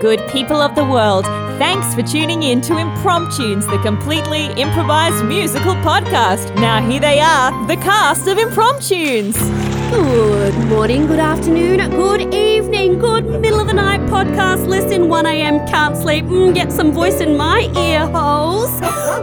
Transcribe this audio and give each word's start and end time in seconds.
Good 0.00 0.26
people 0.30 0.62
of 0.62 0.74
the 0.74 0.82
world, 0.82 1.26
thanks 1.58 1.94
for 1.94 2.00
tuning 2.00 2.42
in 2.42 2.62
to 2.62 2.72
Impromptunes, 2.72 3.70
the 3.70 3.78
completely 3.82 4.46
improvised 4.58 5.22
musical 5.26 5.74
podcast. 5.74 6.54
Now, 6.54 6.80
here 6.80 7.00
they 7.00 7.20
are, 7.20 7.66
the 7.66 7.76
cast 7.76 8.26
of 8.26 8.38
Impromptunes. 8.38 9.69
Good 9.90 10.54
morning, 10.68 11.08
good 11.08 11.18
afternoon, 11.18 11.90
good 11.90 12.32
evening, 12.32 13.00
good 13.00 13.24
middle 13.24 13.58
of 13.58 13.66
the 13.66 13.72
night 13.72 14.00
podcast. 14.02 14.68
Listen, 14.68 15.08
1 15.08 15.26
a.m. 15.26 15.66
can't 15.66 15.96
sleep. 15.96 16.26
Mm, 16.26 16.54
get 16.54 16.70
some 16.70 16.92
voice 16.92 17.20
in 17.20 17.36
my 17.36 17.68
ear 17.76 18.06
holes. 18.06 18.70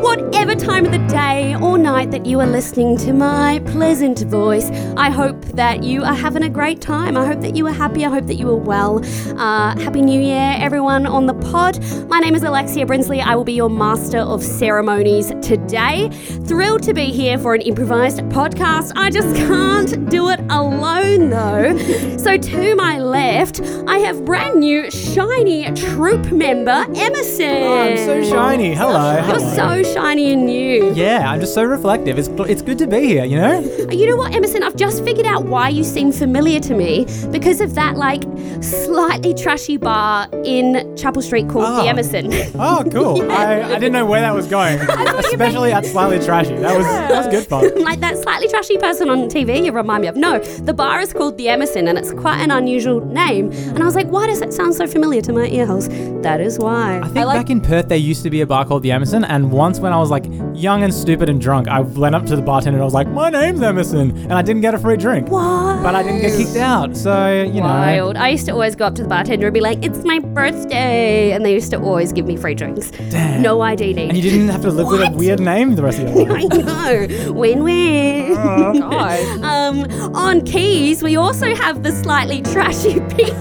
Whatever 0.04 0.56
time 0.56 0.86
of 0.86 0.92
the 0.92 1.06
day 1.08 1.56
or 1.56 1.78
night 1.78 2.12
that 2.12 2.26
you 2.26 2.42
are 2.42 2.46
listening 2.46 2.98
to 2.98 3.14
my 3.14 3.60
pleasant 3.68 4.20
voice, 4.24 4.70
I 4.98 5.10
hope 5.10 5.42
that 5.56 5.84
you 5.84 6.04
are 6.04 6.14
having 6.14 6.44
a 6.44 6.50
great 6.50 6.82
time. 6.82 7.16
I 7.16 7.26
hope 7.26 7.40
that 7.42 7.56
you 7.56 7.66
are 7.68 7.74
happy. 7.74 8.04
I 8.04 8.10
hope 8.10 8.28
that 8.28 8.36
you 8.36 8.50
are 8.50 8.56
well. 8.56 9.02
Uh, 9.40 9.74
happy 9.80 10.02
New 10.02 10.20
Year, 10.20 10.56
everyone 10.60 11.06
on 11.08 11.28
the 11.28 11.34
pod. 11.34 11.80
My 12.10 12.20
name 12.20 12.36
is 12.36 12.44
Alexia 12.44 12.86
Brinsley. 12.86 13.22
I 13.22 13.38
will 13.38 13.46
be 13.46 13.54
your 13.54 13.70
master 13.70 14.20
of 14.20 14.44
ceremonies 14.44 15.32
today. 15.42 16.10
Thrilled 16.46 16.84
to 16.84 16.94
be 16.94 17.06
here 17.06 17.38
for 17.38 17.56
an 17.56 17.62
improvised 17.62 18.20
podcast. 18.30 18.92
I 18.98 19.10
just 19.10 19.34
can't 19.36 20.10
do 20.10 20.30
it 20.30 20.40
alone 20.50 20.57
though. 20.66 21.78
So 22.18 22.36
to 22.38 22.76
my 22.76 23.00
left, 23.00 23.62
I 23.88 24.00
have 24.00 24.26
brand 24.26 24.60
new 24.60 24.90
shiny 24.90 25.72
troop 25.74 26.32
member 26.32 26.86
Emerson. 26.96 27.64
Oh, 27.64 27.80
I'm 27.82 27.98
so 27.98 28.24
shiny. 28.24 28.74
Hello. 28.74 29.14
You're 29.14 29.24
hello. 29.40 29.84
so 29.84 29.94
shiny 29.94 30.34
and 30.34 30.46
new. 30.46 30.94
Yeah, 30.94 31.30
I'm 31.30 31.40
just 31.40 31.54
so 31.54 31.64
reflective. 31.64 32.18
It's 32.18 32.28
it's 32.50 32.62
good 32.62 32.78
to 32.80 32.88
be 32.88 33.02
here, 33.06 33.24
you 33.26 33.38
know? 33.38 33.60
Uh, 33.60 33.92
you 33.92 34.08
know 34.08 34.16
what, 34.16 34.34
Emerson? 34.34 34.64
I've 34.64 34.76
just 34.76 35.04
figured 35.04 35.26
out 35.28 35.46
why 35.46 35.70
you 35.70 35.84
seem 35.84 36.12
familiar 36.12 36.60
to 36.62 36.74
me 36.76 37.06
because 37.32 37.62
of 37.62 37.76
that 37.76 37.96
like 37.96 38.24
slightly 38.62 39.34
trashy 39.34 39.78
bar 39.78 40.28
in 40.44 40.96
Chapel 40.98 41.22
Street 41.22 41.48
called 41.50 41.66
the 41.66 41.82
Oh. 41.84 41.88
Emerson. 41.88 42.32
Oh, 42.56 42.84
cool. 42.92 43.32
I, 43.32 43.62
I 43.64 43.74
didn't 43.76 43.94
know 43.94 44.06
where 44.06 44.22
that 44.22 44.34
was 44.34 44.48
going, 44.48 44.80
especially 44.80 45.72
at 45.72 45.86
slightly 45.86 46.20
trashy. 46.20 46.56
That 46.56 46.76
was 46.76 46.86
that 46.86 47.26
was 47.26 47.28
good 47.28 47.46
fun. 47.48 47.84
like 47.84 48.00
that 48.00 48.18
slightly 48.18 48.48
trashy 48.48 48.78
person 48.78 49.10
on 49.10 49.30
TV 49.30 49.64
you 49.64 49.72
remind 49.72 50.02
me 50.02 50.08
of. 50.08 50.16
No, 50.16 50.42
the 50.66 50.74
bar 50.74 51.00
is 51.02 51.14
called 51.14 51.38
the 51.38 51.50
Emerson 51.50 51.88
and 51.88 51.98
it's 51.98 52.12
quite 52.14 52.40
an 52.42 52.52
unusual 52.52 53.02
name. 53.06 53.52
And 53.52 53.82
I 53.82 53.86
was 53.86 53.96
like, 53.96 54.08
why 54.08 54.28
does 54.28 54.40
that 54.40 54.54
sound 54.54 54.76
so 54.76 54.88
familiar 54.88 55.22
to 55.22 55.34
my 55.34 55.48
ear 55.48 55.66
holes? 55.66 55.88
That 56.22 56.42
is 56.42 56.60
why. 56.60 57.00
I 57.00 57.08
think 57.08 57.26
back 57.28 57.50
in 57.50 57.62
Perth 57.62 57.88
there 57.90 57.98
used 57.98 58.24
to 58.24 58.30
be 58.30 58.42
a 58.42 58.46
bar 58.48 58.66
called 58.66 58.84
the 58.84 58.92
Emerson, 58.92 59.24
and 59.24 59.52
once 59.52 59.80
when 59.80 59.94
I 59.94 59.98
was 59.98 60.10
like 60.10 60.26
young 60.54 60.84
and 60.84 60.94
stupid 60.94 61.30
and 61.30 61.40
drunk, 61.40 61.68
I 61.68 61.82
went 61.82 62.16
up 62.16 62.26
to 62.26 62.36
the 62.36 62.42
bartender 62.42 62.78
and 62.78 62.82
I 62.82 62.86
was 62.86 62.94
like, 62.94 63.08
"My 63.08 63.30
name's 63.30 63.62
Emerson," 63.62 64.12
and 64.12 64.34
I 64.34 64.42
didn't 64.42 64.62
get 64.62 64.74
a 64.74 64.80
free 64.80 64.98
drink. 64.98 65.30
What? 65.30 65.84
But 65.84 65.96
I 65.96 66.04
didn't 66.04 66.22
get 66.22 66.36
kicked 66.38 66.58
out, 66.58 66.98
so 66.98 67.32
you 67.44 67.62
know. 67.62 67.68
Wild. 67.68 68.18
I 68.18 68.30
used 68.30 68.46
to 68.48 68.52
always 68.52 68.76
go 68.76 68.86
up 68.86 68.96
to 68.96 69.04
the 69.04 69.08
bartender 69.10 69.48
and 69.48 69.54
be 69.54 69.62
like, 69.62 69.84
it's 69.86 70.04
my 70.04 70.20
birthday. 70.20 71.32
And 71.32 71.46
they 71.46 71.54
used 71.54 71.72
to 71.72 71.80
always 71.80 72.12
give 72.12 72.26
me 72.26 72.36
free 72.36 72.56
drinks. 72.56 72.92
Damn. 72.92 73.42
No 73.42 73.62
ID 73.62 73.94
needed. 73.94 74.10
And 74.10 74.18
you 74.18 74.24
didn't 74.32 74.50
have 74.50 74.62
to 74.64 74.72
live 74.72 74.88
with 74.88 75.02
a 75.02 75.12
weird 75.16 75.40
name 75.40 75.76
the 75.76 75.84
rest 75.84 76.00
of 76.00 76.10
your 76.16 76.26
life. 76.30 76.46
I 76.52 76.58
know. 76.58 77.34
Win 77.34 77.64
win. 77.64 78.34
God. 78.34 79.20
Um, 79.44 80.16
on 80.16 80.37
keys, 80.46 81.04
we 81.04 81.16
also 81.16 81.54
have 81.56 81.84
the 81.84 81.92
slightly 81.92 82.42
trashy 82.42 83.00
Pinky. 83.10 83.32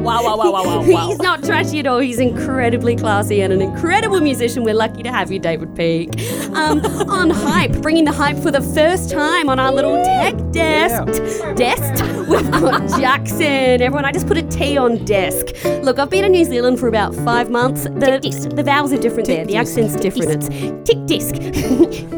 Wow, 0.00 0.22
wow, 0.24 0.36
wow, 0.36 0.52
wow, 0.52 0.64
wow, 0.64 0.84
wow. 0.86 1.08
He's 1.08 1.18
not 1.18 1.42
trashy 1.44 1.80
at 1.80 1.86
all. 1.86 1.98
He's 1.98 2.18
incredibly 2.18 2.96
classy 2.96 3.40
and 3.40 3.52
an 3.52 3.60
incredible 3.60 4.20
musician. 4.20 4.64
We're 4.64 4.74
lucky 4.74 5.02
to 5.02 5.10
have 5.10 5.30
you, 5.30 5.38
David 5.38 5.74
Peake. 5.76 6.10
Um, 6.52 6.80
on 7.08 7.30
hype, 7.30 7.72
bringing 7.82 8.04
the 8.04 8.12
hype 8.12 8.38
for 8.38 8.50
the 8.50 8.62
first 8.62 9.10
time 9.10 9.48
on 9.48 9.58
our 9.58 9.72
little 9.72 10.02
tech 10.04 10.34
desk. 10.52 11.56
Desk. 11.56 12.19
We've 12.30 12.50
got 12.50 12.88
Jackson. 13.00 13.82
Everyone, 13.82 14.04
I 14.04 14.12
just 14.12 14.26
put 14.28 14.36
a 14.36 14.42
T 14.42 14.76
on 14.76 15.04
desk. 15.04 15.46
Look, 15.82 15.98
I've 15.98 16.10
been 16.10 16.24
in 16.24 16.30
New 16.32 16.44
Zealand 16.44 16.78
for 16.78 16.86
about 16.86 17.12
five 17.14 17.50
months. 17.50 17.84
The, 17.84 18.20
the 18.54 18.62
vowels 18.62 18.92
are 18.92 18.98
different 18.98 19.26
there. 19.26 19.44
The 19.44 19.56
accent's 19.56 19.96
different. 19.96 20.30
It's 20.30 20.48
tick 20.88 21.06
disc. 21.06 21.34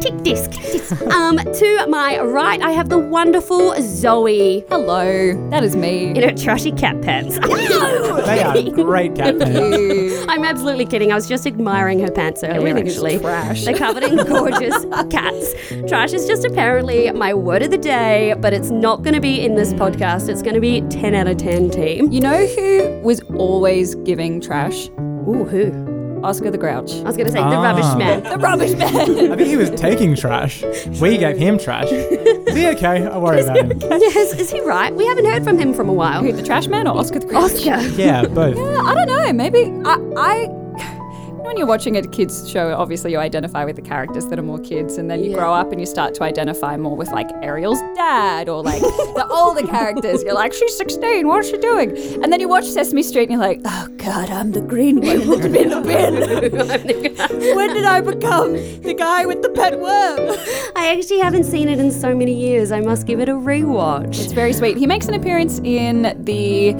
tick 0.02 0.22
disc. 0.22 0.50
Um, 1.10 1.38
to 1.38 1.86
my 1.88 2.20
right, 2.20 2.60
I 2.60 2.72
have 2.72 2.90
the 2.90 2.98
wonderful 2.98 3.74
Zoe 3.80 4.64
Hello, 4.68 5.48
that 5.50 5.64
is 5.64 5.74
me. 5.76 6.08
in 6.10 6.22
her 6.28 6.34
trashy 6.36 6.72
cat 6.72 7.00
pants. 7.00 7.38
They 8.22 8.42
are 8.42 8.62
great 8.70 9.14
cat 9.16 9.38
pants. 9.38 10.24
I'm 10.28 10.44
absolutely 10.44 10.86
kidding. 10.86 11.10
I 11.10 11.14
was 11.14 11.26
just 11.28 11.46
admiring 11.46 11.98
her 12.00 12.10
pants 12.10 12.44
earlier, 12.44 12.68
Everything 12.68 12.88
actually. 12.88 13.18
trash. 13.18 13.64
They're 13.64 13.76
covered 13.76 14.04
in 14.04 14.16
gorgeous 14.26 14.84
cats. 15.10 15.54
Trash 15.88 16.12
is 16.12 16.26
just 16.26 16.44
apparently 16.44 17.10
my 17.12 17.34
word 17.34 17.62
of 17.62 17.70
the 17.70 17.78
day, 17.78 18.34
but 18.38 18.52
it's 18.52 18.70
not 18.70 19.02
going 19.02 19.14
to 19.14 19.20
be 19.20 19.40
in 19.44 19.54
this 19.54 19.72
podcast. 19.72 20.01
It's 20.02 20.42
going 20.42 20.54
to 20.56 20.60
be 20.60 20.80
10 20.90 21.14
out 21.14 21.28
of 21.28 21.36
10 21.36 21.70
team. 21.70 22.10
You 22.10 22.20
know 22.20 22.44
who 22.46 23.00
was 23.04 23.20
always 23.36 23.94
giving 23.96 24.40
trash? 24.40 24.88
Ooh, 24.98 25.44
who? 25.48 26.20
Oscar 26.24 26.50
the 26.50 26.58
Grouch. 26.58 26.90
I 26.92 27.02
was 27.02 27.16
going 27.16 27.26
to 27.26 27.32
say 27.32 27.38
the 27.38 27.44
Ah. 27.44 27.62
rubbish 27.62 27.94
man. 27.96 28.22
The 28.24 28.36
rubbish 28.38 28.72
man. 28.72 29.32
I 29.32 29.36
think 29.36 29.48
he 29.48 29.56
was 29.56 29.70
taking 29.70 30.16
trash. 30.16 30.62
We 31.00 31.18
gave 31.18 31.36
him 31.36 31.56
trash. 31.56 31.86
Is 31.92 32.56
he 32.56 32.66
okay? 32.70 33.06
I 33.06 33.16
worry 33.18 33.42
about 33.42 33.56
him. 33.58 33.78
yes, 33.80 34.32
is 34.34 34.50
he 34.50 34.60
right? 34.62 34.92
We 34.92 35.06
haven't 35.06 35.24
heard 35.26 35.44
from 35.44 35.56
him 35.56 35.72
from 35.72 35.88
a 35.88 35.92
while. 35.92 36.20
Who, 36.22 36.32
the 36.32 36.42
trash 36.42 36.66
man 36.66 36.88
or 36.88 36.96
Oscar 36.98 37.20
the 37.20 37.26
Grouch? 37.26 37.52
Oscar. 37.52 37.80
Yeah, 37.96 38.26
both. 38.26 38.56
Yeah, 38.56 38.82
I 38.84 38.94
don't 38.94 39.06
know. 39.06 39.32
Maybe 39.32 39.72
I. 39.84 39.98
I 40.16 40.61
when 41.42 41.56
you're 41.56 41.66
watching 41.66 41.96
a 41.96 42.02
kids 42.06 42.48
show, 42.50 42.74
obviously 42.76 43.12
you 43.12 43.18
identify 43.18 43.64
with 43.64 43.76
the 43.76 43.82
characters 43.82 44.26
that 44.26 44.38
are 44.38 44.42
more 44.42 44.58
kids, 44.58 44.96
and 44.98 45.10
then 45.10 45.22
you 45.24 45.30
Yeah. 45.32 45.38
grow 45.38 45.52
up 45.52 45.72
and 45.72 45.80
you 45.80 45.86
start 45.86 46.14
to 46.14 46.22
identify 46.24 46.76
more 46.76 46.96
with 46.96 47.10
like 47.10 47.28
Ariel's 47.42 47.80
dad 47.96 48.48
or 48.48 48.62
like 48.62 48.80
the 48.80 49.26
older 49.30 49.66
characters. 49.66 50.22
You're 50.22 50.34
like, 50.34 50.52
she's 50.52 50.76
16. 50.76 51.26
What's 51.26 51.48
she 51.50 51.58
doing? 51.58 51.90
And 52.22 52.32
then 52.32 52.40
you 52.40 52.48
watch 52.48 52.64
Sesame 52.66 53.02
Street 53.02 53.24
and 53.24 53.32
you're 53.32 53.40
like, 53.40 53.60
oh 53.64 53.88
god, 53.96 54.30
I'm 54.30 54.52
the 54.52 54.60
green 54.60 55.00
one 55.00 55.20
in 55.22 55.28
the 55.70 55.80
bin. 55.82 56.52
when 57.56 57.74
did 57.74 57.84
I 57.84 58.00
become 58.00 58.52
the 58.82 58.94
guy 58.94 59.26
with 59.26 59.42
the 59.42 59.50
pet 59.50 59.78
worm? 59.78 60.36
I 60.76 60.94
actually 60.96 61.18
haven't 61.20 61.44
seen 61.44 61.68
it 61.68 61.78
in 61.78 61.90
so 61.90 62.14
many 62.14 62.34
years. 62.34 62.72
I 62.72 62.80
must 62.80 63.06
give 63.06 63.20
it 63.20 63.28
a 63.28 63.34
rewatch. 63.34 64.20
It's 64.22 64.32
very 64.32 64.52
sweet. 64.52 64.76
He 64.76 64.86
makes 64.86 65.06
an 65.08 65.14
appearance 65.14 65.58
in 65.64 66.02
the 66.24 66.72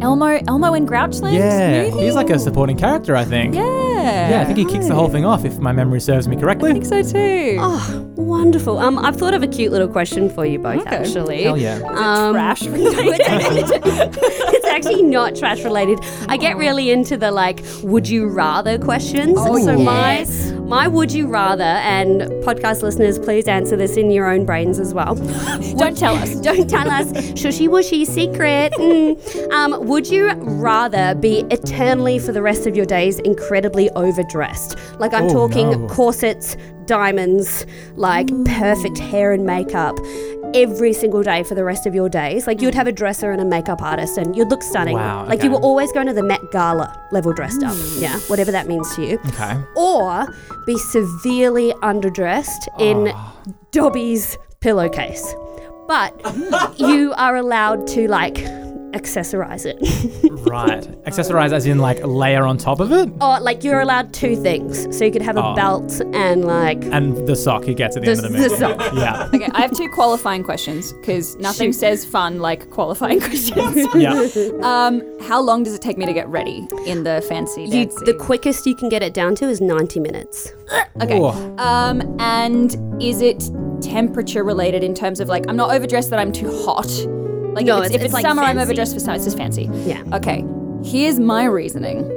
Elmo, 0.00 0.40
Elmo 0.48 0.72
and 0.74 0.88
Grouchland 0.88 1.34
Yeah, 1.34 1.84
movie. 1.90 2.04
he's 2.04 2.14
like 2.14 2.30
a 2.30 2.38
supporting 2.38 2.76
character, 2.78 3.14
I 3.16 3.24
think. 3.24 3.54
Yeah. 3.54 4.30
Yeah, 4.30 4.40
I 4.40 4.44
think 4.46 4.56
he 4.58 4.64
kicks 4.64 4.86
the 4.88 4.94
whole 4.94 5.08
thing 5.10 5.26
off, 5.26 5.44
if 5.44 5.58
my 5.58 5.72
memory 5.72 6.00
serves 6.00 6.26
me 6.26 6.36
correctly. 6.36 6.70
I 6.70 6.72
think 6.72 6.86
so 6.86 7.02
too. 7.02 7.58
Oh, 7.60 8.12
wonderful. 8.16 8.78
Um, 8.78 8.98
I've 8.98 9.16
thought 9.16 9.34
of 9.34 9.42
a 9.42 9.46
cute 9.46 9.72
little 9.72 9.88
question 9.88 10.30
for 10.30 10.46
you 10.46 10.58
both, 10.58 10.80
Okay. 10.86 10.96
actually. 10.96 11.42
Hell 11.42 11.58
yeah. 11.58 11.80
Um, 11.84 12.32
Trash. 12.32 12.62
it's 12.64 14.66
actually 14.66 15.02
not 15.02 15.36
trash 15.36 15.62
related. 15.64 15.98
I 16.28 16.38
get 16.38 16.56
really 16.56 16.90
into 16.90 17.18
the 17.18 17.30
like, 17.30 17.62
would 17.82 18.08
you 18.08 18.26
rather 18.28 18.78
questions. 18.78 19.36
Oh, 19.38 19.58
so 19.62 19.76
yes. 19.76 20.50
my 20.50 20.59
my 20.70 20.86
would 20.86 21.10
you 21.10 21.26
rather, 21.26 21.64
and 21.64 22.22
podcast 22.44 22.80
listeners, 22.82 23.18
please 23.18 23.48
answer 23.48 23.76
this 23.76 23.96
in 23.96 24.08
your 24.12 24.30
own 24.30 24.46
brains 24.46 24.78
as 24.78 24.94
well. 24.94 25.14
Don't 25.76 25.98
tell 25.98 26.14
us. 26.14 26.36
Don't 26.40 26.70
tell 26.70 26.88
us. 26.88 27.10
Shushy 27.34 27.66
wushy 27.68 28.06
secret. 28.06 28.72
Mm. 28.74 29.50
Um, 29.52 29.86
would 29.88 30.06
you 30.06 30.30
rather 30.30 31.16
be 31.16 31.40
eternally 31.50 32.20
for 32.20 32.30
the 32.30 32.40
rest 32.40 32.68
of 32.68 32.76
your 32.76 32.86
days 32.86 33.18
incredibly 33.18 33.90
overdressed? 33.90 34.76
Like 35.00 35.12
I'm 35.12 35.24
Oh, 35.24 35.32
talking 35.32 35.70
no. 35.72 35.88
corsets, 35.88 36.56
diamonds, 36.86 37.66
like 37.96 38.28
perfect 38.44 38.96
hair 38.98 39.32
and 39.32 39.44
makeup. 39.44 39.96
Every 40.54 40.92
single 40.92 41.22
day 41.22 41.42
for 41.42 41.54
the 41.54 41.64
rest 41.64 41.86
of 41.86 41.94
your 41.94 42.08
days. 42.08 42.46
Like 42.46 42.60
you'd 42.60 42.74
mm. 42.74 42.78
have 42.78 42.86
a 42.86 42.92
dresser 42.92 43.30
and 43.30 43.40
a 43.40 43.44
makeup 43.44 43.82
artist 43.82 44.18
and 44.18 44.36
you'd 44.36 44.48
look 44.48 44.62
stunning. 44.62 44.96
Wow, 44.96 45.26
Like 45.26 45.42
you 45.42 45.50
were 45.50 45.60
always 45.60 45.92
going 45.92 46.06
to 46.06 46.12
the 46.12 46.22
Met 46.22 46.40
Gala 46.50 47.08
level 47.12 47.32
dressed 47.32 47.62
up. 47.62 47.74
Mm. 47.74 48.02
Yeah, 48.02 48.18
whatever 48.20 48.50
that 48.50 48.66
means 48.66 48.94
to 48.96 49.06
you. 49.06 49.18
Okay. 49.28 49.56
Or 49.76 50.26
be 50.66 50.76
severely 50.78 51.72
underdressed 51.82 52.68
in 52.78 53.12
oh. 53.14 53.34
Dobby's 53.70 54.36
pillowcase. 54.60 55.34
But 55.86 56.14
you 56.78 57.12
are 57.16 57.36
allowed 57.36 57.86
to 57.88 58.08
like 58.08 58.36
accessorize 58.92 59.64
it. 59.66 59.76
Right. 60.46 60.82
Accessorize 61.04 61.52
as 61.52 61.66
in 61.66 61.78
like 61.78 62.00
layer 62.04 62.44
on 62.44 62.56
top 62.58 62.80
of 62.80 62.90
it? 62.92 63.08
or 63.20 63.40
like 63.40 63.62
you're 63.64 63.80
allowed 63.80 64.12
two 64.12 64.36
things. 64.36 64.96
So 64.96 65.04
you 65.04 65.12
could 65.12 65.22
have 65.22 65.36
a 65.36 65.44
Oh. 65.44 65.54
belt 65.54 66.00
and 66.12 66.44
like 66.44 66.82
And 66.86 67.26
the 67.26 67.36
sock 67.36 67.64
he 67.64 67.74
gets 67.74 67.96
at 67.96 68.02
the, 68.04 68.12
the, 68.14 68.16
end 68.16 68.26
of 68.26 68.32
the 68.32 68.38
movie. 68.38 68.54
the 68.54 68.68
movie. 68.68 68.84
sock. 68.84 68.94
Yeah. 69.00 69.28
Okay, 69.34 69.48
I 69.54 69.60
have 69.62 69.72
two 69.76 69.88
qualifying 69.90 70.42
questions 70.42 70.92
because 70.94 71.36
nothing 71.36 71.72
Shoot. 71.72 71.78
says 71.80 72.04
fun 72.04 72.40
like 72.40 72.70
qualifying 72.70 73.20
questions. 73.28 73.86
Yeah. 73.94 74.28
um, 74.62 75.02
how 75.22 75.40
long 75.40 75.62
does 75.62 75.74
it 75.74 75.82
take 75.82 75.96
me 75.98 76.06
to 76.06 76.12
get 76.12 76.28
ready 76.28 76.66
in 76.86 77.04
the 77.04 77.24
fancy 77.28 77.62
You, 77.64 77.70
dancy? 77.86 78.04
the 78.04 78.14
quickest 78.14 78.66
you 78.66 78.74
can 78.74 78.88
get 78.88 79.02
it 79.02 79.14
down 79.14 79.34
to 79.36 79.46
is 79.48 79.60
90 79.60 80.00
minutes. 80.00 80.52
okay. 81.00 81.18
Ooh. 81.18 81.26
Um, 81.58 82.16
and 82.20 82.76
is 83.02 83.20
it 83.22 83.50
temperature 83.82 84.44
related 84.44 84.82
in 84.84 84.94
terms 84.94 85.20
of 85.20 85.28
like 85.28 85.44
I'm 85.48 85.56
not 85.56 85.70
overdressed 85.74 86.10
that 86.10 86.18
I'm 86.18 86.32
too 86.32 86.50
hot. 86.64 86.90
Like 87.54 87.66
No, 87.66 87.78
if 87.78 87.86
it's, 87.86 87.94
it's- 87.94 87.94
if 87.94 87.94
it's, 87.96 88.04
it's 88.06 88.12
like, 88.14 88.22
summer, 88.22 88.42
I'm 88.42 88.58
overdressed 88.58 88.94
for 88.94 89.00
summer. 89.00 89.16
It's 89.16 89.24
just 89.24 89.36
fancy. 89.36 89.68
Yeah. 89.84 90.02
Okay, 90.12 90.44
here's 90.84 91.18
my 91.20 91.44
reasoning. 91.44 92.16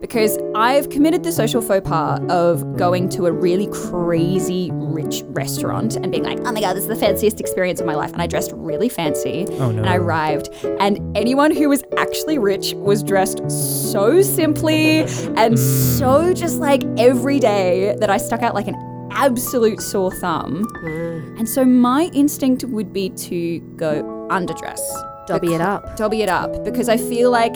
Because 0.00 0.38
I've 0.54 0.88
committed 0.90 1.24
the 1.24 1.32
social 1.32 1.60
faux 1.60 1.88
pas 1.88 2.20
of 2.28 2.76
going 2.76 3.08
to 3.10 3.26
a 3.26 3.32
really 3.32 3.66
crazy 3.68 4.70
rich 4.72 5.22
restaurant 5.28 5.96
and 5.96 6.12
being 6.12 6.22
like, 6.22 6.38
oh 6.40 6.52
my 6.52 6.60
god, 6.60 6.74
this 6.74 6.82
is 6.82 6.88
the 6.88 6.94
fanciest 6.94 7.40
experience 7.40 7.80
of 7.80 7.86
my 7.86 7.94
life. 7.96 8.12
And 8.12 8.22
I 8.22 8.28
dressed 8.28 8.52
really 8.54 8.88
fancy. 8.88 9.46
Oh, 9.52 9.72
no. 9.72 9.78
And 9.78 9.88
I 9.88 9.96
arrived, 9.96 10.50
and 10.78 11.16
anyone 11.16 11.50
who 11.50 11.68
was 11.68 11.82
actually 11.98 12.38
rich 12.38 12.74
was 12.74 13.02
dressed 13.02 13.50
so 13.50 14.22
simply 14.22 15.00
and 15.36 15.58
so 15.58 16.32
just 16.32 16.58
like 16.58 16.84
every 16.98 17.40
day 17.40 17.96
that 17.98 18.08
I 18.10 18.18
stuck 18.18 18.42
out 18.42 18.54
like 18.54 18.68
an 18.68 18.76
absolute 19.10 19.80
sore 19.80 20.12
thumb. 20.12 20.66
Mm. 20.84 21.38
And 21.40 21.48
so 21.48 21.64
my 21.64 22.10
instinct 22.12 22.62
would 22.64 22.92
be 22.92 23.10
to 23.10 23.58
go 23.76 24.15
underdress. 24.28 24.80
Dobby 25.26 25.54
it 25.54 25.60
up. 25.60 25.96
Dobby 25.96 26.22
it 26.22 26.28
up 26.28 26.64
because 26.64 26.88
I 26.88 26.96
feel 26.96 27.30
like 27.30 27.54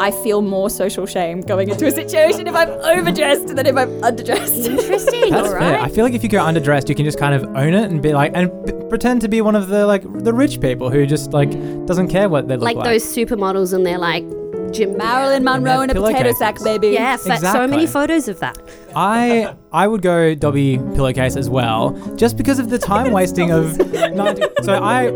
I 0.00 0.12
feel 0.22 0.42
more 0.42 0.70
social 0.70 1.06
shame 1.06 1.40
going 1.40 1.70
into 1.70 1.86
a 1.86 1.90
situation 1.90 2.46
if 2.46 2.54
I'm 2.54 2.68
overdressed 2.70 3.48
than 3.48 3.66
if 3.66 3.76
I'm 3.76 3.90
underdressed. 4.00 4.64
Interesting. 4.64 5.30
That's 5.30 5.48
all 5.48 5.58
fair. 5.58 5.80
I 5.80 5.88
feel 5.88 6.04
like 6.04 6.14
if 6.14 6.22
you 6.22 6.28
go 6.28 6.38
underdressed, 6.38 6.88
you 6.88 6.94
can 6.94 7.04
just 7.04 7.18
kind 7.18 7.34
of 7.34 7.44
own 7.56 7.74
it 7.74 7.90
and 7.90 8.00
be 8.00 8.12
like, 8.12 8.30
and 8.34 8.50
p- 8.64 8.72
pretend 8.88 9.20
to 9.22 9.28
be 9.28 9.40
one 9.40 9.56
of 9.56 9.68
the 9.68 9.86
like 9.86 10.02
the 10.22 10.32
rich 10.32 10.60
people 10.60 10.88
who 10.90 11.04
just 11.06 11.32
like 11.32 11.50
doesn't 11.86 12.08
care 12.08 12.28
what 12.28 12.46
they 12.46 12.54
look 12.54 12.64
like 12.64 12.76
like. 12.76 12.84
those 12.84 13.02
supermodels 13.04 13.72
and 13.72 13.84
they're 13.84 13.98
like 13.98 14.24
gym 14.72 14.96
Marilyn 14.96 15.44
Monroe 15.44 15.80
in 15.82 15.90
a 15.90 15.94
potato 15.94 16.18
pillowcases. 16.32 16.38
sack, 16.38 16.62
baby. 16.62 16.88
Yeah, 16.88 17.16
fa- 17.16 17.38
so 17.38 17.66
many 17.66 17.86
photos 17.86 18.28
of 18.28 18.40
that. 18.40 18.56
I 18.96 19.54
I 19.72 19.86
would 19.86 20.02
go 20.02 20.34
Dobby 20.34 20.78
pillowcase 20.94 21.36
as 21.36 21.48
well, 21.50 21.90
just 22.16 22.36
because 22.36 22.58
of 22.58 22.70
the 22.70 22.78
time 22.78 23.12
wasting 23.18 23.50
of. 23.52 23.76
No, 24.14 24.34
so 24.62 24.74
I, 24.74 25.08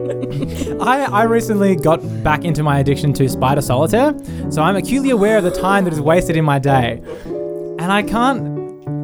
I 0.80 1.02
I 1.04 1.22
recently 1.24 1.76
got 1.76 1.98
back 2.22 2.44
into 2.44 2.62
my 2.62 2.78
addiction 2.78 3.12
to 3.14 3.28
spider 3.28 3.60
solitaire, 3.62 4.14
so 4.50 4.62
I'm 4.62 4.76
acutely 4.76 5.10
aware 5.10 5.38
of 5.38 5.44
the 5.44 5.50
time 5.50 5.84
that 5.84 5.92
is 5.92 6.00
wasted 6.00 6.36
in 6.36 6.44
my 6.44 6.58
day, 6.58 7.00
and 7.24 7.92
I 7.92 8.02
can't 8.02 8.60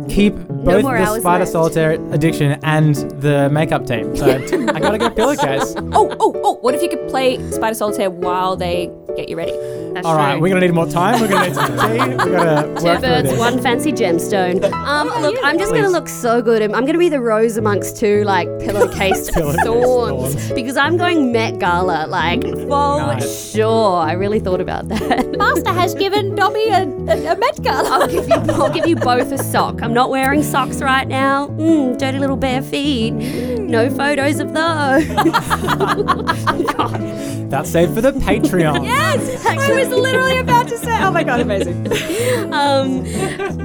keep 0.08 0.34
both 0.34 0.82
more 0.82 0.96
the 0.98 1.04
hours 1.04 1.20
spider 1.20 1.40
left. 1.40 1.52
solitaire 1.52 1.92
addiction 2.12 2.58
and 2.62 2.94
the 3.20 3.48
makeup 3.50 3.86
team. 3.86 4.16
So 4.16 4.24
I 4.74 4.80
gotta 4.80 4.96
go 4.98 5.10
pillowcase. 5.10 5.74
Oh, 5.92 6.14
oh, 6.18 6.32
oh. 6.44 6.54
What 6.60 6.74
if 6.74 6.82
you 6.82 6.88
could 6.88 7.06
play 7.08 7.38
Spider 7.50 7.74
Solitaire 7.74 8.10
while 8.10 8.56
they 8.56 8.90
get 9.16 9.28
you 9.28 9.36
ready? 9.36 9.52
That's 9.94 10.06
All 10.06 10.17
right, 10.17 10.32
true. 10.35 10.43
we're 10.43 10.49
gonna 10.50 10.61
need 10.61 10.75
more 10.75 10.87
time. 10.87 11.20
We're 11.20 11.29
gonna 11.29 11.46
need 11.49 11.55
some 11.55 11.67
tea. 11.67 12.25
We 12.25 12.31
gotta 12.32 12.62
Two 12.62 12.73
work 12.85 13.00
through 13.00 13.00
birds, 13.00 13.29
this. 13.31 13.38
one 13.38 13.61
fancy 13.62 13.93
gemstone. 13.93 14.62
Um, 14.73 15.08
look, 15.23 15.37
I'm 15.43 15.58
just 15.58 15.73
gonna 15.73 15.88
look 15.88 16.08
so 16.08 16.40
good. 16.43 16.62
I'm, 16.62 16.75
I'm 16.75 16.85
gonna 16.87 16.99
be 16.99 17.08
the 17.08 17.20
rose 17.20 17.56
amongst 17.56 17.96
two 17.96 18.23
like 18.25 18.49
pillowcased 18.61 19.31
Pillowcased 19.32 19.64
thorns 19.64 20.35
thorns. 20.35 20.52
because 20.52 20.76
I'm 20.76 20.96
going 20.96 21.32
Met 21.32 21.58
Gala, 21.58 22.06
like 22.06 22.43
for 22.43 22.99
Nice. 22.99 23.52
sure. 23.52 23.96
I 23.99 24.12
really 24.12 24.40
thought 24.40 24.61
about 24.61 24.88
that. 24.88 25.29
Master 25.38 25.73
has 25.73 25.94
given 25.94 26.34
Dobby 26.34 26.69
a, 26.70 26.82
a, 26.82 27.32
a 27.32 27.37
Met 27.37 27.62
Gala. 27.62 27.88
I'll 28.02 28.08
give 28.08 28.29
you, 28.29 28.34
I'll 28.34 28.73
give 28.73 28.87
you 28.87 28.96
both 28.96 29.32
a 29.32 29.38
sock. 29.38 29.82
I'm 29.82 29.94
not 29.94 30.11
wearing 30.11 30.43
socks 30.43 30.81
right 30.81 31.06
now. 31.08 31.49
Mm, 31.49 31.99
dirty 31.99 32.19
little 32.19 32.37
bare 32.37 32.62
feet. 32.62 33.12
No 33.12 33.91
photos 33.91 34.41
of 34.41 34.52
those. 34.55 35.08
That's 37.49 37.70
saved 37.70 37.94
for 37.94 38.00
the 38.02 38.12
Patreon. 38.12 38.84
Yes, 38.84 39.46
I 39.46 39.56
was 39.78 39.88
literally 39.88 40.38
about 40.38 40.69
to 40.69 40.78
say. 40.78 41.02
Oh 41.02 41.10
my 41.10 41.22
god, 41.22 41.40
amazing. 41.40 41.86
um, 42.52 43.04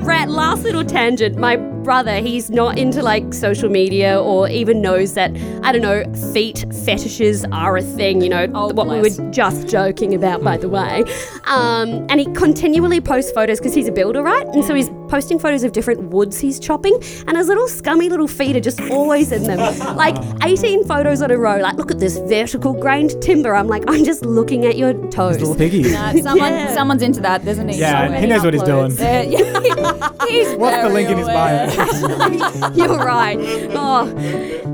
Rat, 0.04 0.30
last 0.30 0.64
little 0.64 0.84
tangent. 0.84 1.38
My 1.38 1.56
brother, 1.84 2.16
he's 2.20 2.50
not 2.50 2.78
into 2.78 3.02
like 3.04 3.34
social 3.34 3.70
media 3.70 4.20
or 4.22 4.50
even 4.50 4.82
knows 4.82 5.14
that, 5.14 5.32
I 5.64 5.72
don't 5.72 5.82
know, 5.82 6.04
feet 6.34 6.66
fetishes 6.86 7.46
are 7.52 7.78
a 7.78 7.82
thing, 7.82 8.22
you 8.22 8.30
know, 8.30 8.48
Oh, 8.56 8.72
what 8.74 8.88
we 8.88 9.00
were 9.00 9.32
just 9.32 9.68
joking 9.68 10.14
about, 10.14 10.44
by 10.44 10.58
the 10.58 10.70
way. 10.70 11.04
Um, 11.46 12.06
and 12.10 12.20
he 12.20 12.26
continually 12.34 13.02
posts 13.02 13.32
photos 13.32 13.60
because 13.60 13.74
he's 13.74 13.88
a 13.88 13.92
builder, 13.92 14.22
right? 14.24 14.46
And 14.48 14.64
so 14.64 14.74
he's 14.76 14.90
posting 15.08 15.38
photos 15.40 15.64
of 15.64 15.72
different 15.74 16.02
woods 16.10 16.40
he's 16.40 16.60
chopping, 16.60 16.94
and 17.28 17.38
his 17.38 17.48
little 17.48 17.68
scummy 17.68 18.10
little 18.10 18.28
feet 18.28 18.56
are 18.56 18.60
just 18.60 18.82
always 18.90 19.32
in 19.32 19.44
them. 19.44 19.60
Like 20.04 20.16
18 20.44 20.86
photos 20.86 21.22
on 21.22 21.30
a 21.32 21.38
row, 21.38 21.58
like, 21.58 21.76
look 21.76 21.92
at 21.92 22.00
this 22.00 22.18
vertical 22.18 22.74
grained 22.74 23.22
timber. 23.22 23.54
I'm 23.56 23.68
like, 23.68 23.84
I'm 23.88 24.04
just 24.04 24.26
looking 24.26 24.66
at 24.66 24.76
your 24.78 24.94
toes. 25.10 25.40
Little 25.40 25.56
piggy. 25.56 25.94
Uh, 25.96 26.14
someone, 26.22 26.52
Yeah. 26.52 26.74
someone's 26.74 27.02
into 27.04 27.22
that. 27.22 27.46
There's 27.46 27.60
a 27.60 27.64
need. 27.64 27.76
Yeah, 27.78 28.04
somewhere. 28.04 28.20
he 28.22 28.28
knows 28.28 28.44
what 28.44 28.54
he's 28.54 28.64
doing. 28.64 28.92
Uh, 28.94 28.96
yeah, 29.28 30.10
he's 30.28 30.56
What's 30.56 30.78
the 30.78 30.82
very 30.90 30.94
link 30.94 31.10
in 31.10 31.18
his 31.20 31.28
bio? 31.28 31.68
You're 32.76 32.98
right. 32.98 33.38
Oh. 33.76 34.08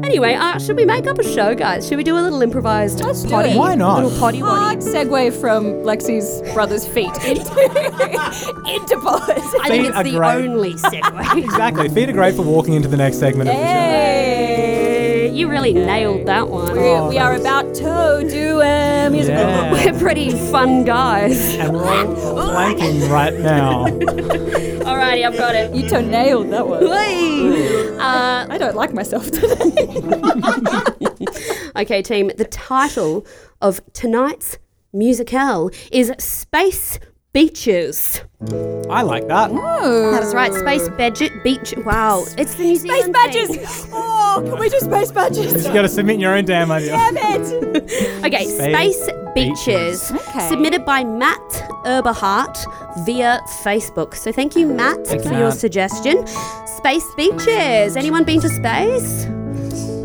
Anyway, 0.04 0.34
uh, 0.34 0.58
should 0.60 0.76
we 0.78 0.86
make 0.86 1.08
up 1.08 1.20
a 1.20 1.24
show, 1.24 1.54
guys? 1.56 1.88
Should 1.88 1.98
we 1.98 2.04
do 2.04 2.18
a 2.18 2.22
little 2.22 2.42
improvised 2.42 3.00
Let's 3.04 3.24
do 3.24 3.30
potty? 3.30 3.50
it. 3.50 3.58
Why 3.58 3.76
not? 3.76 4.04
little 4.04 4.20
potty 4.20 4.40
Hard 4.40 4.80
waddy. 4.80 4.92
segue 4.92 5.40
from 5.42 5.66
Lexi's 5.84 6.42
brother's 6.54 6.88
feet 6.88 7.12
into 7.26 7.52
into 8.74 9.00
pods. 9.02 9.30
I 9.62 9.68
think 9.68 9.84
Feet 9.84 9.86
it's 9.88 9.98
are 9.98 10.04
the 10.04 10.12
great. 10.16 10.36
only 10.46 10.74
segue. 10.76 11.44
Exactly. 11.50 11.90
Feet 11.90 12.10
are 12.10 12.14
great 12.14 12.36
for 12.36 12.42
walking 12.44 12.74
into 12.74 12.88
the 12.88 12.98
next 12.98 13.18
segment 13.20 13.50
of 13.50 13.56
the 13.56 13.62
show. 13.62 14.49
Hey, 15.30 15.36
you 15.36 15.48
really 15.48 15.74
nailed 15.74 16.26
that 16.26 16.50
one. 16.50 16.72
we, 16.74 16.80
Oh, 16.80 17.08
we 17.10 17.20
are 17.20 17.38
thanks. 17.38 17.80
about 17.80 18.22
to 18.22 18.28
do 18.30 18.62
a 18.62 19.10
musical. 19.12 19.40
Yeah. 19.40 19.72
We're 19.92 20.00
pretty 20.00 20.32
fun 20.32 20.86
guys. 20.86 21.56
And 21.56 21.74
we're 21.78 21.88
all 21.88 22.50
planking 22.50 23.08
right 23.10 23.38
now. 23.38 23.86
Alrighty, 24.90 25.24
I've 25.28 25.38
got 25.38 25.54
it. 25.54 25.76
You 25.76 25.88
two 25.88 26.02
nailed 26.02 26.50
that 26.50 26.68
one. 26.68 26.84
Uh, 26.84 28.48
I 28.50 28.58
don't 28.58 28.76
like 28.76 28.92
myself 28.92 29.30
today. 29.30 29.48
okay, 31.82 32.02
team. 32.02 32.32
The 32.36 32.48
title 32.50 33.24
of 33.62 33.82
tonight's 33.94 34.58
musicale 34.92 35.70
is 35.92 36.12
Space 36.18 36.98
Beaches. 37.32 38.22
I 38.90 39.04
like 39.04 39.28
that. 39.28 39.52
Oh. 39.54 40.12
That's 40.12 40.34
right, 40.34 40.52
Space 40.52 40.90
Budget 40.90 41.32
Beach. 41.44 41.76
Wow, 41.86 42.26
it's 42.40 42.56
the 42.56 42.64
New 42.64 42.76
Space 42.76 42.92
Zealand 43.06 43.14
badges! 43.14 43.50
thing. 43.50 43.66
Oh, 44.32 44.42
can 44.48 44.60
we 44.60 44.70
do 44.70 44.80
space 44.80 45.12
badges? 45.12 45.66
You 45.66 45.74
gotta 45.74 45.90
submit 45.90 46.20
your 46.20 46.36
own 46.36 46.46
damn 46.46 46.72
idea. 46.72 46.92
Damn 46.92 47.18
it! 47.18 48.24
Okay, 48.26 48.46
Space 48.46 49.04
Space, 49.04 49.10
Beaches. 49.36 50.12
Okay. 50.12 50.48
Submitted 50.50 50.86
by 50.86 51.04
Matt 51.04 51.40
Eberhart 51.86 52.58
via 53.06 53.42
Facebook. 53.64 54.16
So 54.16 54.32
thank 54.32 54.56
you, 54.56 54.68
Matt, 54.68 55.06
Thank 55.08 55.24
you, 55.24 55.30
for 55.30 55.36
your 55.36 55.50
Matt. 55.50 55.58
suggestion. 55.58 56.26
Space 56.78 57.06
Beaches. 57.16 57.96
Anyone 57.96 58.24
been 58.24 58.40
to 58.42 58.50
space? 58.50 59.26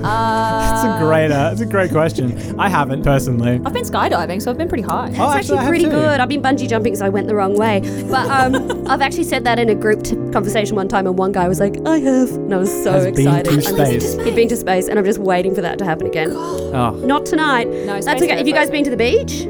Uh, 0.04 0.72
It's 0.74 0.84
a 0.84 1.04
great, 1.04 1.30
uh, 1.32 1.48
it's 1.52 1.60
a 1.62 1.66
great 1.66 1.90
question. 1.90 2.58
I 2.60 2.68
haven't 2.68 3.02
personally. 3.02 3.61
I've 3.64 3.73
been 3.73 3.84
skydiving, 3.84 4.42
so 4.42 4.50
I've 4.50 4.58
been 4.58 4.68
pretty 4.68 4.82
high. 4.82 5.06
Oh, 5.06 5.08
It's 5.08 5.18
actually, 5.18 5.34
actually 5.38 5.58
I 5.58 5.62
have 5.62 5.68
pretty 5.70 5.84
too. 5.84 5.90
good. 5.90 6.20
I've 6.20 6.28
been 6.28 6.42
bungee 6.42 6.68
jumping, 6.68 6.94
so 6.96 7.06
I 7.06 7.08
went 7.08 7.26
the 7.26 7.34
wrong 7.34 7.56
way. 7.56 7.80
But 8.11 8.28
um, 8.28 8.87
I've 8.90 9.00
actually 9.00 9.25
said 9.25 9.44
that 9.44 9.58
in 9.58 9.68
a 9.70 9.75
group 9.75 10.02
t- 10.02 10.16
conversation 10.32 10.76
one 10.76 10.88
time, 10.88 11.06
and 11.06 11.16
one 11.18 11.32
guy 11.32 11.49
was 11.49 11.58
like, 11.58 11.76
"I 11.87 11.99
have," 11.99 12.30
and 12.32 12.52
I 12.54 12.58
was 12.58 12.70
so 12.84 12.92
Has 12.92 13.04
been 13.04 13.14
excited. 13.14 13.44
to 13.46 13.50
I'm 13.52 13.61
just- 13.61 13.75
space. 14.12 14.25
He'd 14.25 14.34
been 14.37 14.49
to 14.49 14.56
space, 14.56 14.88
and 14.88 14.99
I'm 14.99 15.04
just 15.04 15.18
waiting 15.20 15.54
for 15.54 15.62
that 15.62 15.78
to 15.78 15.84
happen 15.84 16.06
again. 16.06 16.30
Oh, 16.32 16.92
Not 17.04 17.25
tonight. 17.26 17.68
No, 17.68 18.00
That's 18.00 18.23
okay. 18.23 18.37
Have 18.37 18.46
you 18.46 18.52
guys 18.52 18.68
terrifies 18.68 18.70
been 18.70 18.84
to 18.84 18.90
the 18.90 18.96
beach? 18.96 19.46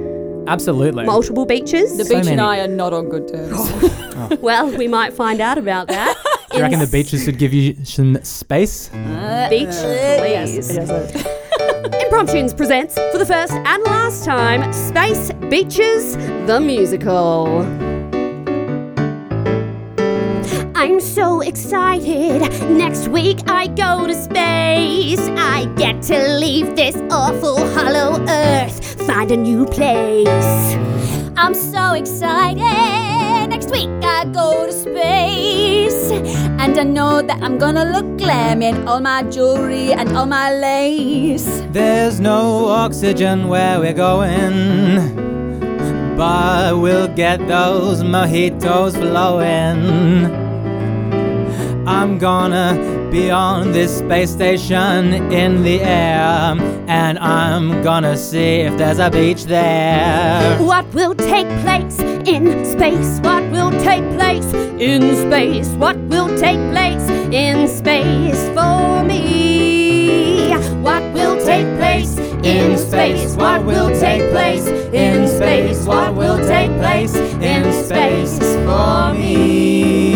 absolutely. 0.46 1.04
Multiple 1.04 1.46
beaches. 1.46 1.96
The 1.96 2.04
So 2.04 2.11
beach 2.16 2.26
and 2.28 2.37
many. 2.37 2.61
I 2.61 2.64
are 2.64 2.68
not 2.68 2.92
on 2.92 3.08
good 3.08 3.26
terms. 3.28 4.38
well, 4.42 4.70
we 4.70 4.87
might 4.88 5.12
find 5.14 5.40
out 5.40 5.56
about 5.58 5.88
that. 5.88 6.14
Do 6.54 6.58
you 6.58 6.62
reckon 6.66 6.78
the 6.78 6.87
beaches 6.87 7.25
should 7.25 7.37
give 7.37 7.52
you 7.52 7.75
some 7.84 8.23
space? 8.23 8.88
Uh, 8.92 9.49
Beach, 9.50 9.66
please. 9.66 10.70
Impromptunes 10.78 12.56
presents 12.56 12.94
for 13.11 13.18
the 13.18 13.26
first 13.26 13.52
and 13.52 13.82
last 13.82 14.25
time 14.25 14.73
Space 14.73 15.32
Beaches 15.50 16.16
the 16.46 16.61
musical. 16.61 17.62
I'm 20.76 21.00
so 21.00 21.40
excited. 21.40 22.42
Next 22.70 23.08
week 23.08 23.40
I 23.49 23.66
go 23.66 24.06
to 24.06 24.14
space. 24.14 25.18
I 25.37 25.64
get 25.76 26.02
to 26.02 26.38
leave 26.38 26.76
this 26.76 26.94
awful 27.11 27.58
hollow 27.75 28.25
earth, 28.28 29.02
find 29.08 29.32
a 29.32 29.37
new 29.37 29.66
place. 29.66 30.76
I'm 31.37 31.52
so 31.54 31.94
excited. 31.94 33.24
Next 33.48 33.70
week 33.70 33.90
I 34.02 34.24
go 34.24 34.66
to 34.66 34.72
space. 34.72 36.10
and 36.10 36.78
I 36.78 36.82
know 36.82 37.22
that 37.22 37.42
I'm 37.42 37.58
gonna 37.58 37.84
look 37.84 38.18
glam 38.18 38.62
in 38.62 38.88
all 38.88 39.00
my 39.00 39.22
jewelry 39.22 39.92
and 39.92 40.16
all 40.16 40.26
my 40.26 40.52
lace. 40.54 41.62
There's 41.70 42.20
no 42.20 42.66
oxygen 42.68 43.48
where 43.48 43.78
we're 43.80 43.92
going, 43.92 45.14
but 46.16 46.78
we'll 46.78 47.08
get 47.08 47.46
those 47.46 48.02
mojitos 48.02 48.94
flowing. 48.94 50.44
I'm 51.86 52.18
gonna 52.18 53.03
be 53.14 53.30
on 53.30 53.71
this 53.71 53.99
space 53.99 54.33
station 54.33 55.12
in 55.33 55.62
the 55.62 55.80
air, 55.80 56.56
and 56.88 57.16
I'm 57.21 57.80
gonna 57.80 58.16
see 58.16 58.62
if 58.66 58.76
there's 58.76 58.99
a 58.99 59.09
beach 59.09 59.44
there. 59.44 60.59
What 60.59 60.85
will 60.92 61.14
take 61.14 61.47
place 61.62 62.00
in 62.26 62.64
space? 62.64 63.21
What 63.21 63.44
will 63.52 63.71
take 63.85 64.02
place 64.18 64.52
in 64.80 65.02
space? 65.14 65.68
What 65.83 65.97
will 66.11 66.26
take 66.40 66.59
place 66.73 67.09
in 67.30 67.68
space 67.68 68.42
for 68.49 69.04
me? 69.04 70.50
What 70.83 71.04
will 71.14 71.37
take 71.44 71.68
place 71.78 72.18
in 72.42 72.76
space? 72.76 73.37
What 73.37 73.64
will 73.64 73.90
take 74.00 74.28
place 74.33 74.66
in 74.92 75.28
space? 75.28 75.87
What 75.87 76.16
will 76.16 76.38
take 76.49 76.73
place 76.78 77.14
in 77.14 77.62
space 77.85 78.40
for 78.66 79.14
me? 79.14 80.13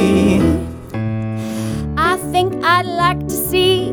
I 2.59 2.61
think 2.61 2.65
I'd 2.65 2.87
like 2.87 3.29
to 3.29 3.35
see 3.35 3.93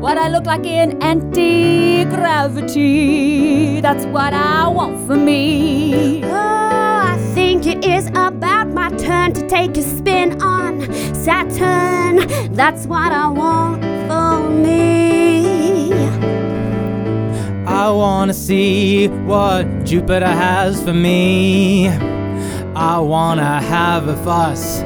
what 0.00 0.18
I 0.18 0.28
look 0.28 0.44
like 0.44 0.66
in 0.66 1.00
anti 1.02 2.04
gravity. 2.04 3.80
That's 3.80 4.04
what 4.06 4.32
I 4.34 4.66
want 4.68 5.06
for 5.06 5.16
me. 5.16 6.24
Oh, 6.24 6.30
I 6.32 7.16
think 7.34 7.66
it 7.66 7.84
is 7.84 8.08
about 8.08 8.68
my 8.72 8.90
turn 8.90 9.32
to 9.34 9.46
take 9.48 9.76
a 9.76 9.82
spin 9.82 10.42
on 10.42 10.92
Saturn. 11.14 12.26
That's 12.52 12.86
what 12.86 13.12
I 13.12 13.28
want 13.28 13.82
for 14.08 14.50
me. 14.50 15.92
I 17.66 17.90
wanna 17.90 18.34
see 18.34 19.06
what 19.06 19.84
Jupiter 19.84 20.26
has 20.26 20.82
for 20.82 20.94
me. 20.94 21.88
I 22.74 22.98
wanna 22.98 23.60
have 23.60 24.08
a 24.08 24.16
fuss 24.24 24.80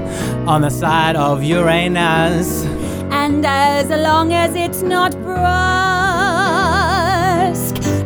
on 0.47 0.61
the 0.61 0.71
side 0.71 1.17
of 1.17 1.43
Uranus. 1.43 2.84
And 3.25 3.41
as 3.47 3.89
long 3.89 4.35
as 4.35 4.55
it's 4.55 4.83
not 4.83 5.13
brusque, 5.13 5.39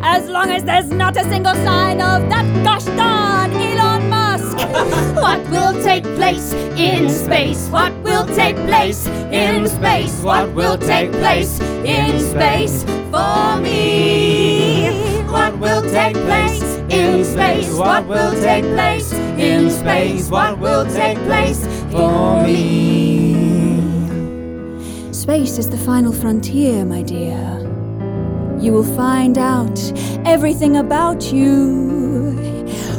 as 0.01 0.29
long 0.29 0.51
as 0.51 0.63
there's 0.63 0.91
not 0.91 1.17
a 1.17 1.25
single 1.25 1.57
sign 1.57 2.01
of 2.01 2.31
that 2.31 2.47
gosh 2.63 2.85
darn 2.85 3.51
Elon 3.51 4.09
Musk. 4.11 4.59
What 5.25 5.41
will 5.51 5.75
take 5.83 6.05
place 6.15 6.53
in 6.79 7.11
space? 7.11 7.69
What 7.69 7.93
will 8.05 8.27
take 8.27 8.55
place 8.71 9.09
in 9.09 9.67
space? 9.67 10.23
What 10.23 10.55
will 10.55 10.79
take 10.79 11.11
place 11.11 11.59
in 11.83 12.21
space 12.21 12.85
for 13.11 13.59
me? 13.61 14.87
What 15.27 15.59
will 15.59 15.83
take 15.83 16.15
place 16.15 16.63
in 16.91 17.25
space? 17.25 17.75
What 17.75 18.07
will 18.07 18.35
take 18.41 18.67
place 18.77 19.13
in 19.13 19.69
space? 19.69 20.31
What 20.31 20.61
will 20.61 20.87
take 20.87 21.19
place 21.27 21.67
for 21.91 22.45
me? 22.45 23.28
Space 25.29 25.59
is 25.59 25.69
the 25.69 25.77
final 25.77 26.11
frontier, 26.11 26.87
my 26.87 27.03
dear. 27.03 27.37
You 28.59 28.73
will 28.73 28.97
find 28.97 29.37
out 29.37 29.79
everything 30.25 30.79
about 30.79 31.31
you 31.31 32.33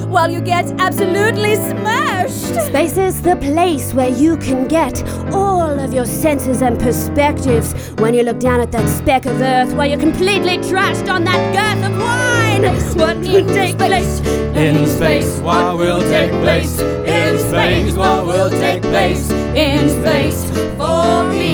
while 0.08 0.30
you 0.30 0.40
get 0.40 0.66
absolutely 0.80 1.56
smashed. 1.56 2.54
Space 2.68 2.98
is 2.98 3.24
the 3.24 3.36
place 3.38 3.96
where 3.96 4.10
you 4.10 4.38
can 4.38 4.68
get 4.68 5.04
all 5.34 5.80
of 5.80 5.92
your 5.92 6.06
senses 6.06 6.62
and 6.62 6.80
perspectives 6.80 7.74
when 7.98 8.14
you 8.14 8.22
look 8.22 8.40
down 8.40 8.62
at 8.62 8.72
that 8.74 8.88
speck 8.88 9.26
of 9.26 9.42
Earth 9.42 9.74
while 9.74 9.88
you're 9.88 10.00
completely 10.00 10.60
trashed 10.60 11.12
on 11.12 11.24
that 11.24 11.42
girth 11.58 11.84
of 11.92 11.98
wine. 11.98 12.64
What 12.96 13.18
will 13.18 13.48
take 13.48 13.76
place 13.76 14.20
In 14.56 14.86
space, 14.86 15.40
what 15.40 15.80
will 15.80 16.02
take 16.02 16.30
place? 16.44 16.80
in 16.80 17.40
space? 17.40 17.96
What 17.96 18.28
will 18.28 18.52
take 18.52 18.84
place 18.84 19.32
in 19.32 19.90
space 19.90 20.46
for 20.78 21.24
me? 21.32 21.49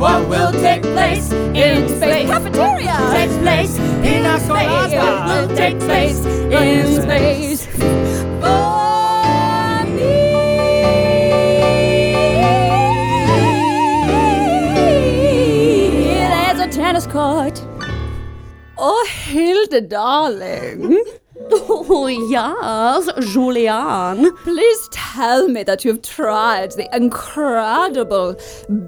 What 0.00 0.26
will 0.30 0.52
take 0.52 0.80
place 0.80 1.30
in 1.30 1.86
space? 1.86 2.26
Cafeteria! 2.26 2.96
Takes 3.12 3.36
place 3.36 3.76
in 3.76 4.02
Pina 4.02 4.40
space. 4.40 4.48
What 4.48 5.26
will 5.28 5.54
take 5.54 5.78
place 5.78 6.24
in 6.24 7.02
space 7.02 7.66
for 7.66 9.84
me? 9.84 10.00
There's 16.30 16.60
a 16.60 16.68
tennis 16.72 17.06
court. 17.06 17.62
Oh, 18.78 19.06
Hilda, 19.06 19.82
darling. 19.82 21.04
Oh, 21.52 22.06
yes, 22.06 23.08
Julian. 23.32 24.36
Please 24.44 24.88
tell 24.92 25.48
me 25.48 25.62
that 25.64 25.84
you've 25.84 26.02
tried 26.02 26.72
the 26.72 26.88
incredible 26.94 28.36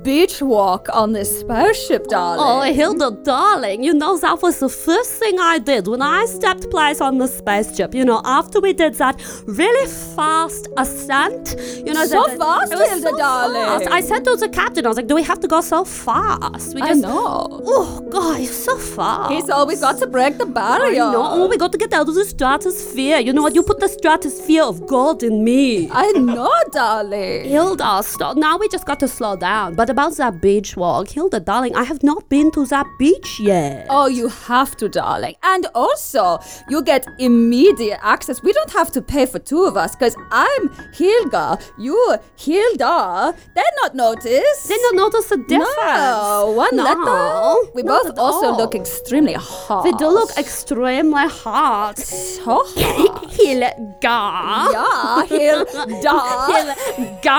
beach 0.02 0.40
walk 0.42 0.88
on 0.92 1.12
this 1.12 1.40
spaceship, 1.40 2.06
darling. 2.08 2.44
Oh, 2.70 2.74
Hilda, 2.74 3.10
darling, 3.24 3.82
you 3.82 3.94
know 3.94 4.16
that 4.18 4.42
was 4.42 4.58
the 4.60 4.68
first 4.68 5.12
thing 5.18 5.38
I 5.40 5.58
did 5.58 5.88
when 5.88 6.02
I 6.02 6.26
stepped 6.26 6.70
place 6.70 7.00
on 7.00 7.18
the 7.18 7.26
spaceship. 7.26 7.94
You 7.94 8.04
know, 8.04 8.20
after 8.24 8.60
we 8.60 8.72
did 8.72 8.94
that 8.94 9.20
really 9.46 9.88
fast 10.14 10.68
ascent, 10.76 11.56
you 11.86 11.92
know, 11.94 12.04
So 12.04 12.24
the- 12.28 12.36
fast, 12.36 12.72
Hilda, 12.72 13.00
so 13.00 13.16
darling. 13.16 13.62
fast. 13.80 13.90
I 13.90 14.00
said 14.00 14.24
to 14.24 14.36
the 14.36 14.48
captain, 14.48 14.84
I 14.86 14.88
was 14.88 14.96
like, 14.96 15.06
"Do 15.08 15.14
we 15.14 15.22
have 15.22 15.40
to 15.40 15.48
go 15.48 15.60
so 15.60 15.84
fast?" 15.84 16.74
We 16.74 16.82
I 16.82 16.92
know. 16.94 17.60
Oh 17.64 18.06
God, 18.10 18.38
you're 18.40 18.52
so 18.52 18.76
fast. 18.76 19.32
He's 19.32 19.50
always 19.50 19.80
got 19.80 19.98
to 19.98 20.06
break 20.06 20.38
the 20.38 20.46
I 20.46 20.50
barrier. 20.60 21.10
know. 21.10 21.26
Oh, 21.42 21.48
we 21.48 21.56
got 21.56 21.72
to 21.72 21.78
get 21.78 21.92
out 21.92 22.08
of 22.08 22.14
the 22.14 22.24
stratosphere. 22.42 23.18
You 23.20 23.32
know 23.32 23.40
what? 23.42 23.54
You 23.54 23.62
put 23.62 23.78
the 23.78 23.86
stratosphere 23.88 24.64
of 24.64 24.84
gold 24.88 25.22
in 25.22 25.44
me. 25.44 25.88
I 25.92 26.10
know, 26.10 26.50
darling. 26.72 27.44
Hilda, 27.44 28.02
stop. 28.02 28.36
Now 28.36 28.58
we 28.58 28.66
just 28.68 28.84
got 28.84 28.98
to 28.98 29.06
slow 29.06 29.36
down. 29.36 29.76
But 29.76 29.88
about 29.88 30.16
that 30.16 30.42
beach 30.42 30.76
walk, 30.76 31.08
Hilda, 31.08 31.38
darling, 31.38 31.76
I 31.76 31.84
have 31.84 32.02
not 32.02 32.28
been 32.28 32.50
to 32.52 32.66
that 32.66 32.86
beach 32.98 33.38
yet. 33.38 33.86
Oh, 33.88 34.06
you 34.08 34.26
have 34.26 34.76
to, 34.78 34.88
darling. 34.88 35.36
And 35.44 35.66
also, 35.76 36.40
you 36.68 36.82
get 36.82 37.06
immediate 37.20 38.00
access. 38.02 38.42
We 38.42 38.52
don't 38.52 38.72
have 38.72 38.90
to 38.92 39.00
pay 39.00 39.24
for 39.24 39.38
two 39.38 39.62
of 39.64 39.76
us 39.76 39.94
because 39.94 40.16
I'm 40.32 40.68
Hilda, 40.94 41.60
you 41.78 42.16
Hilda. 42.36 43.36
They're 43.54 43.76
not 43.82 43.94
noticed. 43.94 44.66
Did 44.66 44.80
not 44.86 44.94
notice 44.96 45.26
the 45.28 45.36
difference. 45.36 45.76
No, 45.78 46.52
one 46.56 46.74
No, 46.74 46.82
little. 46.82 47.70
We 47.76 47.84
both 47.84 48.18
also 48.18 48.46
all. 48.48 48.56
look 48.56 48.74
extremely 48.74 49.34
hot. 49.34 49.84
They 49.84 49.92
do 49.92 50.08
look 50.08 50.30
extremely 50.36 51.28
hot. 51.28 52.00
Hilda. 52.38 53.74
yeah, 54.02 55.26
Hilda. 55.26 55.76
Hilda. 56.52 57.32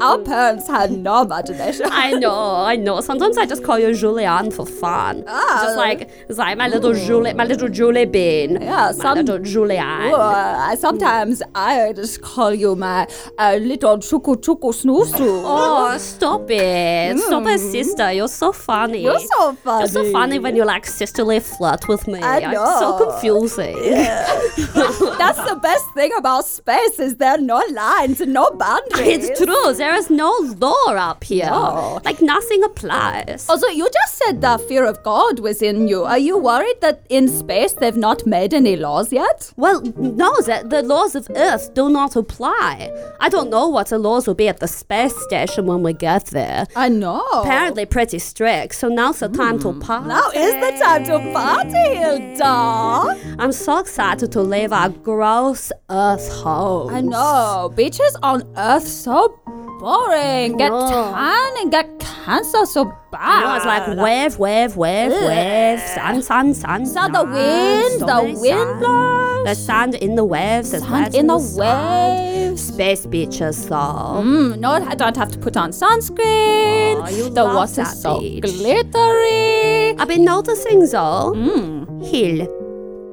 Our 0.04 0.18
parents 0.18 0.68
had 0.68 0.92
no 0.92 1.22
imagination. 1.22 1.86
I 1.90 2.12
know, 2.12 2.64
I 2.64 2.76
know. 2.76 3.00
Sometimes 3.00 3.36
I 3.38 3.46
just 3.46 3.62
call 3.64 3.78
you 3.78 3.88
Julianne 3.88 4.52
for 4.52 4.66
fun. 4.66 5.24
Ah. 5.26 5.60
Just 5.62 5.76
like, 5.76 6.10
it's 6.28 6.38
like 6.38 6.58
my 6.58 6.68
little 6.68 6.92
Julie, 6.94 7.34
my 7.34 7.44
little 7.44 7.68
Julie 7.68 8.04
bean. 8.04 8.58
Yeah, 8.60 8.92
my 8.98 9.12
little 9.14 9.38
Julianne. 9.38 10.12
Uh, 10.12 10.76
sometimes 10.76 11.42
I 11.54 11.92
just 11.94 12.22
call 12.22 12.54
you 12.54 12.76
my 12.76 13.06
uh, 13.38 13.56
little 13.60 13.98
chuku 13.98 14.36
chuku 14.36 14.72
snoozu. 14.72 15.42
Oh, 15.44 15.96
stop 15.98 16.50
it. 16.50 17.18
Stop 17.18 17.46
it, 17.46 17.58
sister. 17.58 18.12
You're 18.12 18.28
so 18.28 18.52
funny. 18.52 19.02
You're 19.02 19.18
so 19.20 19.54
funny. 19.54 19.80
You're 19.80 19.88
so 19.88 20.12
funny 20.12 20.38
when 20.38 20.56
you 20.56 20.64
like 20.64 20.86
sisterly 20.86 21.40
flirt 21.40 21.88
with 21.88 22.06
me. 22.06 22.20
I'm 22.20 22.54
so 22.54 23.18
know. 23.48 23.54
confusing. 23.54 23.74
That's 25.18 25.38
the 25.48 25.58
best 25.60 25.92
thing 25.94 26.12
about 26.16 26.44
space 26.44 26.98
is 26.98 27.16
there 27.16 27.32
are 27.32 27.38
no 27.38 27.62
lines 27.72 28.20
and 28.20 28.32
no 28.32 28.50
boundaries. 28.50 29.28
It's 29.28 29.38
true. 29.38 29.72
There 29.74 29.94
is 29.94 30.10
no 30.10 30.30
law 30.58 30.94
up 30.94 31.24
here. 31.24 31.46
No. 31.46 32.00
Like 32.04 32.20
nothing 32.20 32.62
applies. 32.64 33.48
Also, 33.48 33.68
you 33.68 33.88
just 33.90 34.18
said 34.18 34.40
the 34.40 34.58
fear 34.68 34.84
of 34.84 35.02
God 35.02 35.40
was 35.40 35.62
in 35.62 35.88
you. 35.88 36.04
Are 36.04 36.18
you 36.18 36.38
worried 36.38 36.80
that 36.80 37.02
in 37.08 37.28
space 37.28 37.72
they've 37.72 37.96
not 37.96 38.26
made 38.26 38.54
any 38.54 38.76
laws 38.76 39.12
yet? 39.12 39.52
Well, 39.56 39.80
no, 39.96 40.34
the, 40.40 40.64
the 40.68 40.82
laws 40.82 41.14
of 41.14 41.28
Earth 41.34 41.74
do 41.74 41.88
not 41.88 42.16
apply. 42.16 42.90
I 43.20 43.28
don't 43.28 43.50
know 43.50 43.68
what 43.68 43.88
the 43.88 43.98
laws 43.98 44.26
will 44.26 44.34
be 44.34 44.48
at 44.48 44.60
the 44.60 44.68
space 44.68 45.16
station 45.24 45.66
when 45.66 45.82
we 45.82 45.92
get 45.92 46.26
there. 46.26 46.66
I 46.76 46.88
know. 46.88 47.24
Apparently 47.32 47.86
pretty 47.86 48.18
strict, 48.18 48.74
so 48.74 48.88
now's 48.88 49.20
the 49.20 49.28
time 49.28 49.58
to 49.60 49.72
hmm. 49.72 49.80
party. 49.80 50.08
Now 50.08 50.30
is 50.30 50.54
the 50.54 50.84
time 50.84 51.04
to 51.04 51.32
party, 51.32 51.96
Hilda. 51.96 53.23
I'm 53.38 53.52
so 53.52 53.78
excited 53.78 54.30
to 54.32 54.40
leave 54.42 54.72
our 54.72 54.88
gross 54.88 55.72
Earth 55.90 56.28
home. 56.32 56.94
I 56.94 57.00
know. 57.00 57.72
Beaches 57.74 58.16
on 58.22 58.42
Earth 58.56 58.86
so 58.86 59.38
boring. 59.80 60.56
Get 60.56 60.70
know. 60.70 60.88
tan 60.88 61.52
and 61.60 61.70
get 61.70 61.98
cancer 61.98 62.64
so 62.66 62.84
bad. 63.12 63.40
You 63.40 63.46
know, 63.46 63.56
it's 63.56 63.66
like 63.66 63.86
wave, 63.98 64.38
wave, 64.38 64.76
wave, 64.76 65.10
wave, 65.12 65.80
sun, 65.80 66.22
sun, 66.22 66.54
sun. 66.54 66.86
So 66.86 67.08
the 67.08 67.24
wind, 67.24 68.00
so 68.00 68.06
the 68.06 68.40
wind 68.40 68.80
blows. 68.80 69.44
The 69.44 69.54
sand 69.54 69.94
in 69.96 70.14
the 70.14 70.24
waves, 70.24 70.70
there's 70.70 70.84
Sand 70.84 71.14
in 71.14 71.26
the 71.26 71.38
sand. 71.38 72.48
waves. 72.48 72.62
Space 72.62 73.04
beaches, 73.04 73.66
though. 73.68 74.22
Mm, 74.24 74.58
no, 74.58 74.70
I 74.70 74.94
don't 74.94 75.16
have 75.16 75.30
to 75.32 75.38
put 75.38 75.56
on 75.56 75.70
sunscreen. 75.70 76.96
Oh, 76.96 77.28
the 77.28 77.44
water's 77.44 78.00
so 78.00 78.20
glittery. 78.20 79.96
I've 79.98 80.08
been 80.08 80.24
noticing, 80.24 80.80
though. 80.88 81.32
Mm. 81.34 82.06
Hilda. 82.06 82.63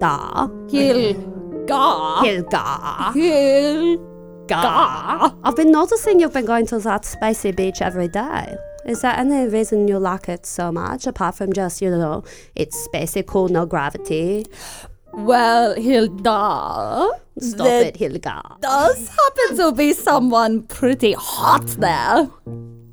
Hilda. 0.02 0.50
Hilda. 0.72 2.22
Hilda. 2.24 3.12
Hilda. 3.14 5.36
I've 5.44 5.56
been 5.56 5.72
noticing 5.72 6.20
you've 6.20 6.34
been 6.34 6.46
going 6.46 6.66
to 6.68 6.80
that 6.80 7.06
spicy 7.06 7.52
beach 7.52 7.82
every 7.82 8.08
day. 8.08 8.56
Is 8.86 9.02
there 9.02 9.16
any 9.16 9.48
reason 9.48 9.88
you 9.88 10.00
like 10.00 10.28
it 10.28 10.46
so 10.48 10.72
much, 10.72 11.06
apart 11.06 11.36
from 11.36 11.54
just, 11.54 11.82
you 11.84 11.92
know, 11.92 12.24
it's 12.56 12.88
spacey 12.88 13.24
cool, 13.26 13.48
no 13.50 13.68
gravity? 13.68 14.48
Well, 15.14 15.76
Hilda. 15.76 17.10
Stop 17.40 17.68
it, 17.68 17.98
Hilda. 17.98 18.42
does 18.60 19.08
happen 19.08 19.58
to 19.58 19.72
be 19.72 19.94
someone 19.94 20.64
pretty 20.64 21.14
hot 21.14 21.68
there. 21.78 22.28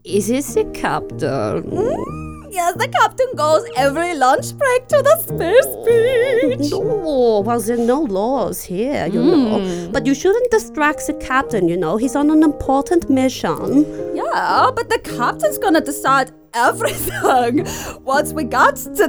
Is 0.04 0.28
this 0.28 0.52
the 0.54 0.64
captain? 0.66 1.62
Hmm? 1.62 2.37
Yes, 2.58 2.74
the 2.82 2.88
captain 2.88 3.30
goes 3.36 3.62
every 3.76 4.14
lunch 4.14 4.46
break 4.62 4.82
to 4.88 4.98
the 5.08 5.16
space 5.26 5.70
beach. 5.86 6.70
No, 6.72 7.42
well, 7.46 7.60
there 7.60 7.78
are 7.78 7.86
no 7.94 8.00
laws 8.18 8.62
here, 8.62 9.06
you 9.06 9.22
know. 9.22 9.60
Hmm. 9.60 9.92
But 9.92 10.06
you 10.06 10.14
shouldn't 10.14 10.50
distract 10.50 11.06
the 11.06 11.14
captain, 11.14 11.68
you 11.68 11.76
know. 11.76 11.96
He's 11.96 12.16
on 12.16 12.30
an 12.30 12.42
important 12.42 13.08
mission. 13.20 13.62
Yeah, 14.14 14.70
but 14.78 14.88
the 14.88 14.98
captain's 14.98 15.58
gonna 15.58 15.84
decide 15.92 16.32
everything 16.54 17.66
once 18.14 18.32
we 18.32 18.44
got 18.44 18.76
to. 18.98 19.06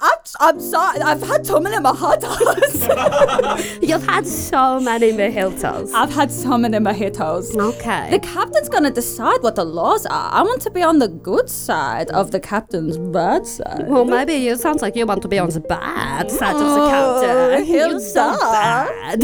I'm, 0.00 0.18
I'm 0.40 0.60
sorry, 0.60 1.00
I've 1.00 1.22
had 1.22 1.44
too 1.44 1.60
many 1.60 1.76
mojitos. 1.76 3.82
You've 3.88 4.06
had 4.06 4.26
so 4.26 4.80
many 4.80 5.12
mojitos. 5.12 5.92
I've 5.94 6.12
had 6.12 6.30
so 6.30 6.58
many 6.58 6.78
mojitos. 6.78 7.56
Okay. 7.56 8.10
The 8.10 8.18
captain's 8.20 8.68
gonna 8.68 8.90
decide 8.90 9.42
what 9.42 9.56
the 9.56 9.64
laws 9.64 10.06
are. 10.06 10.32
I 10.32 10.42
want 10.42 10.62
to 10.62 10.70
be 10.70 10.82
on 10.82 10.98
the 10.98 11.08
good 11.08 11.48
side 11.48 12.10
of 12.10 12.30
the 12.30 12.40
captain's 12.40 12.98
bad 12.98 13.46
side. 13.46 13.88
well, 13.88 14.04
maybe 14.04 14.48
it 14.48 14.60
sounds 14.60 14.82
like 14.82 14.96
you 14.96 15.06
want 15.06 15.22
to 15.22 15.28
be 15.28 15.38
on 15.38 15.50
the 15.50 15.60
bad 15.60 16.30
side 16.30 16.54
of 16.54 16.60
the 16.60 16.86
Oh, 16.86 17.20
captain. 17.20 17.66
You're 17.72 18.00
so 18.00 18.36
bad. 18.40 19.22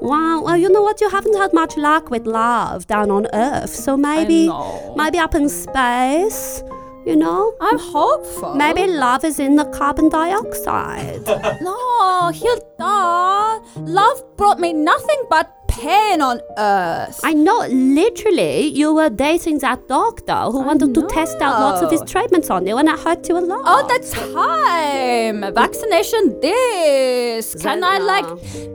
Wow. 0.00 0.42
Well, 0.42 0.56
you 0.56 0.68
know 0.68 0.82
what? 0.82 1.00
You 1.00 1.08
haven't 1.10 1.36
had 1.36 1.52
much 1.52 1.76
luck 1.76 2.10
with 2.10 2.26
love 2.26 2.86
down 2.86 3.10
on 3.10 3.26
Earth, 3.32 3.70
so 3.70 3.96
maybe, 3.96 4.48
know. 4.48 4.94
maybe 4.96 5.18
up 5.18 5.34
in 5.34 5.48
space. 5.48 6.62
You 7.08 7.16
know. 7.16 7.54
I'm 7.60 7.78
hopeful. 7.78 8.54
Maybe 8.54 8.86
love 8.86 9.24
is 9.24 9.38
in 9.40 9.56
the 9.56 9.64
carbon 9.78 10.08
dioxide. 10.10 11.24
No, 11.62 12.30
Hilda. 12.34 13.60
Love 13.98 14.22
brought 14.36 14.60
me 14.60 14.72
nothing 14.72 15.20
but 15.30 15.46
pain 15.68 16.20
on 16.20 16.40
Earth. 16.58 17.20
I 17.24 17.32
know, 17.34 17.66
literally, 17.68 18.66
you 18.66 18.94
were 18.94 19.08
dating 19.10 19.58
that 19.60 19.88
doctor 19.88 20.40
who 20.52 20.60
wanted 20.60 20.94
to 20.94 21.06
test 21.06 21.40
out 21.40 21.60
lots 21.60 21.82
of 21.82 21.90
his 21.90 22.02
treatments 22.02 22.50
on 22.50 22.66
you, 22.66 22.76
and 22.76 22.88
it 22.88 22.98
hurt 22.98 23.28
you 23.28 23.38
a 23.38 23.40
lot. 23.40 23.64
All 23.64 23.86
the 23.86 24.00
time. 24.00 25.54
Vaccination 25.54 26.38
this. 26.40 27.54
Can 27.62 27.82
I 27.84 27.98
like 27.98 28.26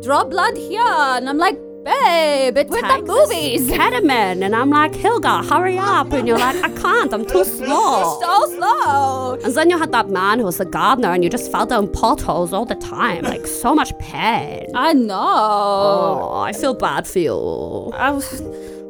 draw 0.02 0.24
blood 0.24 0.58
here? 0.58 0.82
And 0.82 1.30
I'm 1.30 1.38
like, 1.38 1.60
babe, 1.84 2.58
it's 2.58 2.70
the 2.70 2.82
Take 2.82 3.06
movies. 3.06 3.68
this 3.68 3.78
and 3.80 4.56
I'm 4.56 4.70
like, 4.70 4.96
Hilda, 4.96 5.44
hurry 5.44 5.78
up, 5.78 6.12
and 6.14 6.28
you're 6.28 6.38
like, 6.38 6.56
I 6.64 6.70
can't, 6.70 7.14
I'm 7.14 7.26
too 7.26 7.44
slow. 7.58 8.20
So 8.22 8.46
slow. 8.56 9.38
And 9.44 9.54
then 9.54 9.70
you 9.70 9.78
had 9.78 9.92
that 9.92 10.10
man 10.10 10.40
who 10.40 10.46
was 10.46 10.60
a 10.60 10.66
gardener, 10.66 11.12
and 11.12 11.24
you 11.24 11.30
just 11.30 11.52
fell 11.52 11.66
down 11.66 11.92
potholes 11.92 12.54
all 12.54 12.66
the 12.66 12.76
time, 12.76 13.24
like 13.24 13.46
so 13.48 13.76
much 13.76 13.98
pain. 14.00 14.68
I 14.76 14.94
know. 14.94 15.14
Oh, 15.16 16.34
I 16.38 16.54
feel 16.54 16.74
bad 16.74 17.08
for 17.08 17.20
you. 17.20 17.92
I 17.94 18.12
was- 18.12 18.42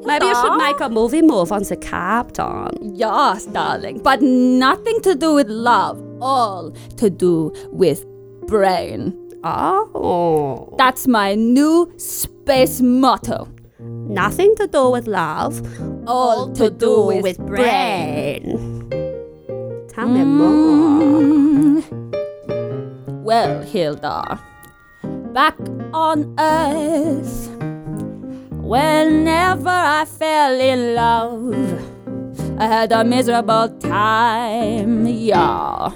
Maybe 0.05 0.25
you 0.25 0.35
should 0.35 0.57
make 0.57 0.81
a 0.81 0.89
movie 0.89 1.21
move 1.21 1.53
on 1.53 1.63
the 1.63 1.77
captain. 1.77 2.67
Yes, 2.81 3.45
darling. 3.45 3.99
But 4.03 4.21
nothing 4.21 4.99
to 4.99 5.15
do 5.15 5.33
with 5.35 5.47
love. 5.47 5.97
All 6.21 6.71
to 6.97 7.09
do 7.09 7.53
with 7.71 8.05
brain. 8.47 9.17
Oh, 9.43 10.73
That's 10.77 11.07
my 11.07 11.35
new 11.35 11.91
space 11.97 12.81
motto. 12.81 13.47
nothing 13.79 14.55
to 14.55 14.67
do 14.67 14.89
with 14.89 15.07
love, 15.07 15.61
All 16.07 16.51
to 16.53 16.69
do 16.69 17.05
with, 17.07 17.37
brain. 17.39 18.89
Tell 19.89 20.07
me 20.07 20.23
more. 20.23 21.03
Mm. 21.03 21.83
Well, 23.23 23.61
Hilda, 23.63 24.39
back 25.33 25.57
on 25.93 26.33
Earth, 26.39 27.49
whenever 28.51 29.69
I 29.69 30.05
fell 30.05 30.59
in 30.59 30.95
love, 30.95 31.53
I 32.59 32.67
had 32.67 32.91
a 32.91 33.03
miserable 33.03 33.69
time, 33.79 35.05
yeah. 35.07 35.91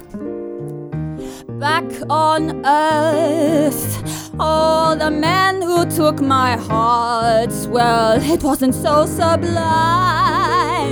Back 1.59 1.85
on 2.07 2.63
Earth, 2.65 4.31
all 4.39 4.95
the 4.95 5.09
men 5.09 5.59
who 5.61 5.85
took 5.89 6.21
my 6.21 6.55
heart, 6.55 7.51
well, 7.69 8.21
it 8.21 8.43
wasn't 8.43 8.75
so 8.75 9.07
sublime, 9.07 9.41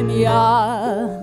yeah. 0.09 1.21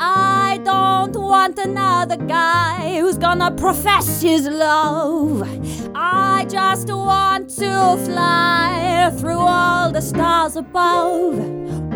I 0.00 0.60
don't 0.64 1.14
want 1.14 1.58
another 1.58 2.16
guy 2.16 2.98
who's 2.98 3.18
gonna 3.18 3.50
profess 3.50 4.22
his 4.22 4.48
love. 4.48 5.42
I 5.94 6.46
just 6.48 6.88
want 6.90 7.50
to 7.58 7.98
fly 8.04 9.12
through 9.18 9.40
all 9.40 9.92
the 9.92 10.00
stars 10.00 10.56
above. 10.56 11.38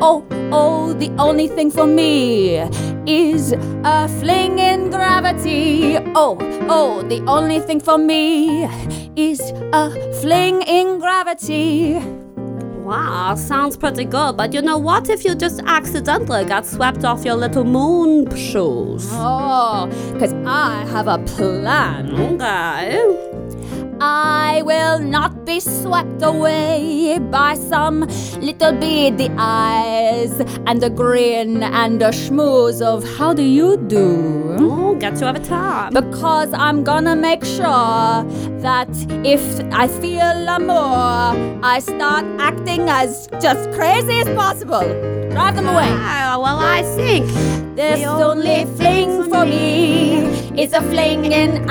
Oh, 0.03 0.27
oh, 0.51 0.93
the 0.93 1.11
only 1.19 1.49
thing 1.49 1.71
for 1.71 1.87
me 1.87 2.59
is 3.07 3.53
a 3.53 4.09
fling 4.21 4.59
in 4.59 4.91
gravity. 4.91 6.02
Oh, 6.15 6.37
oh, 6.69 7.03
the 7.09 7.23
only 7.27 7.59
thing 7.61 7.81
for 7.81 7.97
me 7.97 8.65
is 9.17 9.41
a 9.73 9.91
fling 10.21 10.61
in 10.63 10.99
gravity. 10.99 11.95
Wow, 12.85 13.35
sounds 13.37 13.79
pretty 13.79 14.05
good, 14.05 14.37
but 14.37 14.53
you 14.53 14.61
know 14.61 14.77
what 14.77 15.09
if 15.09 15.25
you 15.25 15.35
just 15.35 15.63
accidentally 15.65 16.45
got 16.45 16.67
swept 16.67 17.05
off 17.07 17.25
your 17.25 17.37
little 17.37 17.65
moon 17.65 18.29
shoes? 18.37 19.09
Oh, 19.13 19.87
because 20.13 20.35
I 20.45 20.85
have 20.91 21.09
a 21.09 21.17
plan. 21.19 22.13
Okay. 22.35 23.32
I 24.05 24.63
will 24.63 24.99
not 24.99 25.45
be 25.45 25.61
swept 25.61 26.23
away 26.23 27.21
by 27.21 27.55
some 27.55 28.01
little 28.41 28.73
beady 28.73 29.31
eyes 29.39 30.41
and 30.67 30.83
a 30.83 30.91
grin 30.91 31.63
and 31.63 32.03
a 32.03 32.09
schmooze 32.09 32.83
of 32.83 33.05
how 33.17 33.33
do 33.33 33.45
you 33.45 33.77
do? 33.77 34.57
Oh, 34.59 34.97
get 34.97 35.21
you 35.21 35.27
every 35.29 35.45
time. 35.45 35.95
Because 35.95 36.53
I'm 36.53 36.83
gonna 36.83 37.15
make 37.15 37.45
sure 37.45 38.27
that 38.67 38.91
if 39.25 39.45
I 39.73 39.87
feel 39.87 40.49
amour, 40.49 41.61
I 41.63 41.79
start 41.79 42.25
acting 42.41 42.89
as 42.89 43.29
just 43.41 43.71
crazy 43.71 44.19
as 44.19 44.29
possible. 44.35 44.83
Drive 45.31 45.55
them 45.55 45.69
away. 45.69 45.91
Ah, 45.91 46.39
well, 46.43 46.59
I 46.59 46.83
think 46.97 47.27
This 47.77 48.01
The 48.01 48.07
only 48.07 48.67
fling 48.77 49.31
for 49.31 49.47
me 49.47 50.25
is 50.61 50.73
a 50.73 50.83
fling 50.91 51.25
in 51.27 51.71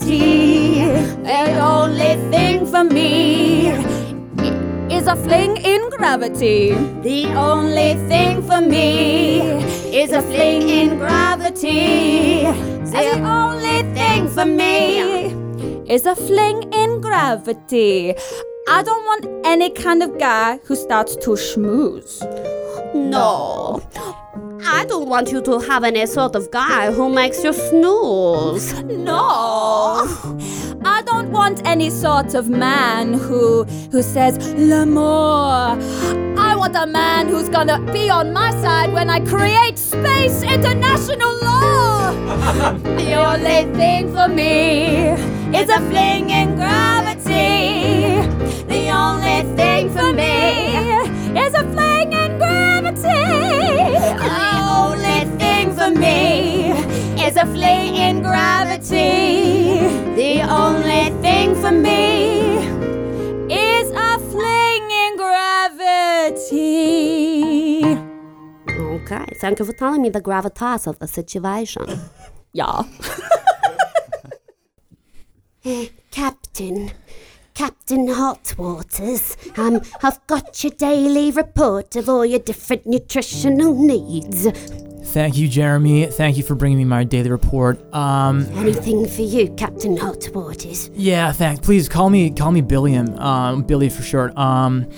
The 0.00 1.58
only 1.60 2.14
thing 2.30 2.66
for 2.66 2.84
me 2.84 3.68
is 4.90 5.06
a 5.06 5.16
fling 5.16 5.56
in 5.56 5.88
gravity. 5.90 6.72
The 7.02 7.26
only 7.34 7.94
thing 8.08 8.42
for 8.42 8.60
me 8.60 9.40
is 9.94 10.12
a 10.12 10.22
fling 10.22 10.68
in 10.68 10.98
gravity. 10.98 12.42
The 12.96 13.20
only 13.24 13.82
thing 13.94 14.28
for 14.28 14.44
me 14.44 15.34
is 15.88 16.06
a 16.06 16.14
fling 16.14 16.72
in 16.72 17.00
gravity. 17.00 18.14
I 18.68 18.82
don't 18.82 19.04
want 19.04 19.46
any 19.46 19.70
kind 19.70 20.02
of 20.02 20.18
guy 20.18 20.58
who 20.64 20.76
starts 20.76 21.16
to 21.16 21.30
schmooze. 21.30 22.20
no. 22.94 23.82
I 24.64 24.84
don't 24.88 25.08
want 25.08 25.30
you 25.32 25.42
to 25.42 25.58
have 25.60 25.84
any 25.84 26.06
sort 26.06 26.34
of 26.34 26.50
guy 26.50 26.92
who 26.92 27.08
makes 27.08 27.42
you 27.44 27.52
snooze. 27.52 28.72
No. 28.82 30.06
I 30.84 31.02
don't 31.02 31.30
want 31.30 31.66
any 31.66 31.90
sort 31.90 32.34
of 32.34 32.48
man 32.48 33.14
who 33.14 33.64
who 33.92 34.02
says 34.02 34.38
l'amour. 34.54 35.78
I 36.38 36.54
want 36.56 36.76
a 36.76 36.86
man 36.86 37.28
who's 37.28 37.48
gonna 37.48 37.80
be 37.92 38.08
on 38.08 38.32
my 38.32 38.50
side 38.62 38.92
when 38.92 39.10
I 39.10 39.20
create 39.20 39.78
space 39.78 40.42
international 40.42 41.34
law. 41.42 42.12
the 43.00 43.14
only 43.14 43.64
thing 43.76 44.12
for 44.12 44.28
me 44.28 45.10
is 45.58 45.68
a 45.68 45.80
fling 45.90 46.30
in 46.30 46.54
gravity. 46.56 48.22
The 48.66 48.90
only 48.90 49.42
thing 49.56 49.90
for 49.90 50.12
me 50.12 50.86
is 51.38 51.54
a 51.54 51.64
fling 51.72 52.12
in 52.12 52.38
gravity. 52.38 53.45
Me 56.16 56.70
is 57.26 57.36
a 57.36 57.46
fling 57.54 57.94
in 58.06 58.22
gravity. 58.22 59.80
The 60.20 60.34
only 60.62 61.04
thing 61.24 61.54
for 61.62 61.72
me 61.72 62.58
is 63.50 63.86
a 64.08 64.18
fling 64.30 64.84
in 65.04 65.10
gravity. 65.16 66.76
Okay, 68.96 69.26
thank 69.40 69.58
you 69.58 69.64
for 69.64 69.72
telling 69.82 70.02
me 70.02 70.10
the 70.10 70.22
gravitas 70.28 70.86
of 70.86 70.98
the 70.98 71.08
situation. 71.08 71.86
Yeah. 72.52 72.82
Eh, 75.68 75.88
Captain, 76.12 76.92
Captain 77.56 78.06
Hotwaters, 78.06 79.34
um, 79.58 79.80
I've 80.02 80.24
got 80.26 80.62
your 80.62 80.72
daily 80.72 81.30
report 81.30 81.96
of 81.96 82.06
all 82.06 82.26
your 82.26 82.38
different 82.38 82.86
nutritional 82.86 83.74
needs. 83.74 84.46
Thank 85.12 85.38
you, 85.38 85.48
Jeremy. 85.48 86.04
Thank 86.04 86.36
you 86.36 86.42
for 86.42 86.54
bringing 86.54 86.76
me 86.76 86.84
my 86.84 87.04
daily 87.04 87.30
report. 87.30 87.80
Um, 87.94 88.42
Anything 88.56 89.08
for 89.08 89.22
you, 89.22 89.48
Captain 89.54 89.96
Hotwaters? 89.96 90.90
yeah, 90.92 91.32
thanks. 91.32 91.64
Please 91.64 91.88
call 91.88 92.10
me 92.10 92.28
call 92.30 92.52
me 92.52 92.60
Billiam. 92.60 93.18
Um, 93.18 93.62
Billy 93.62 93.88
for 93.88 94.02
short. 94.02 94.36
Um, 94.36 94.90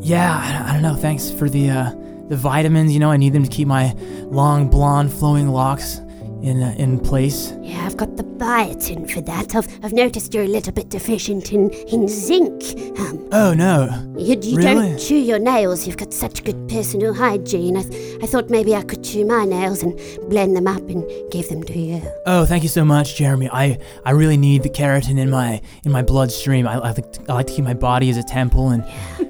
yeah, 0.00 0.64
I, 0.66 0.70
I 0.70 0.72
don't 0.72 0.82
know. 0.82 0.96
Thanks 0.96 1.30
for 1.30 1.48
the 1.48 1.70
uh, 1.70 1.94
the 2.28 2.36
vitamins. 2.36 2.92
You 2.92 2.98
know, 2.98 3.12
I 3.12 3.18
need 3.18 3.34
them 3.34 3.44
to 3.44 3.50
keep 3.50 3.68
my 3.68 3.92
long 4.24 4.68
blonde 4.68 5.12
flowing 5.12 5.46
locks 5.46 6.00
in 6.42 6.62
uh, 6.62 6.74
in 6.78 6.98
place. 6.98 7.52
Yeah, 7.62 7.84
I've 7.86 7.96
got 7.96 8.16
the 8.16 8.24
biotin 8.24 9.10
for 9.10 9.20
that. 9.22 9.54
I've, 9.54 9.68
I've 9.84 9.92
noticed 9.92 10.32
you're 10.34 10.44
a 10.44 10.48
little 10.48 10.72
bit 10.72 10.88
deficient 10.88 11.52
in, 11.52 11.70
in 11.70 12.08
zinc. 12.08 12.62
Um, 12.98 13.28
Oh 13.32 13.54
no. 13.54 13.88
you 14.18 14.36
you 14.42 14.56
Really? 14.56 14.88
don't 14.90 14.98
chew 14.98 15.16
your 15.16 15.38
nails. 15.38 15.86
You've 15.86 15.96
got 15.98 16.12
such 16.12 16.42
good 16.44 16.68
personal 16.68 17.14
hygiene. 17.14 17.76
I, 17.76 17.82
th- 17.82 18.16
I 18.22 18.26
thought 18.26 18.50
maybe 18.50 18.74
I 18.74 18.82
could 18.82 19.04
chew 19.04 19.24
my 19.24 19.44
nails 19.44 19.82
and 19.82 19.98
blend 20.28 20.56
them 20.56 20.66
up 20.66 20.82
and 20.88 21.04
give 21.30 21.48
them 21.48 21.62
to 21.64 21.78
you. 21.78 22.02
Oh, 22.26 22.44
thank 22.44 22.62
you 22.62 22.68
so 22.68 22.84
much, 22.84 23.16
Jeremy. 23.16 23.48
I, 23.52 23.78
I 24.04 24.10
really 24.12 24.36
need 24.36 24.62
the 24.62 24.68
keratin 24.70 25.18
in 25.18 25.30
my 25.30 25.60
in 25.84 25.92
my 25.92 26.02
bloodstream. 26.02 26.66
I, 26.66 26.74
I, 26.74 26.90
like 26.92 27.12
to, 27.12 27.24
I 27.28 27.34
like 27.34 27.46
to 27.46 27.52
keep 27.54 27.64
my 27.64 27.74
body 27.74 28.10
as 28.10 28.16
a 28.16 28.22
temple, 28.24 28.70
and 28.70 28.84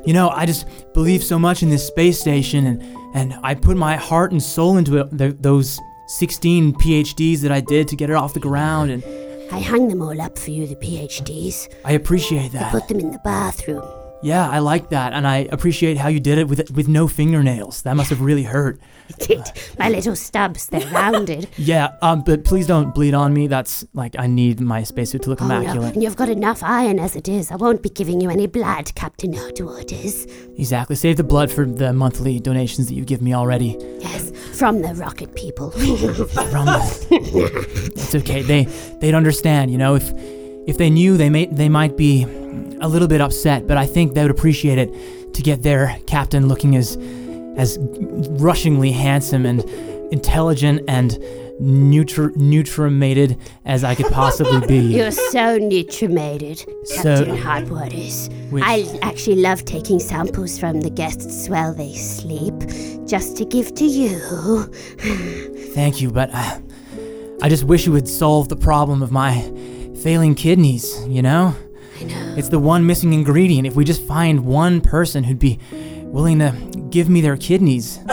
you 0.07 0.13
know, 0.15 0.31
I 0.31 0.47
just 0.47 0.67
believe 0.95 1.23
so 1.23 1.39
much 1.39 1.63
in 1.63 1.69
this 1.71 1.87
space 1.87 2.19
station, 2.19 2.67
and 2.67 2.83
and 3.15 3.35
I 3.43 3.55
put 3.55 3.77
my 3.77 3.97
heart 3.97 4.33
and 4.33 4.43
soul 4.43 4.79
into 4.79 4.97
it, 4.99 5.19
th 5.19 5.35
those 5.41 5.79
16 6.11 6.75
PhDs 6.75 7.41
that 7.41 7.53
I 7.53 7.61
did 7.61 7.87
to 7.89 7.97
get 7.97 8.11
it 8.11 8.17
off 8.17 8.35
the 8.35 8.41
ground, 8.41 8.91
and 8.91 9.05
I 9.53 9.61
hung 9.61 9.89
them 9.89 10.03
all 10.03 10.21
up 10.21 10.39
for 10.39 10.51
you, 10.51 10.67
the 10.67 10.75
PhDs. 10.75 11.73
I 11.85 11.93
appreciate 11.93 12.53
that. 12.53 12.67
I 12.67 12.71
Put 12.71 12.89
them 12.89 12.99
in 12.99 13.13
the 13.13 13.21
bathroom. 13.21 14.00
Yeah, 14.23 14.49
I 14.51 14.59
like 14.59 14.91
that, 14.91 15.13
and 15.15 15.27
I 15.27 15.49
appreciate 15.51 15.97
how 15.97 16.09
you 16.09 16.21
did 16.21 16.37
it 16.39 16.47
with 16.49 16.71
with 16.73 16.89
no 16.89 17.09
fingernails. 17.09 17.83
That 17.83 17.97
must 17.97 18.11
have 18.11 18.21
really 18.21 18.45
hurt. 18.45 18.79
It 19.11 19.27
did. 19.27 19.43
My 19.77 19.89
little 19.89 20.15
stubs, 20.15 20.69
they're 20.69 20.87
rounded. 20.93 21.49
Yeah, 21.57 21.97
um, 22.01 22.23
but 22.23 22.45
please 22.45 22.69
don't 22.69 22.95
bleed 22.95 23.13
on 23.13 23.35
me. 23.35 23.49
That's 23.49 23.85
like 23.93 24.15
I 24.17 24.29
need 24.29 24.61
my 24.61 24.85
spacesuit 24.85 25.23
to 25.23 25.31
look 25.31 25.43
Oh, 25.43 25.49
no. 25.49 25.61
immaculate. 25.61 25.95
And 25.95 26.03
you've 26.05 26.15
got 26.15 26.29
enough 26.29 26.63
iron 26.63 27.01
as 27.01 27.17
it 27.17 27.27
is. 27.29 27.51
I 27.51 27.57
won't 27.57 27.83
be 27.83 27.89
giving 27.89 28.21
you 28.21 28.31
any 28.31 28.47
blood, 28.47 28.95
Captain 28.95 29.33
Hardwaters. 29.33 30.31
Exactly. 30.57 30.95
Save 30.95 31.17
the 31.17 31.25
blood 31.25 31.51
for 31.51 31.67
the 31.67 31.93
monthly 31.93 32.39
donations 32.39 32.87
that 32.87 32.95
you 32.95 33.05
give 33.05 33.21
me 33.21 33.35
already. 33.35 33.77
Yes, 33.99 34.31
from 34.57 34.81
the 34.83 34.95
rocket 34.95 35.35
people. 35.35 35.71
From 36.53 36.67
the, 36.67 37.91
it's 37.97 38.15
okay. 38.15 38.43
They 38.43 38.65
they'd 39.01 39.15
understand. 39.15 39.73
You 39.73 39.79
know, 39.79 39.97
if 39.97 40.13
if 40.67 40.79
they 40.79 40.91
knew, 40.91 41.17
they 41.17 41.31
may 41.31 41.47
they 41.47 41.69
might 41.69 41.97
be 41.97 42.25
a 42.81 42.89
little 42.89 43.09
bit 43.09 43.21
upset, 43.21 43.67
but 43.67 43.77
I 43.77 43.87
think 43.87 44.15
they 44.15 44.23
would 44.23 44.31
appreciate 44.31 44.79
it 44.79 45.35
to 45.35 45.43
get 45.43 45.63
their 45.63 45.99
captain 46.07 46.49
looking 46.49 46.77
as 46.77 46.97
as 47.57 47.79
rushingly 47.81 48.93
handsome 48.93 49.45
and 49.47 49.63
intelligent 50.13 50.83
and 50.89 51.13
nutri- 51.61 52.35
nutrimated 52.37 53.37
as 53.65 53.85
I 53.85 53.95
could 53.95 54.07
possibly 54.07 54.67
be. 54.67 54.79
You're 54.97 55.11
so 55.11 55.59
nutrimated, 55.59 56.65
So- 56.85 57.17
Captain 57.25 57.37
Hardwaters. 57.37 58.29
Which- 58.51 58.65
I 58.67 58.87
actually 59.03 59.37
love 59.37 59.65
taking 59.65 59.99
samples 60.01 60.59
from 60.59 60.81
the 60.81 60.91
guests 60.91 61.49
while 61.49 61.75
they 61.75 61.93
sleep, 61.95 62.55
just 63.07 63.37
to 63.37 63.45
give 63.45 63.75
to 63.75 63.85
you. 63.85 64.19
Thank 65.75 66.01
you, 66.01 66.11
but 66.11 66.31
uh, 66.33 66.59
I 67.43 67.49
just 67.49 67.65
wish 67.65 67.87
you 67.87 67.93
would 67.93 68.09
solve 68.09 68.49
the 68.49 68.57
problem 68.57 69.03
of 69.03 69.13
my 69.13 69.35
failing 70.03 70.35
kidneys, 70.35 71.07
you 71.07 71.23
know? 71.23 71.55
I 72.01 72.05
know. 72.05 72.35
It's 72.37 72.49
the 72.49 72.59
one 72.59 72.87
missing 72.87 73.13
ingredient. 73.13 73.67
If 73.67 73.77
we 73.77 73.85
just 73.85 74.03
find 74.07 74.45
one 74.47 74.81
person 74.81 75.25
who'd 75.25 75.39
be 75.39 75.59
willing 76.05 76.39
to 76.39 76.53
give 76.91 77.09
me 77.09 77.21
their 77.21 77.37
kidneys. 77.37 77.99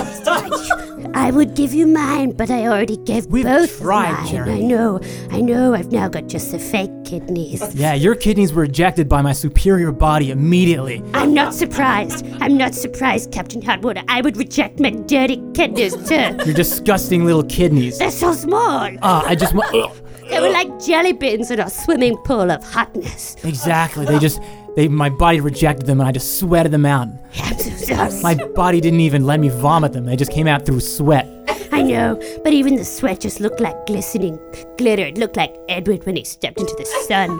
I 1.13 1.31
would 1.31 1.55
give 1.55 1.73
you 1.73 1.87
mine, 1.87 2.31
but 2.31 2.51
I 2.51 2.67
already 2.67 2.97
gave 2.97 3.25
We've 3.25 3.43
both 3.43 3.79
tried, 3.79 4.11
of 4.11 4.17
mine. 4.19 4.27
Jerry. 4.27 4.51
I 4.53 4.59
know, 4.59 4.99
I 5.31 5.41
know. 5.41 5.73
I've 5.73 5.91
now 5.91 6.07
got 6.07 6.27
just 6.27 6.51
the 6.51 6.59
fake 6.59 6.91
kidneys. 7.05 7.73
Yeah, 7.73 7.95
your 7.95 8.13
kidneys 8.13 8.53
were 8.53 8.65
ejected 8.65 9.09
by 9.09 9.21
my 9.21 9.33
superior 9.33 9.91
body 9.91 10.29
immediately. 10.29 11.01
I'm 11.13 11.33
not 11.33 11.55
surprised. 11.55 12.25
I'm 12.39 12.55
not 12.55 12.75
surprised, 12.75 13.31
Captain 13.31 13.61
Hardwater. 13.61 14.03
I 14.07 14.21
would 14.21 14.37
reject 14.37 14.79
my 14.79 14.91
dirty 14.91 15.41
kidneys 15.53 15.95
too. 16.07 16.37
Your 16.45 16.53
disgusting 16.53 17.25
little 17.25 17.43
kidneys. 17.43 17.97
They're 17.97 18.11
so 18.11 18.33
small. 18.33 18.89
Ah, 19.01 19.23
I 19.25 19.35
just 19.35 19.53
want. 19.53 20.01
They 20.29 20.39
were 20.39 20.49
like 20.49 20.79
jelly 20.83 21.13
beans 21.13 21.51
in 21.51 21.59
a 21.59 21.69
swimming 21.69 22.17
pool 22.17 22.51
of 22.51 22.63
hotness. 22.63 23.35
Exactly. 23.43 24.05
They 24.05 24.19
just. 24.19 24.41
They, 24.75 24.87
my 24.87 25.09
body 25.09 25.39
rejected 25.41 25.87
them 25.87 25.99
and 25.99 26.07
I 26.07 26.11
just 26.11 26.39
sweated 26.39 26.71
them 26.71 26.85
out. 26.85 27.07
I'm 27.39 27.57
so 27.57 27.71
sorry. 27.71 28.21
My 28.21 28.35
body 28.53 28.79
didn't 28.79 28.99
even 28.99 29.25
let 29.25 29.39
me 29.39 29.49
vomit 29.49 29.93
them. 29.93 30.05
They 30.05 30.15
just 30.15 30.31
came 30.31 30.45
out 30.45 30.67
through 30.67 30.81
sweat. 30.81 31.27
I 31.71 31.81
know, 31.81 32.21
but 32.43 32.53
even 32.53 32.75
the 32.75 32.85
sweat 32.85 33.19
just 33.21 33.39
looked 33.39 33.59
like 33.59 33.87
glistening 33.87 34.39
glitter. 34.77 35.01
It 35.01 35.17
looked 35.17 35.35
like 35.35 35.55
Edward 35.67 36.05
when 36.05 36.15
he 36.15 36.23
stepped 36.23 36.59
into 36.59 36.75
the 36.77 36.85
sun. 37.07 37.39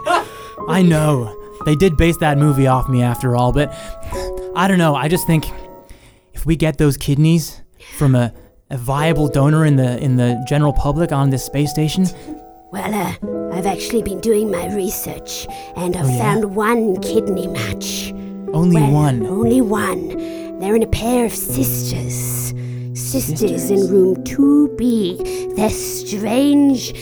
I 0.68 0.82
know. 0.82 1.32
They 1.66 1.76
did 1.76 1.96
base 1.96 2.18
that 2.18 2.40
movie 2.40 2.66
off 2.66 2.90
me 2.90 3.04
after 3.04 3.36
all, 3.36 3.52
but 3.52 3.72
I 4.56 4.68
don't 4.68 4.80
know. 4.80 4.96
I 4.96 5.08
just 5.08 5.28
think 5.28 5.46
if 6.34 6.46
we 6.46 6.56
get 6.56 6.80
those 6.80 6.98
kidneys 6.98 7.62
from 7.98 8.16
a, 8.16 8.34
a 8.72 8.78
viable 8.78 9.28
donor 9.28 9.64
in 9.64 9.76
the 9.76 10.00
in 10.00 10.18
the 10.18 10.44
general 10.48 10.74
public 10.74 11.12
on 11.12 11.30
this 11.30 11.46
space 11.46 11.70
station, 11.70 12.08
Well, 12.72 12.94
uh, 12.94 13.56
I've 13.56 13.66
actually 13.66 14.04
been 14.04 14.20
doing 14.20 14.52
my 14.52 14.74
research, 14.76 15.48
and 15.78 15.96
I've 15.96 16.06
Oh, 16.06 16.10
yeah? 16.10 16.18
found 16.34 16.56
one 16.56 16.98
kidney 17.02 17.48
match. 17.48 18.14
only 18.54 18.82
Well, 18.82 18.92
one. 18.92 19.26
Only 19.26 19.62
one. 19.62 20.60
They're 20.60 20.76
in 20.76 20.84
a 20.84 20.88
pair 20.88 21.26
of 21.26 21.34
sisters. 21.34 22.54
Sisters, 22.94 23.70
in 23.72 23.88
room 23.90 24.16
2B. 24.24 25.56
They're 25.56 25.70
strange 25.70 26.94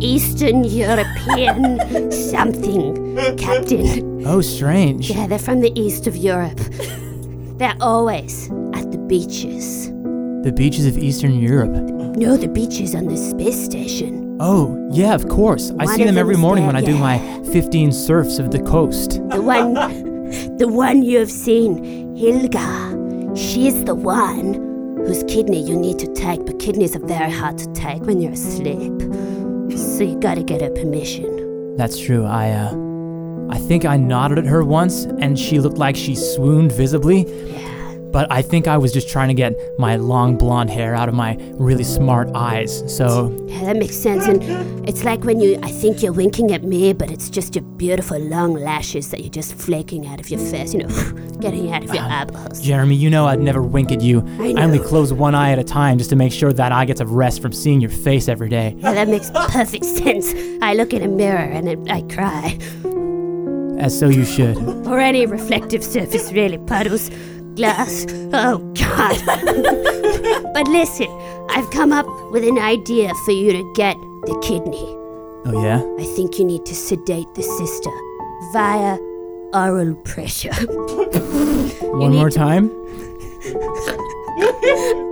Eastern 0.00 0.64
European 0.64 2.10
something, 2.30 3.16
Captain. 3.36 4.26
Oh, 4.26 4.40
strange. 4.42 5.10
Yeah, 5.10 5.26
they're 5.26 5.38
from 5.38 5.60
the 5.60 5.72
east 5.80 6.06
of 6.06 6.16
Europe. 6.16 6.58
They're 7.58 7.76
always 7.80 8.50
at 8.74 8.90
the 8.90 8.98
beaches. 8.98 9.88
The 10.44 10.52
beaches 10.54 10.86
of 10.86 10.96
Eastern 10.98 11.38
Europe. 11.38 11.70
No, 12.16 12.36
the 12.36 12.48
beaches 12.48 12.94
on 12.94 13.06
the 13.06 13.16
space 13.16 13.62
station. 13.64 14.19
Oh, 14.42 14.88
yeah, 14.90 15.14
of 15.14 15.28
course. 15.28 15.70
I 15.78 15.84
see 15.84 16.04
them 16.04 16.16
every 16.16 16.36
morning 16.36 16.64
there, 16.64 16.72
when 16.72 16.82
I 16.82 16.86
do 16.86 16.96
my 16.96 17.18
15 17.52 17.92
surfs 17.92 18.38
of 18.38 18.50
the 18.50 18.62
coast. 18.62 19.20
The 19.28 19.42
one, 19.42 19.74
the 20.56 20.66
one 20.66 21.02
you 21.02 21.18
have 21.18 21.30
seen, 21.30 22.16
Hilga. 22.16 23.36
She's 23.36 23.84
the 23.84 23.94
one 23.94 24.54
whose 25.06 25.22
kidney 25.24 25.62
you 25.62 25.76
need 25.76 25.98
to 25.98 26.12
take, 26.14 26.44
but 26.46 26.58
kidneys 26.58 26.96
are 26.96 27.06
very 27.06 27.30
hard 27.30 27.58
to 27.58 27.70
take 27.74 28.02
when 28.04 28.20
you're 28.20 28.32
asleep. 28.32 28.92
So 29.78 30.04
you 30.04 30.18
gotta 30.18 30.42
get 30.42 30.62
her 30.62 30.70
permission. 30.70 31.76
That's 31.76 31.98
true. 31.98 32.24
I 32.24 32.50
uh 32.50 32.74
I 33.50 33.58
think 33.58 33.84
I 33.84 33.96
nodded 33.96 34.38
at 34.38 34.46
her 34.46 34.64
once 34.64 35.04
and 35.04 35.38
she 35.38 35.58
looked 35.60 35.78
like 35.78 35.96
she 35.96 36.14
swooned 36.14 36.72
visibly, 36.72 37.26
Yeah. 37.52 37.69
But 38.12 38.30
I 38.30 38.42
think 38.42 38.66
I 38.66 38.76
was 38.76 38.92
just 38.92 39.08
trying 39.08 39.28
to 39.28 39.34
get 39.34 39.54
my 39.78 39.96
long 39.96 40.36
blonde 40.36 40.70
hair 40.70 40.94
out 40.94 41.08
of 41.08 41.14
my 41.14 41.36
really 41.54 41.84
smart 41.84 42.28
eyes. 42.34 42.82
So, 42.94 43.30
Yeah, 43.46 43.64
that 43.64 43.76
makes 43.76 43.96
sense. 43.96 44.26
And 44.26 44.42
it's 44.88 45.04
like 45.04 45.24
when 45.24 45.40
you, 45.40 45.58
I 45.62 45.70
think 45.70 46.02
you're 46.02 46.12
winking 46.12 46.52
at 46.52 46.64
me, 46.64 46.92
but 46.92 47.10
it's 47.10 47.30
just 47.30 47.54
your 47.54 47.64
beautiful 47.64 48.18
long 48.18 48.54
lashes 48.54 49.10
that 49.10 49.20
you're 49.20 49.30
just 49.30 49.54
flaking 49.54 50.06
out 50.06 50.20
of 50.20 50.28
your 50.30 50.40
face, 50.40 50.74
you 50.74 50.80
know, 50.82 50.88
getting 51.40 51.72
out 51.72 51.84
of 51.84 51.94
your 51.94 52.02
uh, 52.04 52.22
eyeballs. 52.22 52.60
Jeremy, 52.60 52.96
you 52.96 53.10
know 53.10 53.26
I'd 53.26 53.40
never 53.40 53.62
wink 53.62 53.92
at 53.92 54.00
you. 54.00 54.24
I 54.40 54.54
I 54.56 54.64
only 54.64 54.78
close 54.80 55.12
one 55.12 55.34
eye 55.34 55.52
at 55.52 55.58
a 55.58 55.64
time 55.64 55.98
just 55.98 56.10
to 56.10 56.16
make 56.16 56.32
sure 56.32 56.52
that 56.52 56.72
eye 56.72 56.84
gets 56.84 57.00
a 57.00 57.06
rest 57.06 57.40
from 57.40 57.52
seeing 57.52 57.80
your 57.80 57.90
face 57.90 58.28
every 58.28 58.48
day. 58.48 58.74
Yeah, 58.78 58.94
that 58.94 59.08
makes 59.08 59.30
perfect 59.30 59.84
sense. 60.00 60.34
I 60.62 60.74
look 60.74 60.92
in 60.92 61.02
a 61.02 61.08
mirror 61.08 61.38
and 61.38 61.68
it, 61.68 61.78
I 61.90 62.02
cry. 62.02 62.58
As 63.78 63.98
so 63.98 64.08
you 64.08 64.26
should. 64.26 64.58
Or 64.86 64.98
any 64.98 65.24
reflective 65.24 65.82
surface, 65.82 66.30
really. 66.32 66.58
Puddles, 66.58 67.10
glass. 67.60 68.06
Oh, 68.32 68.58
God. 68.72 69.20
but 70.54 70.66
listen, 70.68 71.08
I've 71.50 71.70
come 71.70 71.92
up 71.92 72.06
with 72.32 72.44
an 72.44 72.58
idea 72.58 73.12
for 73.26 73.32
you 73.32 73.52
to 73.52 73.72
get 73.74 73.96
the 74.24 74.38
kidney. 74.42 74.96
Oh 75.46 75.62
yeah? 75.62 75.82
I 75.98 76.04
think 76.16 76.38
you 76.38 76.44
need 76.44 76.64
to 76.66 76.74
sedate 76.74 77.26
the 77.34 77.42
sister 77.42 77.90
via 78.52 78.98
oral 79.52 79.94
pressure. 80.04 80.54
One 81.82 82.12
more 82.14 82.30
time? 82.30 82.70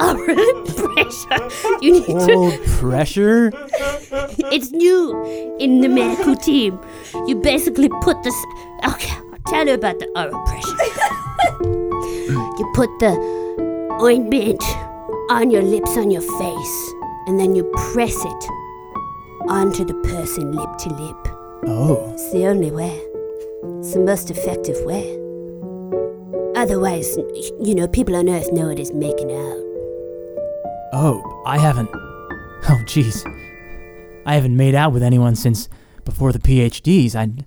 oral 0.00 0.64
pressure. 0.80 1.48
You 1.82 1.92
need 1.92 2.06
to. 2.06 2.34
Oral 2.34 2.58
pressure? 2.78 3.52
It's 4.52 4.70
new 4.70 5.56
in 5.58 5.80
the 5.80 5.88
medical 5.88 6.36
team. 6.36 6.78
You 7.26 7.36
basically 7.36 7.90
put 8.02 8.22
this. 8.22 8.34
Okay, 8.86 9.12
I'll 9.12 9.52
tell 9.52 9.66
you 9.66 9.74
about 9.74 9.98
the 9.98 10.06
oral 10.16 10.40
pressure. 10.46 11.87
Put 12.78 13.00
the 13.00 13.10
ointment 14.00 14.62
on 15.30 15.50
your 15.50 15.62
lips, 15.62 15.96
on 15.96 16.12
your 16.12 16.22
face, 16.22 16.92
and 17.26 17.40
then 17.40 17.52
you 17.52 17.64
press 17.92 18.14
it 18.14 18.48
onto 19.48 19.84
the 19.84 19.94
person 20.04 20.52
lip 20.52 20.78
to 20.78 20.88
lip. 20.90 21.16
Oh. 21.66 22.12
It's 22.12 22.30
the 22.30 22.46
only 22.46 22.70
way. 22.70 22.96
It's 23.80 23.94
the 23.94 23.98
most 23.98 24.30
effective 24.30 24.76
way. 24.84 25.10
Otherwise, 26.54 27.16
you 27.60 27.74
know, 27.74 27.88
people 27.88 28.14
on 28.14 28.28
Earth 28.28 28.52
know 28.52 28.68
it 28.68 28.78
is 28.78 28.92
making 28.92 29.32
out. 29.32 29.60
Oh, 30.92 31.42
I 31.46 31.58
haven't. 31.58 31.90
Oh, 31.92 32.78
jeez. 32.84 33.26
I 34.24 34.34
haven't 34.34 34.56
made 34.56 34.76
out 34.76 34.92
with 34.92 35.02
anyone 35.02 35.34
since 35.34 35.68
before 36.04 36.30
the 36.30 36.38
PhDs. 36.38 37.16
I, 37.16 37.42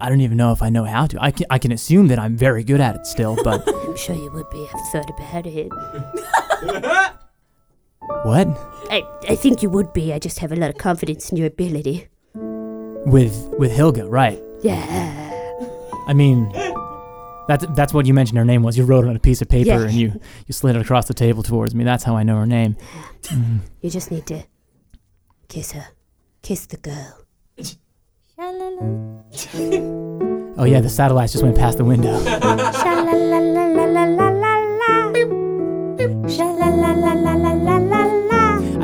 I 0.00 0.08
don't 0.08 0.20
even 0.22 0.36
know 0.36 0.52
if 0.52 0.62
I 0.62 0.68
know 0.70 0.84
how 0.84 1.06
to. 1.06 1.22
I 1.22 1.30
can, 1.30 1.46
I 1.50 1.58
can 1.58 1.72
assume 1.72 2.08
that 2.08 2.18
I'm 2.18 2.36
very 2.36 2.64
good 2.64 2.80
at 2.80 2.96
it 2.96 3.06
still, 3.06 3.36
but 3.44 3.62
I'm 3.86 3.96
sure 3.96 4.16
you 4.16 4.30
would 4.32 4.48
be. 4.50 4.66
I've 4.72 4.88
thought 4.92 5.10
about 5.10 5.46
it. 5.46 5.70
What? 8.22 8.48
I, 8.90 9.02
I 9.28 9.36
think 9.36 9.62
you 9.62 9.70
would 9.70 9.92
be. 9.92 10.12
I 10.12 10.18
just 10.18 10.38
have 10.40 10.52
a 10.52 10.56
lot 10.56 10.70
of 10.70 10.76
confidence 10.78 11.30
in 11.30 11.36
your 11.36 11.46
ability. 11.46 12.08
With 12.34 13.48
with 13.58 13.72
Hilga, 13.72 14.06
right? 14.10 14.42
Yeah. 14.62 14.82
I 16.06 16.12
mean, 16.12 16.50
that's 17.48 17.64
that's 17.76 17.94
what 17.94 18.06
you 18.06 18.12
mentioned 18.14 18.38
her 18.38 18.44
name 18.44 18.62
was. 18.62 18.76
You 18.76 18.84
wrote 18.84 19.04
it 19.04 19.08
on 19.08 19.16
a 19.16 19.20
piece 19.20 19.40
of 19.42 19.48
paper 19.48 19.68
Yeah. 19.70 19.80
and 19.82 19.92
you 19.92 20.20
you 20.46 20.52
slid 20.52 20.76
it 20.76 20.82
across 20.82 21.06
the 21.08 21.14
table 21.14 21.42
towards 21.42 21.74
me. 21.74 21.84
That's 21.84 22.04
how 22.04 22.16
I 22.16 22.22
know 22.24 22.36
her 22.36 22.46
name. 22.46 22.76
Mm. 23.22 23.60
You 23.80 23.90
just 23.90 24.10
need 24.10 24.26
to 24.26 24.42
kiss 25.48 25.72
her. 25.72 25.86
Kiss 26.42 26.66
the 26.66 26.76
girl. 26.78 27.19
Oh 30.56 30.64
yeah, 30.64 30.80
the 30.80 30.88
satellites 30.88 31.32
just 31.32 31.44
went 31.44 31.58
past 31.58 31.76
the 31.76 31.84
window. 31.84 32.16
I 32.16 32.38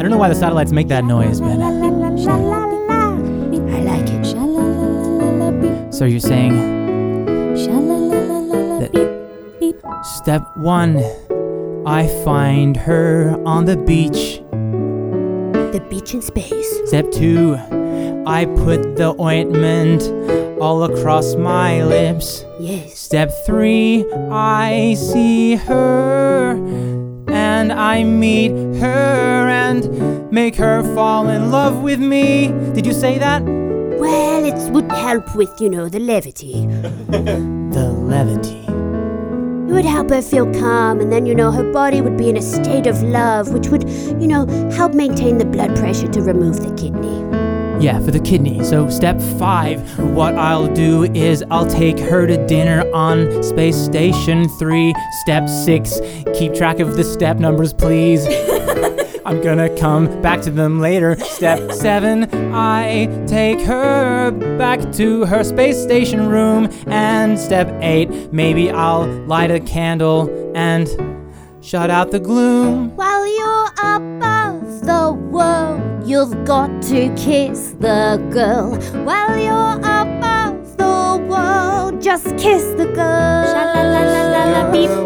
don't 0.02 0.10
know 0.10 0.18
why 0.18 0.28
the 0.28 0.34
satellites 0.34 0.72
make 0.72 0.88
that 0.88 1.04
noise, 1.04 1.40
but 1.40 1.58
I 1.58 1.70
like 3.80 4.10
it. 4.10 4.26
so 5.90 6.04
you're 6.04 6.20
saying 6.20 6.52
that 8.80 8.90
step 10.20 10.42
one, 10.56 10.98
I 11.86 12.08
find 12.24 12.76
her 12.76 13.40
on 13.46 13.64
the 13.64 13.78
beach. 13.78 14.42
The 15.72 15.80
beach 15.88 16.12
in 16.12 16.20
space. 16.20 16.88
Step 16.88 17.10
two, 17.10 17.58
I 18.26 18.44
put 18.44 18.96
the 18.96 19.14
ointment 19.20 20.02
all 20.60 20.82
across 20.82 21.36
my 21.36 21.84
lips. 21.84 22.44
Yes. 22.58 22.98
Step 22.98 23.30
three, 23.46 24.04
I 24.30 24.94
see 24.94 25.54
her 25.54 26.56
and 27.28 27.72
I 27.72 28.02
meet 28.02 28.50
her 28.80 29.48
and 29.48 30.30
make 30.32 30.56
her 30.56 30.82
fall 30.96 31.28
in 31.28 31.52
love 31.52 31.82
with 31.82 32.00
me. 32.00 32.48
Did 32.74 32.84
you 32.84 32.92
say 32.92 33.16
that? 33.18 33.42
Well, 33.44 34.44
it 34.44 34.72
would 34.72 34.90
help 34.90 35.36
with, 35.36 35.60
you 35.60 35.70
know, 35.70 35.88
the 35.88 36.00
levity. 36.00 36.66
The 37.76 37.92
levity. 37.92 38.64
It 39.68 39.72
would 39.72 39.84
help 39.84 40.10
her 40.10 40.22
feel 40.22 40.50
calm, 40.54 41.00
and 41.00 41.12
then, 41.12 41.26
you 41.26 41.34
know, 41.34 41.50
her 41.50 41.70
body 41.72 42.00
would 42.00 42.16
be 42.16 42.30
in 42.30 42.36
a 42.36 42.42
state 42.42 42.86
of 42.86 43.02
love, 43.02 43.52
which 43.52 43.68
would, 43.68 43.88
you 44.20 44.26
know, 44.26 44.46
help 44.72 44.94
maintain 44.94 45.36
the 45.38 45.44
blood 45.44 45.76
pressure 45.76 46.08
to 46.08 46.22
remove 46.22 46.60
the 46.60 46.74
kidney. 46.74 47.45
Yeah, 47.80 47.98
for 48.00 48.10
the 48.10 48.20
kidney. 48.20 48.64
So, 48.64 48.88
step 48.88 49.20
five, 49.38 49.98
what 49.98 50.34
I'll 50.34 50.72
do 50.72 51.04
is 51.14 51.44
I'll 51.50 51.66
take 51.66 51.98
her 51.98 52.26
to 52.26 52.46
dinner 52.46 52.90
on 52.94 53.42
Space 53.42 53.76
Station 53.76 54.48
3. 54.58 54.94
Step 55.22 55.48
six, 55.48 56.00
keep 56.34 56.54
track 56.54 56.80
of 56.80 56.96
the 56.96 57.04
step 57.04 57.36
numbers, 57.38 57.72
please. 57.72 58.26
I'm 59.26 59.42
gonna 59.42 59.68
come 59.76 60.22
back 60.22 60.40
to 60.42 60.50
them 60.50 60.80
later. 60.80 61.16
Step 61.16 61.72
seven, 61.72 62.32
I 62.54 63.06
take 63.26 63.60
her 63.62 64.30
back 64.56 64.92
to 64.92 65.24
her 65.24 65.42
space 65.42 65.82
station 65.82 66.28
room. 66.28 66.70
And 66.86 67.36
step 67.36 67.68
eight, 67.82 68.32
maybe 68.32 68.70
I'll 68.70 69.06
light 69.26 69.50
a 69.50 69.58
candle 69.58 70.30
and 70.56 70.88
shut 71.60 71.90
out 71.90 72.12
the 72.12 72.20
gloom. 72.20 72.94
While 72.94 73.26
you're 73.26 73.68
above 73.82 74.80
the 74.82 75.12
world, 75.12 75.86
you've 76.06 76.44
got 76.44 76.70
to 76.82 77.12
kiss 77.16 77.74
the 77.80 78.24
girl. 78.30 78.76
While 79.04 79.36
you're 79.36 79.78
above 79.82 80.76
the 80.76 81.26
world, 81.28 82.00
just 82.00 82.36
kiss 82.38 82.62
the 82.76 82.86
girl. 82.94 83.44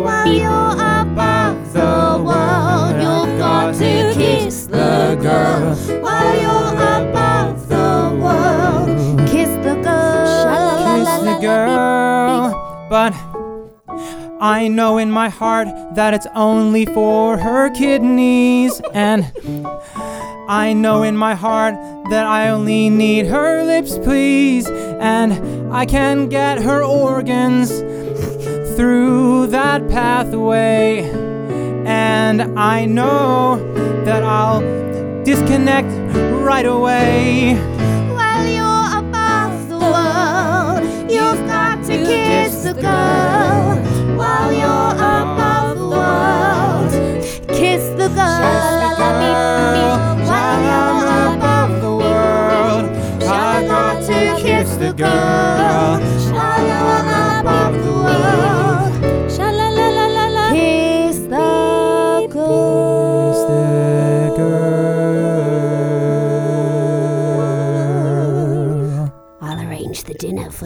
While 0.04 0.28
you're 0.28 0.72
above 0.72 1.72
the 1.72 2.22
world, 2.22 2.96
you've 3.00 3.38
got 3.38 3.74
to 3.76 4.12
kiss 4.14 4.66
the 4.66 5.18
girl. 5.22 5.74
While 6.02 6.36
you're 6.44 6.74
above 7.08 7.68
the 7.68 8.18
world, 8.22 9.28
kiss 9.28 9.48
the 9.64 9.80
girl. 9.82 10.84
kiss 10.84 11.24
the 11.24 11.38
girl. 11.40 12.86
But 12.90 13.14
I 14.38 14.68
know 14.68 14.98
in 14.98 15.10
my 15.10 15.30
heart 15.30 15.68
that 15.94 16.12
it's 16.12 16.26
only 16.34 16.84
for 16.84 17.38
her 17.38 17.70
kidneys. 17.70 18.82
And 18.92 19.32
I 20.50 20.72
know 20.72 21.04
in 21.04 21.16
my 21.16 21.36
heart 21.36 21.74
that 22.10 22.26
I 22.26 22.48
only 22.48 22.90
need 22.90 23.26
her 23.26 23.62
lips, 23.62 23.96
please. 23.98 24.66
And 24.66 25.72
I 25.72 25.86
can 25.86 26.28
get 26.28 26.60
her 26.60 26.82
organs 26.82 27.70
through 28.74 29.46
that 29.52 29.88
pathway. 29.88 31.08
And 31.86 32.58
I 32.58 32.84
know 32.84 33.62
that 34.04 34.24
I'll 34.24 34.60
disconnect 35.22 35.92
right 36.42 36.66
away. 36.66 37.54
While 38.12 38.46
you're 38.48 38.98
above 38.98 39.68
the 39.68 39.78
world, 39.78 40.82
you've 41.08 41.46
got 41.46 41.84
to 41.84 41.96
kiss 41.96 42.64
the 42.64 42.74
girl. 42.74 43.76
While 44.18 44.52
you're 44.52 44.94
above 45.22 45.78
the 45.78 45.86
world, 45.86 46.90
kiss 47.56 47.88
the 47.90 48.08
girl. 48.08 48.50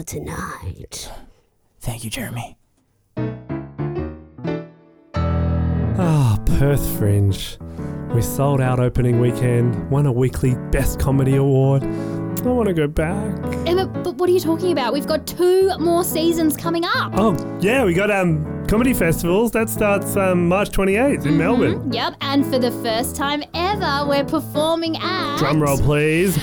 Tonight. 0.05 1.11
Thank 1.79 2.03
you, 2.03 2.09
Jeremy. 2.09 2.57
Ah, 5.97 6.39
Perth 6.45 6.97
Fringe. 6.97 7.57
We 8.13 8.21
sold 8.21 8.61
out 8.61 8.79
opening 8.79 9.19
weekend, 9.19 9.89
won 9.89 10.05
a 10.05 10.11
weekly 10.11 10.55
Best 10.71 10.99
Comedy 10.99 11.35
Award. 11.35 11.83
I 11.83 12.49
want 12.49 12.67
to 12.67 12.73
go 12.73 12.87
back. 12.87 13.35
Emma, 13.67 13.87
but 13.87 14.15
what 14.15 14.29
are 14.29 14.31
you 14.31 14.39
talking 14.39 14.71
about? 14.71 14.93
We've 14.93 15.07
got 15.07 15.25
two 15.25 15.71
more 15.79 16.03
seasons 16.03 16.55
coming 16.55 16.85
up. 16.85 17.13
Oh, 17.15 17.35
yeah, 17.59 17.83
we 17.83 17.93
got 17.93 18.11
um 18.11 18.65
comedy 18.67 18.93
festivals. 18.93 19.51
That 19.51 19.69
starts 19.69 20.15
um, 20.15 20.47
March 20.47 20.69
28th 20.69 21.25
in 21.25 21.37
Melbourne. 21.37 21.91
Yep, 21.91 22.15
and 22.21 22.45
for 22.45 22.59
the 22.59 22.71
first 22.83 23.15
time 23.15 23.43
ever, 23.53 24.05
we're 24.07 24.25
performing 24.25 24.95
at 24.97 25.37
Drum 25.37 25.61
roll, 25.61 25.77
please. 25.77 26.37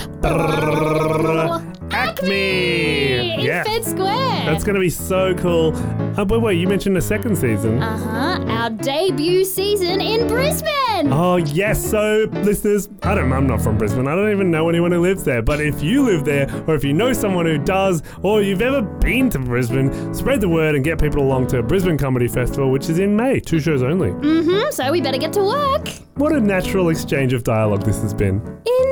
Oh, 1.94 2.12
ACMI! 2.12 3.34
in 3.34 3.40
Yeah. 3.40 3.64
Fed 3.64 3.84
Square. 3.84 4.44
That's 4.46 4.64
going 4.64 4.74
to 4.74 4.80
be 4.80 4.90
so 4.90 5.34
cool. 5.34 5.74
Uh, 6.18 6.24
wait, 6.24 6.40
wait, 6.42 6.58
you 6.58 6.66
mentioned 6.68 6.96
the 6.96 7.00
second 7.00 7.36
season. 7.36 7.82
uh 7.82 7.98
huh. 7.98 8.44
Our 8.52 8.70
debut 8.70 9.44
season 9.44 10.00
in 10.00 10.26
Brisbane. 10.28 11.12
Oh 11.12 11.36
yes, 11.36 11.84
so 11.84 12.28
listeners, 12.32 12.88
I 13.02 13.14
don't 13.14 13.32
I'm 13.32 13.46
not 13.46 13.60
from 13.60 13.76
Brisbane. 13.78 14.06
I 14.06 14.14
don't 14.14 14.30
even 14.30 14.50
know 14.50 14.68
anyone 14.68 14.92
who 14.92 15.00
lives 15.00 15.24
there. 15.24 15.42
But 15.42 15.60
if 15.60 15.82
you 15.82 16.02
live 16.04 16.24
there 16.24 16.48
or 16.68 16.74
if 16.74 16.84
you 16.84 16.92
know 16.92 17.12
someone 17.12 17.46
who 17.46 17.58
does 17.58 18.02
or 18.22 18.40
you've 18.42 18.62
ever 18.62 18.82
been 18.82 19.28
to 19.30 19.38
Brisbane, 19.38 20.14
spread 20.14 20.40
the 20.40 20.48
word 20.48 20.74
and 20.76 20.84
get 20.84 21.00
people 21.00 21.22
along 21.22 21.48
to 21.48 21.62
Brisbane 21.62 21.98
Comedy 21.98 22.28
Festival, 22.28 22.70
which 22.70 22.88
is 22.88 22.98
in 22.98 23.16
May, 23.16 23.40
two 23.40 23.58
shows 23.58 23.82
only. 23.82 24.10
Mm-hmm. 24.10 24.70
So 24.70 24.92
we 24.92 25.00
better 25.00 25.18
get 25.18 25.32
to 25.34 25.42
work. 25.44 25.88
What 26.14 26.32
a 26.32 26.40
natural 26.40 26.90
exchange 26.90 27.32
of 27.32 27.42
dialogue 27.42 27.82
this 27.84 28.00
has 28.02 28.14
been. 28.14 28.40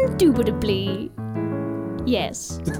Indubitably. 0.00 1.12
Yes. 2.10 2.58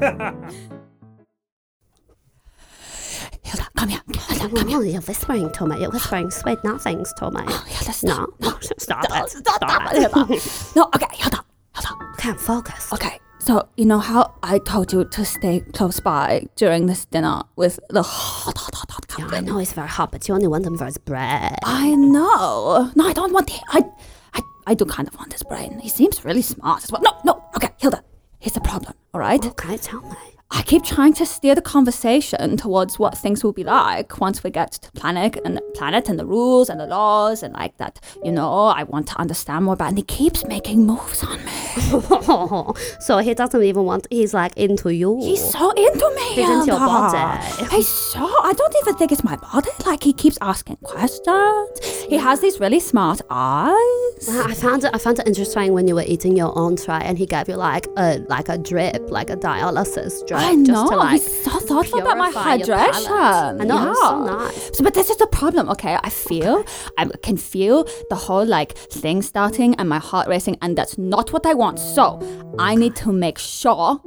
Hilda, 3.43 3.67
come 3.77 3.89
here. 3.89 4.01
Hilda, 4.29 4.49
come 4.57 4.69
here. 4.69 4.79
Oh, 4.79 4.83
you're 4.83 5.01
whispering, 5.03 5.51
Tommy. 5.53 5.81
You're 5.81 5.91
whispering 5.91 6.31
sweet 6.31 6.59
nothings, 6.65 7.13
Tommy. 7.19 7.43
Hilda, 7.43 7.93
stop. 7.93 8.29
No, 8.41 8.59
stop 8.61 9.05
it. 9.05 9.31
Stop, 9.31 9.57
Stop 9.57 9.93
it, 9.93 10.03
it. 10.03 10.11
Hilda. 10.13 10.41
No, 10.77 10.85
okay, 10.95 11.07
Hilda. 11.17 11.45
Hilda. 11.75 12.15
Can't 12.19 12.41
focus. 12.41 12.93
Okay, 12.93 13.19
so 13.39 13.69
you 13.77 13.87
know 13.87 13.99
how 14.01 14.35
I 14.43 14.59
told 14.59 14.93
you 14.93 15.05
to 15.05 15.25
stay 15.25 15.61
close 15.75 16.01
by 16.01 16.47
during 16.57 16.87
this 16.87 17.05
dinner 17.07 17.43
with 17.57 17.79
the 17.89 18.03
hot, 18.03 18.59
hot, 18.59 18.75
hot, 18.75 18.91
hot 18.91 19.07
Yeah, 19.17 19.27
I 19.27 19.29
captain? 19.29 19.45
know 19.47 19.59
it's 19.59 19.73
very 19.73 19.89
hot, 19.89 20.11
but 20.13 20.27
you 20.29 20.35
only 20.35 20.49
want 20.49 20.65
them 20.65 20.77
for 20.77 20.87
his 20.87 20.99
bread. 20.99 21.57
I 21.65 21.95
know. 21.95 22.91
No, 22.97 23.07
I 23.07 23.13
don't 23.13 23.33
want 23.33 23.51
it. 23.51 23.61
I, 23.71 23.83
I, 24.35 24.41
I 24.67 24.75
do 24.75 24.85
kind 24.85 25.07
of 25.09 25.15
want 25.17 25.33
his 25.33 25.43
brain. 25.45 25.79
He 25.79 25.89
seems 25.89 26.25
really 26.25 26.43
smart 26.43 26.83
as 26.85 26.91
well. 26.93 27.01
No, 27.03 27.13
no. 27.25 27.45
Okay, 27.57 27.71
Hilda. 27.79 28.03
Here's 28.41 28.57
a 28.57 28.61
problem. 28.61 28.95
All 29.13 29.21
right. 29.21 29.45
Okay, 29.45 29.77
tell 29.77 30.01
me. 30.01 30.40
I 30.53 30.63
keep 30.63 30.83
trying 30.83 31.13
to 31.15 31.25
steer 31.27 31.55
the 31.55 31.63
conversation 31.63 32.57
towards 32.57 32.99
what 32.99 33.17
things 33.17 33.45
will 33.45 33.53
be 33.53 33.63
like 33.63 34.21
once 34.21 34.43
we 34.43 34.51
get 34.51 34.73
to 34.73 34.91
planet 34.93 35.39
and 35.45 35.57
the 35.57 35.61
planet 35.75 36.09
and 36.09 36.19
the 36.19 36.27
rules 36.27 36.69
and 36.69 36.81
the 36.81 36.87
laws 36.87 37.43
and 37.43 37.55
like 37.55 37.77
that. 37.79 38.01
You 38.25 38.33
know, 38.33 38.65
I 38.67 38.83
want 38.83 39.07
to 39.09 39.19
understand 39.19 39.65
more 39.67 39.75
about. 39.75 39.91
And 39.91 39.99
he 39.99 40.03
keeps 40.05 40.45
making 40.47 40.87
moves 40.87 41.23
on 41.23 41.45
me. 41.45 41.53
so 43.01 43.19
he 43.19 43.33
doesn't 43.35 43.63
even 43.63 43.85
want, 43.85 44.09
he's 44.11 44.35
like 44.35 44.57
into 44.57 44.91
you. 44.93 45.21
He's 45.21 45.51
so 45.53 45.71
into 45.71 46.11
me. 46.17 46.35
He's 46.35 46.49
into 46.51 46.67
your 46.67 46.79
body. 46.79 47.47
He's 47.71 47.89
so. 47.89 48.21
I 48.21 48.53
don't 48.53 48.75
even 48.83 48.97
think 48.97 49.13
it's 49.13 49.23
my 49.25 49.37
body. 49.37 49.71
Like 49.87 50.03
he 50.03 50.13
keeps 50.13 50.37
asking 50.41 50.77
questions. 50.83 51.81
He 52.09 52.17
has 52.17 52.41
these 52.41 52.59
really 52.59 52.81
smart 52.81 53.21
eyes. 53.31 54.29
I 54.29 54.55
found 54.55 54.85
it. 54.85 54.91
I 54.93 54.99
found 54.99 55.21
it 55.21 55.29
interesting 55.29 55.73
when 55.73 55.87
you 55.87 55.95
were 55.95 56.05
eating 56.07 56.37
your 56.37 56.57
entree, 56.59 57.01
and 57.03 57.17
he 57.17 57.25
gave 57.27 57.49
you 57.49 57.55
like 57.57 57.87
a 57.97 58.19
like 58.29 58.49
a 58.49 58.59
drip, 58.59 59.11
like 59.11 59.31
a 59.31 59.37
dialysis 59.37 60.27
drip, 60.27 60.40
I 60.45 60.57
just 60.57 60.69
know. 60.71 60.89
to 60.91 60.97
like. 60.97 61.21
He's 61.21 61.45
so 61.45 61.51
thoughtful 61.61 62.01
about 62.01 62.19
my 62.19 62.31
hydration. 62.33 63.61
I 63.61 63.65
know. 63.65 63.75
Yeah. 63.75 63.95
So 63.95 64.25
nice. 64.25 64.77
So, 64.77 64.85
but 64.85 64.95
this 64.95 65.11
is 65.11 65.17
the 65.19 65.27
problem, 65.27 65.69
okay? 65.71 65.99
I 66.03 66.11
feel, 66.11 66.65
I 66.99 67.07
can 67.23 67.37
feel 67.37 67.87
the 68.09 68.17
whole 68.17 68.45
like 68.47 68.73
thing 68.73 69.23
starting 69.23 69.75
and 69.77 69.89
my 69.89 69.99
heart 69.99 70.29
racing, 70.29 70.57
and 70.63 70.77
that's 70.77 70.99
not 70.99 71.33
what 71.33 71.47
I 71.47 71.55
want. 71.55 71.79
So, 71.79 72.21
I 72.59 72.75
need 72.75 72.97
to 72.97 73.13
make 73.13 73.39
sure 73.39 74.01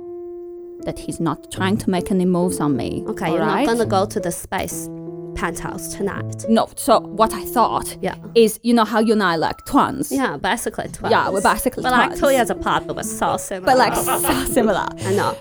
that 0.86 1.00
he's 1.00 1.19
not 1.19 1.52
trying 1.52 1.78
to 1.78 1.89
make 1.89 2.12
any 2.12 2.26
moves 2.26 2.60
on 2.60 2.76
me. 2.76 3.04
Okay, 3.08 3.32
you're 3.32 3.41
alright? 3.41 3.65
not 3.65 3.78
gonna 3.78 3.89
go 3.89 4.06
to 4.06 4.19
the 4.19 4.32
space 4.32 4.89
penthouse 5.36 5.96
tonight. 5.96 6.46
No, 6.48 6.67
so 6.76 7.00
what 7.00 7.34
I 7.34 7.43
thought 7.46 7.98
Yeah. 8.02 8.15
is, 8.36 8.60
you 8.63 8.74
know 8.74 8.84
how 8.86 9.00
you 9.00 9.13
and 9.13 9.24
I 9.24 9.36
like 9.36 9.65
twins? 9.65 10.12
Yeah, 10.12 10.38
basically 10.38 10.89
twins. 10.89 11.12
Yeah, 11.12 11.30
we're 11.30 11.41
basically 11.41 11.82
But 11.84 11.91
like 11.93 12.10
twins. 12.10 12.19
two 12.22 12.30
years 12.32 12.50
apart, 12.52 12.86
but 12.86 12.96
we're 12.98 13.04
so 13.04 13.38
similar. 13.38 13.65
But 13.65 13.78
like 13.80 13.96
so 13.96 14.46
similar. 14.46 14.86
I 15.06 15.13
know. 15.15 15.36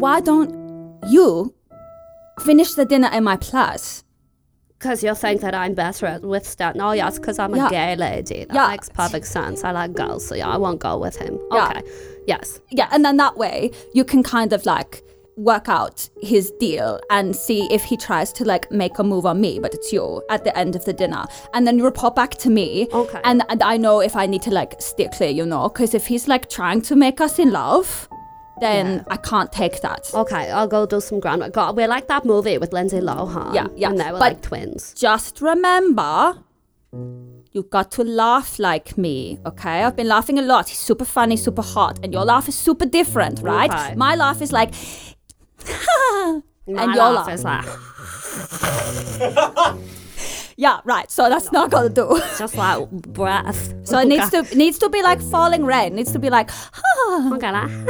Why 0.00 0.20
don't 0.20 0.50
you 1.08 1.54
finish 2.40 2.72
the 2.72 2.86
dinner 2.86 3.10
in 3.12 3.22
my 3.24 3.36
place? 3.36 4.02
Because 4.78 5.04
you 5.04 5.14
think 5.14 5.42
that 5.42 5.54
I'm 5.54 5.74
better 5.74 6.06
at 6.06 6.22
withstand. 6.22 6.76
No, 6.76 6.92
yes, 6.92 7.18
because 7.18 7.38
I'm 7.38 7.52
a 7.52 7.58
Yeah. 7.58 7.68
gay 7.68 7.96
lady. 7.96 8.46
That 8.46 8.54
Yeah. 8.54 8.68
makes 8.68 8.88
perfect 8.88 9.26
sense. 9.26 9.62
I 9.62 9.72
like 9.72 9.92
girls, 9.92 10.26
so 10.26 10.34
yeah, 10.34 10.48
I 10.48 10.56
won't 10.56 10.78
go 10.80 10.96
with 10.96 11.16
him. 11.16 11.38
Yeah. 11.52 11.68
Okay. 11.68 11.82
Yes. 12.26 12.60
Yeah, 12.70 12.88
and 12.92 13.04
then 13.04 13.18
that 13.18 13.36
way 13.36 13.72
you 13.92 14.04
can 14.04 14.22
kind 14.22 14.54
of 14.54 14.64
like 14.64 15.02
work 15.36 15.68
out 15.68 16.08
his 16.22 16.50
deal 16.52 16.98
and 17.10 17.36
see 17.36 17.66
if 17.70 17.84
he 17.84 17.96
tries 17.98 18.32
to 18.32 18.44
like 18.46 18.70
make 18.72 18.98
a 18.98 19.04
move 19.04 19.26
on 19.26 19.38
me, 19.38 19.58
but 19.58 19.74
it's 19.74 19.92
you 19.92 20.22
at 20.30 20.44
the 20.44 20.56
end 20.56 20.74
of 20.76 20.86
the 20.86 20.94
dinner. 20.94 21.26
And 21.52 21.66
then 21.66 21.76
you 21.76 21.84
report 21.84 22.14
back 22.14 22.36
to 22.38 22.48
me. 22.48 22.88
Okay. 22.92 23.20
And, 23.24 23.42
and 23.50 23.62
I 23.62 23.76
know 23.76 24.00
if 24.00 24.16
I 24.16 24.24
need 24.24 24.40
to 24.42 24.50
like 24.50 24.80
steer 24.80 25.08
clear, 25.10 25.30
you 25.30 25.44
know, 25.44 25.68
because 25.68 25.92
if 25.92 26.06
he's 26.06 26.26
like 26.26 26.48
trying 26.48 26.80
to 26.82 26.96
make 26.96 27.20
us 27.20 27.38
in 27.38 27.50
love, 27.52 28.08
then 28.60 29.04
I 29.08 29.16
can't 29.16 29.50
take 29.52 29.80
that. 29.82 30.10
Okay, 30.14 30.50
I'll 30.50 30.68
go 30.68 30.86
do 30.86 31.00
some 31.00 31.20
groundwork. 31.20 31.52
God, 31.52 31.76
we're 31.76 31.88
like 31.88 32.08
that 32.08 32.24
movie 32.24 32.58
with 32.58 32.72
Lindsay 32.72 33.00
Lohan. 33.00 33.54
Yeah, 33.54 33.66
yeah, 33.76 33.90
And 33.90 33.98
they 33.98 34.04
were 34.06 34.12
but- 34.12 34.20
like 34.20 34.42
twins. 34.42 34.94
Just 34.94 35.40
remember, 35.40 36.38
you 37.52 37.62
got 37.64 37.90
to 37.92 38.04
laugh 38.04 38.58
like 38.58 38.96
me, 38.98 39.38
okay? 39.46 39.82
I've 39.84 39.96
been 39.96 40.08
laughing 40.08 40.38
a 40.38 40.42
lot. 40.42 40.68
He's 40.68 40.78
super 40.78 41.04
funny, 41.04 41.36
super 41.36 41.62
hot, 41.62 41.98
and 42.02 42.12
your 42.12 42.24
laugh 42.24 42.48
is 42.48 42.54
super 42.56 42.86
different, 42.86 43.40
right? 43.42 43.70
Okay. 43.72 43.94
My 43.96 44.14
laugh 44.16 44.40
is 44.42 44.52
like, 44.52 44.72
My 45.66 46.82
and 46.84 46.94
your 46.94 47.10
laugh 47.10 47.26
laugh. 47.26 47.34
is 47.34 47.44
like 47.44 47.64
yeah, 50.60 50.80
right. 50.84 51.10
So 51.10 51.28
that's 51.30 51.50
not 51.52 51.70
gonna 51.70 51.88
do. 51.88 52.20
just 52.38 52.54
like 52.54 52.90
breath. 52.90 53.72
So 53.84 53.98
it 53.98 54.08
needs 54.08 54.28
to 54.30 54.42
needs 54.54 54.78
to 54.80 54.90
be 54.90 55.02
like 55.02 55.22
falling 55.22 55.64
rain. 55.64 55.92
It 55.92 55.94
needs 55.94 56.12
to 56.12 56.18
be 56.18 56.28
like, 56.28 56.50
Okay, 57.32 57.50
like, 57.50 57.70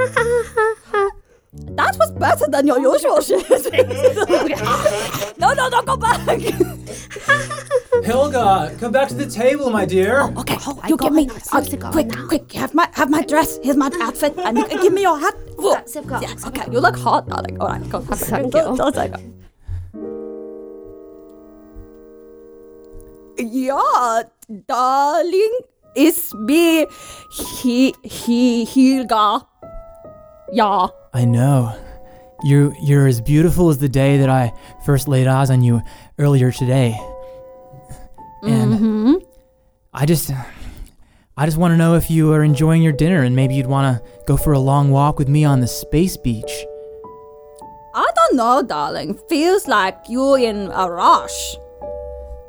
that 1.75 1.97
was 1.99 2.13
better 2.13 2.47
than 2.49 2.69
your 2.69 2.79
usual 2.79 3.21
shit. 3.21 3.43
no, 5.39 5.53
no, 5.53 5.69
don't 5.69 5.85
go 5.85 5.97
back. 5.97 6.29
Hilga, 8.07 8.79
come 8.79 8.93
back 8.93 9.09
to 9.09 9.15
the 9.15 9.27
table, 9.27 9.71
my 9.71 9.85
dear. 9.85 10.31
Okay, 10.39 10.57
I 10.83 10.89
you 10.89 10.97
got 10.97 11.07
give 11.07 11.13
me 11.13 11.25
it 11.25 11.53
now. 11.53 11.59
uh, 11.59 11.63
go 11.63 11.91
quick, 11.91 12.07
now. 12.07 12.29
quick. 12.29 12.53
Have 12.53 12.73
my 12.73 12.89
have 12.93 13.11
my 13.11 13.23
dress. 13.23 13.59
Here's 13.65 13.77
my 13.77 13.91
outfit, 14.01 14.39
and 14.39 14.57
you, 14.59 14.69
give 14.81 14.93
me 14.93 15.03
your 15.03 15.19
hat. 15.19 15.35
Whoa. 15.59 15.85
zip. 15.89 16.05
Yes, 16.23 16.47
okay. 16.47 16.71
You 16.71 16.79
look 16.79 16.97
hot, 16.97 17.29
darling. 17.29 17.61
All 17.61 17.67
right, 17.67 17.83
go. 17.91 18.01
Thank 18.01 18.55
you. 18.55 19.50
Yeah, 23.39 24.23
darling, 24.67 25.59
it's 25.95 26.35
me. 26.35 26.87
He 27.61 27.95
he 28.03 28.67
Hilga. 28.67 29.47
Yeah. 30.53 30.89
I 31.13 31.25
know. 31.25 31.77
You 32.43 32.75
you're 32.83 33.07
as 33.07 33.21
beautiful 33.21 33.71
as 33.71 33.79
the 33.79 33.89
day 33.89 34.19
that 34.19 34.29
I 34.29 34.53
first 34.85 35.09
laid 35.09 35.27
eyes 35.27 35.51
on 35.51 35.63
you 35.63 35.83
earlier 36.19 36.51
today. 36.53 36.99
And 38.43 38.75
mm-hmm. 38.75 39.15
I 39.93 40.07
just 40.07 40.31
I 41.37 41.47
just 41.47 41.59
want 41.59 41.73
to 41.73 41.77
know 41.77 41.95
if 41.95 42.11
you 42.11 42.33
are 42.33 42.43
enjoying 42.43 42.83
your 42.83 42.93
dinner 42.93 43.23
and 43.23 43.35
maybe 43.35 43.55
you'd 43.55 43.67
want 43.67 43.97
to 43.97 44.25
go 44.27 44.37
for 44.37 44.53
a 44.53 44.59
long 44.59 44.91
walk 44.91 45.19
with 45.19 45.29
me 45.29 45.45
on 45.45 45.61
the 45.61 45.67
space 45.67 46.17
beach. 46.17 46.67
I 47.95 48.07
don't 48.15 48.37
know, 48.37 48.63
darling. 48.63 49.19
Feels 49.29 49.67
like 49.67 49.97
you're 50.09 50.39
in 50.39 50.71
a 50.73 50.91
rush. 50.91 51.57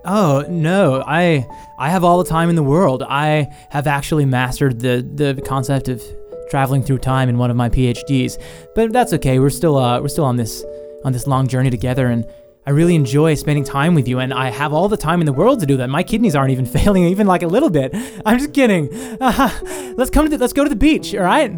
Oh, 0.05 0.45
no. 0.49 1.03
I 1.05 1.47
I 1.77 1.89
have 1.89 2.03
all 2.03 2.17
the 2.23 2.29
time 2.29 2.49
in 2.49 2.55
the 2.55 2.63
world. 2.63 3.03
I 3.03 3.47
have 3.69 3.87
actually 3.87 4.25
mastered 4.25 4.79
the 4.79 5.07
the 5.15 5.41
concept 5.41 5.89
of 5.89 6.01
traveling 6.49 6.83
through 6.83 6.97
time 6.99 7.29
in 7.29 7.37
one 7.37 7.49
of 7.49 7.57
my 7.57 7.69
PhDs. 7.69 8.41
But 8.75 8.91
that's 8.91 9.13
okay. 9.13 9.39
We're 9.39 9.49
still 9.49 9.77
uh 9.77 10.01
we're 10.01 10.09
still 10.09 10.25
on 10.25 10.37
this 10.37 10.63
on 11.03 11.13
this 11.13 11.27
long 11.27 11.47
journey 11.47 11.69
together 11.69 12.07
and 12.07 12.25
I 12.65 12.69
really 12.71 12.93
enjoy 12.93 13.33
spending 13.33 13.63
time 13.63 13.95
with 13.95 14.07
you 14.07 14.19
and 14.19 14.31
I 14.33 14.51
have 14.51 14.71
all 14.71 14.87
the 14.87 14.97
time 14.97 15.19
in 15.19 15.25
the 15.25 15.33
world 15.33 15.59
to 15.61 15.65
do 15.65 15.77
that. 15.77 15.89
My 15.89 16.03
kidneys 16.03 16.35
aren't 16.35 16.51
even 16.51 16.65
failing 16.77 17.05
even 17.05 17.25
like 17.25 17.41
a 17.41 17.47
little 17.47 17.69
bit. 17.69 17.91
I'm 18.25 18.37
just 18.37 18.53
kidding. 18.53 18.89
let's 19.19 20.11
come 20.11 20.25
to 20.25 20.29
the, 20.29 20.37
let's 20.37 20.53
go 20.53 20.63
to 20.63 20.69
the 20.69 20.75
beach, 20.75 21.15
all 21.15 21.23
right? 21.23 21.51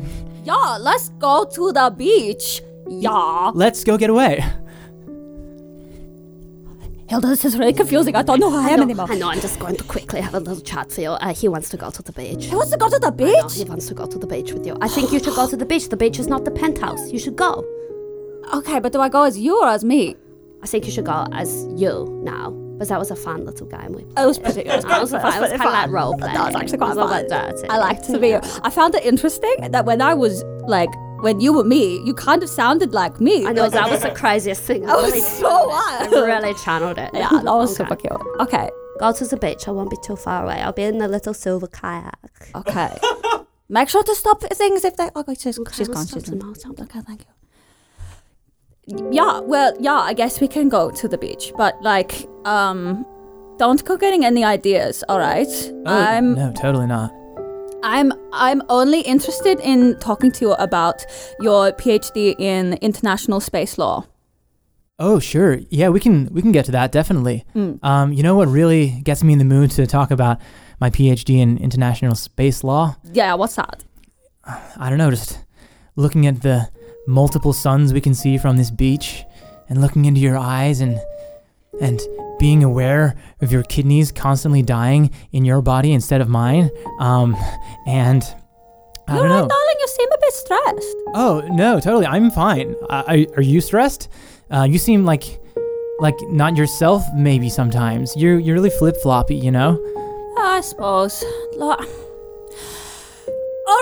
Yeah, 0.44 0.78
let's 0.80 1.10
go 1.10 1.44
to 1.44 1.72
the 1.72 1.94
beach. 1.96 2.62
Yeah. 2.88 3.52
Let's 3.54 3.84
go 3.84 3.98
get 3.98 4.10
away. 4.10 4.46
Hilda, 7.14 7.28
this 7.28 7.46
is 7.46 7.60
really 7.60 7.74
confusing. 7.74 8.16
I 8.16 8.24
don't 8.24 8.40
know 8.40 8.50
who 8.50 8.58
I 8.58 8.70
am 8.70 8.78
know, 8.78 8.84
anymore. 8.86 9.06
I 9.12 9.16
know, 9.16 9.30
I'm 9.30 9.40
just 9.40 9.60
going 9.60 9.76
to 9.76 9.84
quickly 9.84 10.20
have 10.20 10.34
a 10.34 10.40
little 10.40 10.64
chat 10.64 10.92
for 10.92 11.00
you. 11.02 11.12
Uh, 11.12 11.32
he 11.32 11.48
wants 11.48 11.70
to 11.70 11.78
go 11.78 11.92
to 11.92 12.02
the 12.02 12.12
beach. 12.12 12.46
He 12.46 12.56
wants 12.56 12.72
to 12.72 12.78
go 12.78 12.90
to 12.90 12.98
the 12.98 13.12
No, 13.12 13.26
he 13.50 13.60
beach? 13.60 13.70
wants 13.70 13.86
to 13.86 13.94
go 13.94 14.08
to 14.08 14.18
the 14.18 14.26
beach 14.26 14.52
with 14.52 14.66
you. 14.66 14.76
I 14.82 14.88
think 14.88 15.12
you 15.12 15.20
should 15.20 15.36
go 15.36 15.48
to 15.48 15.56
the 15.56 15.66
beach. 15.66 15.90
The 15.90 15.96
beach 15.98 16.18
is 16.18 16.26
not 16.26 16.44
the 16.44 16.50
penthouse. 16.50 17.12
You 17.12 17.20
should 17.20 17.36
go. 17.36 17.64
Okay, 18.52 18.80
but 18.80 18.94
do 18.94 19.00
I 19.00 19.10
go 19.10 19.22
as 19.26 19.38
you 19.38 19.62
or 19.62 19.68
as 19.68 19.84
me? 19.86 20.16
I 20.64 20.66
think 20.66 20.86
you 20.86 20.92
should 20.92 21.06
go 21.06 21.28
as 21.34 21.68
you 21.76 22.20
now. 22.24 22.50
Because 22.50 22.90
that 22.90 22.98
was 22.98 23.12
a 23.12 23.16
fun 23.16 23.46
little 23.46 23.68
game 23.68 23.94
we 23.94 24.06
played. 24.06 24.24
It 24.24 24.26
was 24.26 24.40
pretty. 24.40 24.62
It 24.68 24.76
was, 24.76 24.86
That 24.86 25.00
was 25.02 25.12
fun. 25.12 25.22
It 25.36 25.42
was 25.42 25.50
kind 25.52 25.62
of 25.66 25.72
like 25.72 25.90
role 25.92 26.18
playing. 26.18 26.34
That 26.34 26.48
was 26.48 26.56
actually 26.56 26.80
quite 26.80 26.94
It 26.94 26.96
was 26.96 27.06
a 27.06 27.10
fun. 27.10 27.22
bit 27.22 27.30
dirty. 27.30 27.70
I 27.70 27.78
liked 27.78 28.06
to 28.06 28.18
be 28.18 28.30
you. 28.30 28.40
I 28.64 28.72
found 28.72 28.96
it 28.96 29.06
interesting 29.06 29.56
that 29.70 29.86
when 29.86 30.02
I 30.02 30.16
was 30.16 30.44
like, 30.66 30.90
when 31.24 31.40
you 31.40 31.52
were 31.58 31.64
me, 31.64 31.84
you 32.08 32.14
kind 32.14 32.44
of 32.44 32.50
sounded 32.50 32.94
like 32.94 33.20
me. 33.20 33.46
I 33.48 33.52
know 33.54 33.68
that 33.70 33.90
was 33.90 34.02
the 34.02 34.12
craziest 34.12 34.62
thing. 34.70 34.84
I 34.84 34.88
That 34.88 35.02
was 35.04 35.12
really 35.14 35.22
so 35.22 35.50
channeled 35.50 35.64
it. 35.64 36.12
wild. 36.12 36.14
I 36.14 36.26
really 36.34 36.54
channeled 36.66 36.98
it. 37.06 37.10
Yeah, 37.14 37.30
that 37.46 37.56
was 37.62 37.70
Okay. 37.72 37.78
super 37.84 37.96
cute. 37.96 38.22
Okay, 38.46 38.70
Go 39.00 39.12
to 39.12 39.26
the 39.26 39.38
beach. 39.38 39.68
I 39.68 39.72
won't 39.72 39.90
be 39.90 39.98
too 40.08 40.16
far 40.16 40.44
away. 40.46 40.62
I'll 40.62 40.72
be 40.84 40.84
in 40.84 40.98
the 41.00 41.08
little 41.08 41.34
silver 41.34 41.68
kayak. 41.68 42.20
okay. 42.62 42.92
Make 43.70 43.90
sure 43.90 44.04
to 44.04 44.16
stop 44.16 44.40
things 44.62 44.86
if 44.86 44.94
they. 44.98 45.10
Okay, 45.16 45.34
she's, 45.34 45.58
she's 45.76 45.90
I'll 45.90 45.96
gone. 45.96 46.06
stop 46.06 46.20
She's 46.20 46.30
them, 46.30 46.40
gone. 46.40 46.50
I'll 46.50 46.56
stop. 46.56 46.80
Okay, 46.86 47.02
thank 47.02 47.22
you. 47.26 47.32
Yeah, 49.12 49.40
well, 49.40 49.74
yeah, 49.80 49.96
I 50.12 50.14
guess 50.14 50.42
we 50.42 50.48
can 50.48 50.68
go 50.70 50.92
to 50.92 51.08
the 51.08 51.18
beach, 51.18 51.54
but 51.58 51.74
like, 51.82 52.28
um, 52.46 53.06
don't 53.58 53.82
go 53.86 53.96
getting 53.98 54.26
any 54.26 54.44
ideas, 54.44 55.04
all 55.08 55.20
right? 55.20 55.48
I'm 55.88 56.36
no, 56.36 56.52
totally 56.52 56.86
not. 56.88 57.12
I'm 57.84 58.14
I'm 58.32 58.62
only 58.70 59.02
interested 59.02 59.60
in 59.60 60.00
talking 60.00 60.32
to 60.32 60.46
you 60.46 60.54
about 60.54 61.06
your 61.40 61.72
PhD 61.74 62.34
in 62.40 62.74
international 62.82 63.40
space 63.40 63.78
law. 63.78 64.06
Oh, 65.00 65.20
sure. 65.20 65.60
Yeah, 65.70 65.90
we 65.90 66.00
can 66.00 66.28
we 66.34 66.42
can 66.42 66.52
get 66.52 66.66
to 66.66 66.72
that 66.72 66.92
definitely. 66.92 67.44
Um, 67.84 68.14
you 68.14 68.24
know 68.24 68.36
what 68.36 68.48
really 68.48 69.02
gets 69.04 69.24
me 69.24 69.34
in 69.34 69.40
the 69.40 69.46
mood 69.46 69.72
to 69.72 69.86
talk 69.86 70.12
about 70.12 70.40
my 70.80 70.90
PhD 70.90 71.40
in 71.40 71.58
international 71.58 72.16
space 72.16 72.64
law? 72.64 72.96
Yeah, 73.12 73.34
what's 73.34 73.56
that? 73.56 73.84
I 74.46 74.90
don't 74.90 74.98
know, 74.98 75.10
just 75.10 75.40
looking 75.96 76.26
at 76.26 76.42
the 76.42 76.70
multiple 77.08 77.54
suns 77.54 77.94
we 77.94 78.02
can 78.02 78.14
see 78.14 78.38
from 78.38 78.58
this 78.58 78.72
beach 78.72 79.24
and 79.68 79.82
looking 79.82 80.06
into 80.06 80.22
your 80.22 80.38
eyes 80.38 80.80
and 80.80 81.00
and 81.82 82.00
being 82.44 82.62
aware 82.62 83.16
of 83.40 83.54
your 83.54 83.64
kidneys 83.64 84.12
constantly 84.12 84.62
dying 84.62 85.10
in 85.32 85.46
your 85.46 85.62
body 85.62 85.94
instead 85.94 86.20
of 86.20 86.28
mine. 86.28 86.70
Um, 87.00 87.38
and 87.88 88.22
I 89.08 89.14
You're 89.14 89.24
don't 89.24 89.32
right, 89.32 89.42
know. 89.44 89.48
darling. 89.48 89.76
You 89.80 89.88
seem 89.88 90.10
a 90.12 90.18
bit 90.20 90.34
stressed. 90.34 90.98
Oh 91.16 91.48
no, 91.54 91.80
totally. 91.80 92.06
I'm 92.06 92.30
fine. 92.32 92.76
Uh, 92.90 93.04
are, 93.08 93.38
are 93.38 93.42
you 93.42 93.62
stressed? 93.62 94.10
Uh, 94.52 94.64
you 94.64 94.78
seem 94.78 95.06
like 95.06 95.40
like 96.02 96.16
not 96.24 96.58
yourself. 96.58 97.02
Maybe 97.16 97.50
sometimes 97.50 98.14
you're 98.18 98.38
you're 98.40 98.56
really 98.56 98.72
flip 98.72 98.98
floppy. 99.02 99.38
You 99.38 99.52
know. 99.52 99.80
I 100.38 100.60
suppose. 100.60 101.24
All 101.62 101.78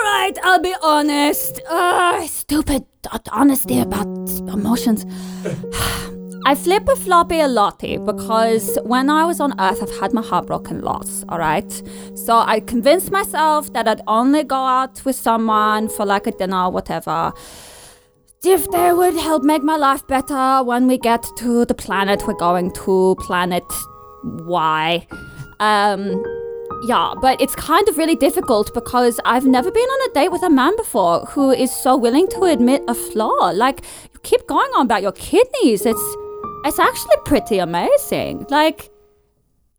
right, 0.03 0.33
I'll 0.43 0.61
be 0.61 0.75
honest. 0.83 1.61
Uh, 1.67 2.27
stupid 2.27 2.85
honesty 3.31 3.79
about 3.79 4.05
emotions. 4.47 5.03
I 6.43 6.55
flip 6.55 6.87
a 6.87 6.95
floppy 6.95 7.39
a 7.39 7.47
lotty 7.47 7.97
because 7.97 8.79
when 8.83 9.11
I 9.11 9.25
was 9.25 9.39
on 9.39 9.53
Earth, 9.59 9.81
I've 9.83 9.99
had 9.99 10.11
my 10.11 10.23
heart 10.23 10.47
broken 10.47 10.81
lots, 10.81 11.23
alright? 11.29 11.71
So 12.15 12.39
I 12.39 12.61
convinced 12.61 13.11
myself 13.11 13.71
that 13.73 13.87
I'd 13.87 14.01
only 14.07 14.43
go 14.43 14.55
out 14.55 15.05
with 15.05 15.15
someone 15.15 15.87
for 15.87 16.03
like 16.03 16.25
a 16.25 16.31
dinner 16.31 16.63
or 16.63 16.71
whatever. 16.71 17.31
If 18.43 18.69
they 18.71 18.91
would 18.91 19.13
help 19.13 19.43
make 19.43 19.61
my 19.61 19.75
life 19.75 20.05
better 20.07 20.63
when 20.63 20.87
we 20.87 20.97
get 20.97 21.23
to 21.37 21.63
the 21.65 21.75
planet 21.75 22.25
we're 22.27 22.33
going 22.33 22.71
to, 22.71 23.15
planet 23.19 23.63
Y. 24.23 25.05
Um, 25.59 26.23
yeah, 26.85 27.13
but 27.21 27.39
it's 27.39 27.53
kind 27.53 27.87
of 27.87 27.99
really 27.99 28.15
difficult 28.15 28.73
because 28.73 29.19
I've 29.25 29.45
never 29.45 29.69
been 29.69 29.87
on 29.87 30.09
a 30.09 30.13
date 30.15 30.31
with 30.31 30.41
a 30.41 30.49
man 30.49 30.75
before 30.75 31.19
who 31.27 31.51
is 31.51 31.71
so 31.71 31.95
willing 31.95 32.27
to 32.29 32.45
admit 32.45 32.81
a 32.87 32.95
flaw. 32.95 33.51
Like, 33.51 33.83
you 34.11 34.19
keep 34.23 34.47
going 34.47 34.71
on 34.75 34.87
about 34.87 35.03
your 35.03 35.11
kidneys. 35.11 35.85
It's 35.85 36.15
it's 36.65 36.79
actually 36.79 37.17
pretty 37.25 37.59
amazing. 37.59 38.45
Like, 38.49 38.89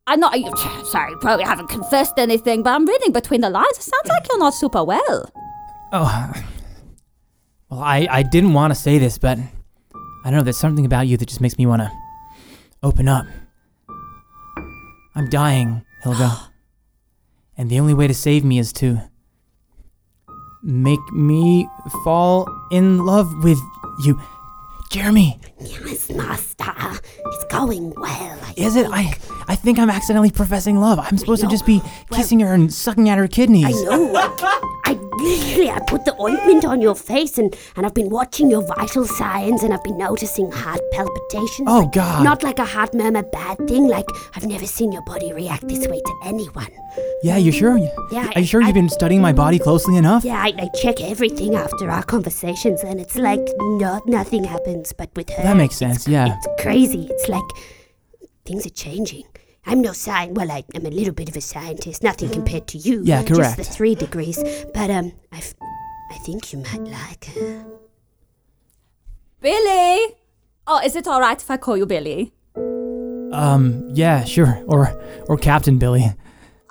I'm 0.06 0.20
not 0.20 0.34
sorry, 0.86 1.14
probably 1.20 1.44
haven't 1.44 1.68
confessed 1.68 2.18
anything, 2.18 2.62
but 2.62 2.70
I'm 2.70 2.86
reading 2.86 3.12
between 3.12 3.40
the 3.40 3.50
lines. 3.50 3.78
It 3.78 3.82
sounds 3.82 4.08
like 4.08 4.26
you're 4.28 4.38
not 4.38 4.54
super 4.54 4.82
well. 4.84 5.30
Oh, 5.92 6.32
well, 7.70 7.80
I, 7.80 8.06
I 8.10 8.22
didn't 8.22 8.52
want 8.52 8.72
to 8.72 8.78
say 8.78 8.98
this, 8.98 9.18
but 9.18 9.38
I 9.38 10.30
don't 10.30 10.34
know. 10.34 10.42
There's 10.42 10.56
something 10.56 10.86
about 10.86 11.06
you 11.06 11.16
that 11.16 11.26
just 11.26 11.40
makes 11.40 11.58
me 11.58 11.66
want 11.66 11.82
to 11.82 11.90
open 12.82 13.08
up. 13.08 13.26
I'm 15.14 15.28
dying, 15.28 15.84
Hilda. 16.02 16.50
and 17.56 17.70
the 17.70 17.78
only 17.78 17.94
way 17.94 18.06
to 18.06 18.14
save 18.14 18.44
me 18.44 18.58
is 18.58 18.72
to 18.74 18.98
make 20.62 21.00
me 21.12 21.68
fall 22.04 22.48
in 22.70 23.04
love 23.04 23.32
with 23.42 23.58
you. 24.04 24.20
Jeremy, 24.92 25.40
Yes, 25.58 26.10
master. 26.10 27.00
It's 27.24 27.44
going 27.50 27.94
well. 27.96 28.38
I 28.44 28.52
is 28.58 28.76
it? 28.76 28.86
I 28.90 29.14
I 29.48 29.56
think 29.56 29.78
I'm 29.78 29.88
accidentally 29.88 30.30
professing 30.30 30.78
love. 30.80 30.98
I'm 30.98 31.16
supposed 31.16 31.40
to 31.40 31.48
just 31.48 31.64
be 31.64 31.80
kissing 32.12 32.40
her 32.40 32.52
and 32.52 32.72
sucking 32.72 33.08
at 33.08 33.16
her 33.16 33.26
kidneys. 33.26 33.64
I 33.64 33.70
know. 33.70 34.12
I 34.84 34.92
literally, 34.92 35.70
I 35.70 35.78
put 35.86 36.04
the 36.04 36.14
ointment 36.20 36.66
on 36.66 36.82
your 36.82 36.94
face, 36.94 37.38
and 37.38 37.56
and 37.76 37.86
I've 37.86 37.94
been 37.94 38.10
watching 38.10 38.50
your 38.50 38.66
vital 38.66 39.06
signs, 39.06 39.62
and 39.62 39.72
I've 39.72 39.82
been 39.82 39.96
noticing 39.96 40.50
heart 40.52 40.80
palpitations. 40.92 41.68
Oh, 41.68 41.80
like, 41.80 41.92
God. 41.92 42.22
Not 42.24 42.42
like 42.42 42.58
a 42.58 42.64
heart 42.66 42.92
murmur 42.92 43.22
bad 43.22 43.56
thing. 43.66 43.88
Like 43.88 44.06
I've 44.34 44.44
never 44.46 44.66
seen 44.66 44.92
your 44.92 45.02
body 45.02 45.32
react 45.32 45.66
this 45.68 45.86
way 45.88 46.00
to 46.00 46.14
anyone. 46.24 46.68
Yeah, 47.22 47.38
you 47.38 47.52
sure? 47.52 47.78
Yeah, 48.10 48.30
Are 48.34 48.40
you 48.40 48.46
sure 48.46 48.62
I- 48.62 48.66
you've 48.66 48.74
been 48.74 48.88
studying 48.90 49.22
my 49.22 49.32
body 49.32 49.58
closely 49.58 49.96
enough? 49.96 50.24
Yeah, 50.24 50.42
I, 50.42 50.52
I 50.58 50.68
check 50.82 51.00
everything 51.00 51.54
after 51.54 51.88
our 51.90 52.02
conversations, 52.02 52.82
and 52.82 53.00
it's 53.00 53.16
like 53.16 53.40
not 53.58 54.06
nothing 54.06 54.44
happens. 54.44 54.81
But 54.92 55.10
with 55.14 55.28
her, 55.30 55.42
That 55.42 55.56
makes 55.56 55.80
it's- 55.82 56.02
sense, 56.04 56.08
yeah. 56.08 56.34
it's 56.36 56.48
crazy. 56.62 57.06
It's 57.10 57.28
like 57.28 57.44
things 58.46 58.64
are 58.66 58.70
changing. 58.70 59.24
I'm 59.66 59.80
no 59.80 59.92
science. 59.92 60.32
Well, 60.34 60.50
I, 60.50 60.64
I'm 60.74 60.86
a 60.86 60.90
little 60.90 61.14
bit 61.14 61.28
of 61.28 61.36
a 61.36 61.40
scientist. 61.40 62.02
Nothing 62.02 62.30
compared 62.30 62.66
to 62.68 62.78
you. 62.78 63.02
Yeah, 63.04 63.22
correct. 63.22 63.28
Just 63.28 63.40
correct. 63.40 63.56
the 63.58 63.64
three 63.64 63.94
degrees. 63.94 64.42
But 64.74 64.90
um, 64.90 65.12
I, 65.30 65.38
f- 65.38 65.54
I 66.10 66.16
think 66.26 66.52
you 66.52 66.58
might 66.60 66.80
like 66.82 67.24
her. 67.36 67.64
Billy! 69.40 70.16
Oh, 70.66 70.80
is 70.84 70.94
it 70.96 71.06
alright 71.06 71.40
if 71.40 71.50
I 71.50 71.56
call 71.56 71.76
you 71.76 71.86
Billy? 71.86 72.32
Um, 73.32 73.88
yeah, 73.92 74.24
sure. 74.24 74.62
Or 74.66 75.00
or 75.28 75.36
Captain 75.36 75.78
Billy. 75.78 76.12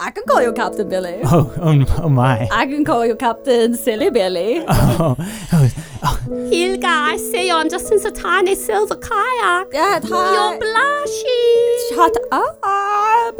I 0.04 0.10
can 0.10 0.24
call 0.24 0.41
you 0.41 0.52
Captain 0.52 0.89
Billy. 0.89 1.22
Oh, 1.26 1.54
oh, 1.62 1.86
oh 2.02 2.10
my. 2.10 2.47
I 2.52 2.66
can 2.66 2.84
call 2.84 3.06
you 3.06 3.16
Captain 3.16 3.76
Silly 3.76 4.10
Billy. 4.10 4.66
Oh, 4.70 5.16
oh, 5.54 5.70
oh. 6.04 6.18
Hilga, 6.28 6.86
I 6.86 7.18
see 7.18 7.47
you're 7.47 7.70
just 7.70 7.91
in 7.91 8.04
a 8.06 8.10
tiny 8.10 8.56
silver 8.56 8.95
kayak. 8.95 9.68
Yeah, 9.72 9.99
hi. 10.04 10.34
You're 10.36 10.58
blushing. 10.64 11.78
Shut 11.89 12.18
up. 12.32 13.39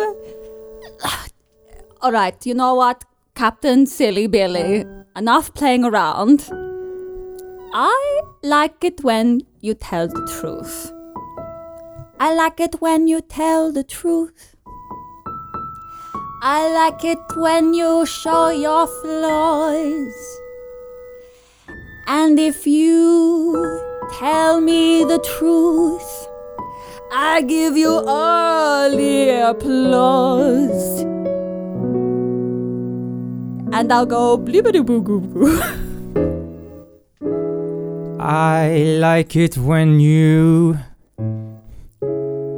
All 2.02 2.12
right, 2.12 2.46
you 2.46 2.54
know 2.54 2.76
what, 2.76 3.06
Captain 3.34 3.88
Silly 3.88 4.28
Billy? 4.28 4.86
Enough 5.16 5.56
playing 5.56 5.84
around. 5.84 6.48
I 7.74 8.22
like 8.44 8.84
it 8.84 9.04
when 9.04 9.42
you 9.62 9.74
tell 9.74 10.08
the 10.08 10.28
truth. 10.40 10.94
I 12.20 12.36
like 12.36 12.60
it 12.60 12.76
when 12.82 13.08
you 13.08 13.22
tell 13.22 13.72
the 13.72 13.84
truth. 13.84 14.51
I 16.44 16.74
like 16.74 17.06
it 17.06 17.20
when 17.36 17.76
you 17.76 18.04
show 18.08 18.50
your 18.50 18.88
flaws. 18.88 20.40
And 22.08 22.40
if 22.40 22.66
you 22.66 23.80
tell 24.18 24.60
me 24.60 25.04
the 25.04 25.20
truth, 25.20 26.28
I 27.12 27.44
give 27.44 27.78
you 27.78 27.92
all 28.08 28.90
the 28.90 29.50
applause. 29.52 31.02
And 33.72 33.94
I'll 33.94 34.08
go 34.08 34.36
blibbity 34.36 34.84
boo 34.84 35.04
goo 35.04 35.22
boo. 35.22 35.62
I 38.20 38.98
like 38.98 39.36
it 39.36 39.60
when 39.60 40.00
you 40.00 40.80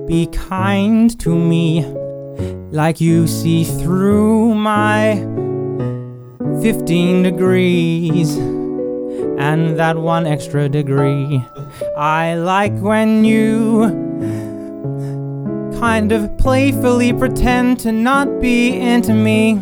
be 0.08 0.28
kind 0.28 1.20
to 1.20 1.36
me, 1.36 1.86
like 2.74 3.00
you 3.00 3.28
see 3.28 3.64
through 3.64 4.56
my 4.56 5.14
15 6.64 7.22
degrees 7.22 8.36
and 9.38 9.78
that 9.78 9.96
one 9.96 10.26
extra 10.26 10.68
degree. 10.68 11.46
I 11.96 12.34
like 12.34 12.74
when 12.80 13.24
you 13.26 13.90
kind 15.80 16.12
of 16.12 16.36
playfully 16.40 17.14
pretend 17.14 17.80
to 17.82 17.92
not 17.92 18.42
be 18.42 18.76
into 18.76 19.14
me 19.14 19.58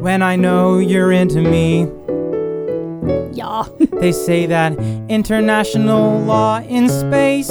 when 0.00 0.22
I 0.22 0.34
know 0.36 0.78
you're 0.78 1.12
into 1.12 1.42
me. 1.42 1.90
yeah. 3.32 3.64
They 4.00 4.12
say 4.12 4.46
that 4.46 4.78
international 5.08 6.20
law 6.20 6.60
in 6.60 6.88
space 6.88 7.50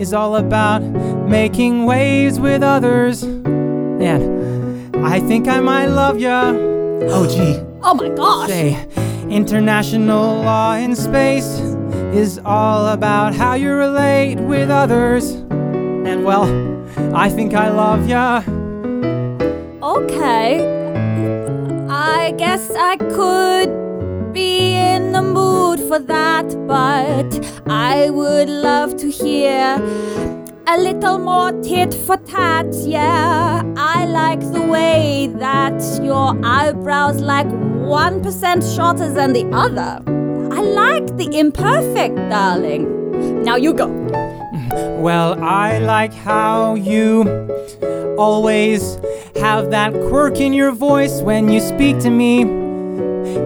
is 0.00 0.12
all 0.12 0.36
about 0.36 0.82
making 1.28 1.84
waves 1.84 2.40
with 2.40 2.62
others. 2.64 3.24
And 4.00 4.96
I 5.04 5.20
think 5.20 5.48
I 5.48 5.60
might 5.60 5.86
love 5.86 6.18
ya. 6.18 6.52
Oh, 7.12 7.26
gee. 7.28 7.60
Oh 7.82 7.94
my 7.94 8.08
gosh. 8.08 8.48
Say, 8.48 8.86
international 9.28 10.42
law 10.42 10.74
in 10.74 10.96
space 10.96 11.60
is 12.12 12.40
all 12.44 12.88
about 12.88 13.34
how 13.34 13.54
you 13.54 13.72
relate 13.72 14.36
with 14.36 14.70
others. 14.70 15.30
And 15.30 16.24
well, 16.24 16.48
I 17.14 17.28
think 17.28 17.54
I 17.54 17.68
love 17.70 18.08
ya. 18.08 18.42
Okay. 19.82 20.64
I 21.88 22.32
guess 22.36 22.70
I 22.74 22.96
could 22.96 23.70
be 24.32 24.74
in 24.74 25.12
the 25.12 25.22
mood 25.22 25.80
for 25.80 25.98
that, 25.98 26.46
but 26.66 27.30
I 27.66 28.10
would 28.10 28.48
love 28.48 28.96
to 28.98 29.10
hear 29.10 29.78
a 30.70 30.78
little 30.78 31.18
more 31.18 31.50
tit 31.62 31.92
for 31.92 32.16
tat. 32.18 32.66
Yeah, 32.86 33.62
I 33.76 34.06
like 34.06 34.38
the 34.52 34.62
way 34.62 35.28
that 35.38 35.82
your 36.00 36.38
eyebrows 36.44 37.20
like 37.20 37.48
1% 37.48 38.76
shorter 38.76 39.12
than 39.12 39.32
the 39.32 39.50
other. 39.52 40.00
I 40.54 40.60
like 40.60 41.16
the 41.16 41.36
imperfect, 41.36 42.14
darling. 42.30 43.42
Now 43.42 43.56
you 43.56 43.74
go. 43.74 43.88
Well, 45.00 45.42
I 45.42 45.80
like 45.80 46.14
how 46.14 46.76
you 46.76 47.24
always 48.16 48.96
have 49.40 49.72
that 49.72 49.92
quirk 50.08 50.38
in 50.38 50.52
your 50.52 50.70
voice 50.70 51.20
when 51.20 51.48
you 51.48 51.58
speak 51.58 51.98
to 52.00 52.10
me. 52.10 52.59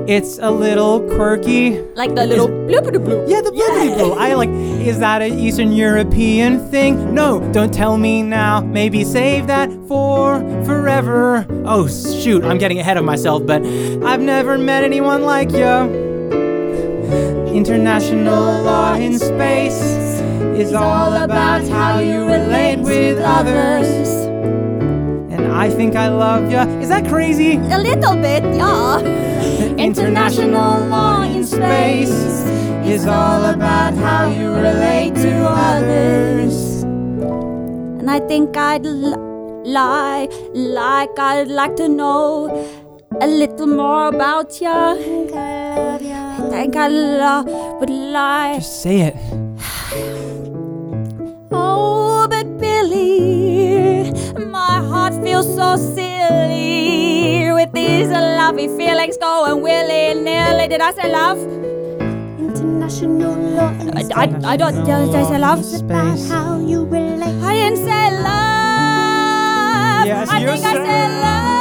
It's 0.08 0.38
a 0.38 0.50
little 0.50 1.00
quirky. 1.00 1.80
Like 1.94 2.14
the 2.14 2.26
little 2.26 2.48
bloopity 2.48 2.98
bloop. 3.04 3.28
Yeah, 3.28 3.40
the 3.40 3.50
bloopity 3.50 3.96
blue. 3.96 4.12
I 4.12 4.34
like. 4.34 4.50
Is 4.50 4.98
that 4.98 5.22
an 5.22 5.38
Eastern 5.38 5.72
European 5.72 6.70
thing? 6.70 7.14
No, 7.14 7.40
don't 7.52 7.72
tell 7.72 7.96
me 7.96 8.22
now. 8.22 8.60
Maybe 8.60 9.04
save 9.04 9.46
that 9.46 9.70
for 9.88 10.40
forever. 10.64 11.46
Oh 11.64 11.88
shoot, 11.88 12.44
I'm 12.44 12.58
getting 12.58 12.78
ahead 12.78 12.96
of 12.96 13.04
myself. 13.04 13.46
But 13.46 13.62
I've 13.64 14.20
never 14.20 14.58
met 14.58 14.84
anyone 14.84 15.22
like 15.22 15.50
you. 15.52 16.02
International 17.54 18.62
law 18.62 18.94
in 18.94 19.18
space 19.18 19.80
is 20.58 20.72
all 20.72 21.12
about 21.14 21.62
how 21.68 21.98
you 22.00 22.24
relate 22.26 22.78
with 22.78 23.18
others. 23.18 24.08
And 25.32 25.52
I 25.52 25.70
think 25.70 25.96
I 25.96 26.08
love 26.08 26.50
ya. 26.50 26.66
Is 26.80 26.88
that 26.88 27.06
crazy? 27.08 27.56
A 27.56 27.78
little 27.78 28.16
bit, 28.16 28.42
yeah. 28.54 29.33
International 29.84 30.86
law 30.88 31.22
in 31.24 31.44
space 31.44 32.08
is 32.88 33.06
all 33.06 33.44
about 33.44 33.92
how 33.92 34.30
you 34.30 34.50
relate 34.54 35.14
to 35.14 35.32
others. 35.46 36.82
And 38.00 38.10
I 38.10 38.18
think 38.20 38.56
I'd 38.56 38.86
lie, 38.86 40.26
like 40.54 41.18
I'd 41.18 41.48
like 41.48 41.76
to 41.76 41.88
know 41.90 42.48
a 43.20 43.26
little 43.26 43.66
more 43.66 44.08
about 44.08 44.58
ya. 44.58 44.92
I 44.92 46.48
think 46.50 46.76
I 46.76 46.88
lo- 46.88 47.76
would 47.78 47.90
lie. 47.90 48.54
Just 48.54 48.80
say 48.80 49.12
it. 49.12 49.14
Oh, 51.52 52.26
but 52.28 52.46
Billy, 52.58 54.10
my 54.50 54.80
heart 54.90 55.14
feels 55.22 55.46
so 55.54 55.76
silly 55.76 57.03
with 57.84 58.08
these 58.08 58.08
lovey 58.10 58.68
feelings 58.68 59.16
going 59.18 59.62
willy 59.62 60.14
nilly. 60.14 60.68
Did 60.68 60.80
I 60.80 60.92
say 60.92 61.10
love? 61.12 61.38
International 62.38 63.34
law 63.36 63.72
I, 63.94 64.22
I, 64.24 64.52
I 64.52 64.56
don't. 64.56 64.74
Did 64.84 65.14
I 65.14 65.24
say 65.28 65.38
love? 65.38 65.64
Space. 65.64 66.28
how 66.28 66.58
you 66.60 66.84
relate. 66.84 67.42
I 67.42 67.52
didn't 67.54 67.78
say 67.78 68.10
love. 68.10 68.24
love. 68.24 70.06
Yes, 70.06 70.28
I 70.30 70.38
you 70.38 70.46
think 70.48 70.64
I 70.64 70.72
said- 70.72 70.86
said 70.86 71.20
love. 71.22 71.53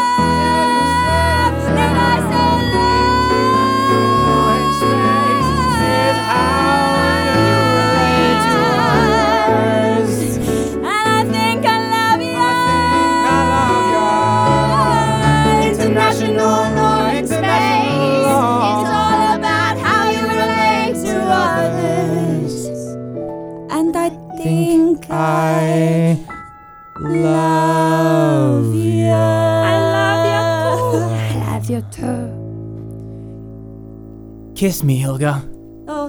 Kiss 34.64 34.82
me, 34.82 34.98
Hilga. 34.98 35.44
Oh, 35.90 36.08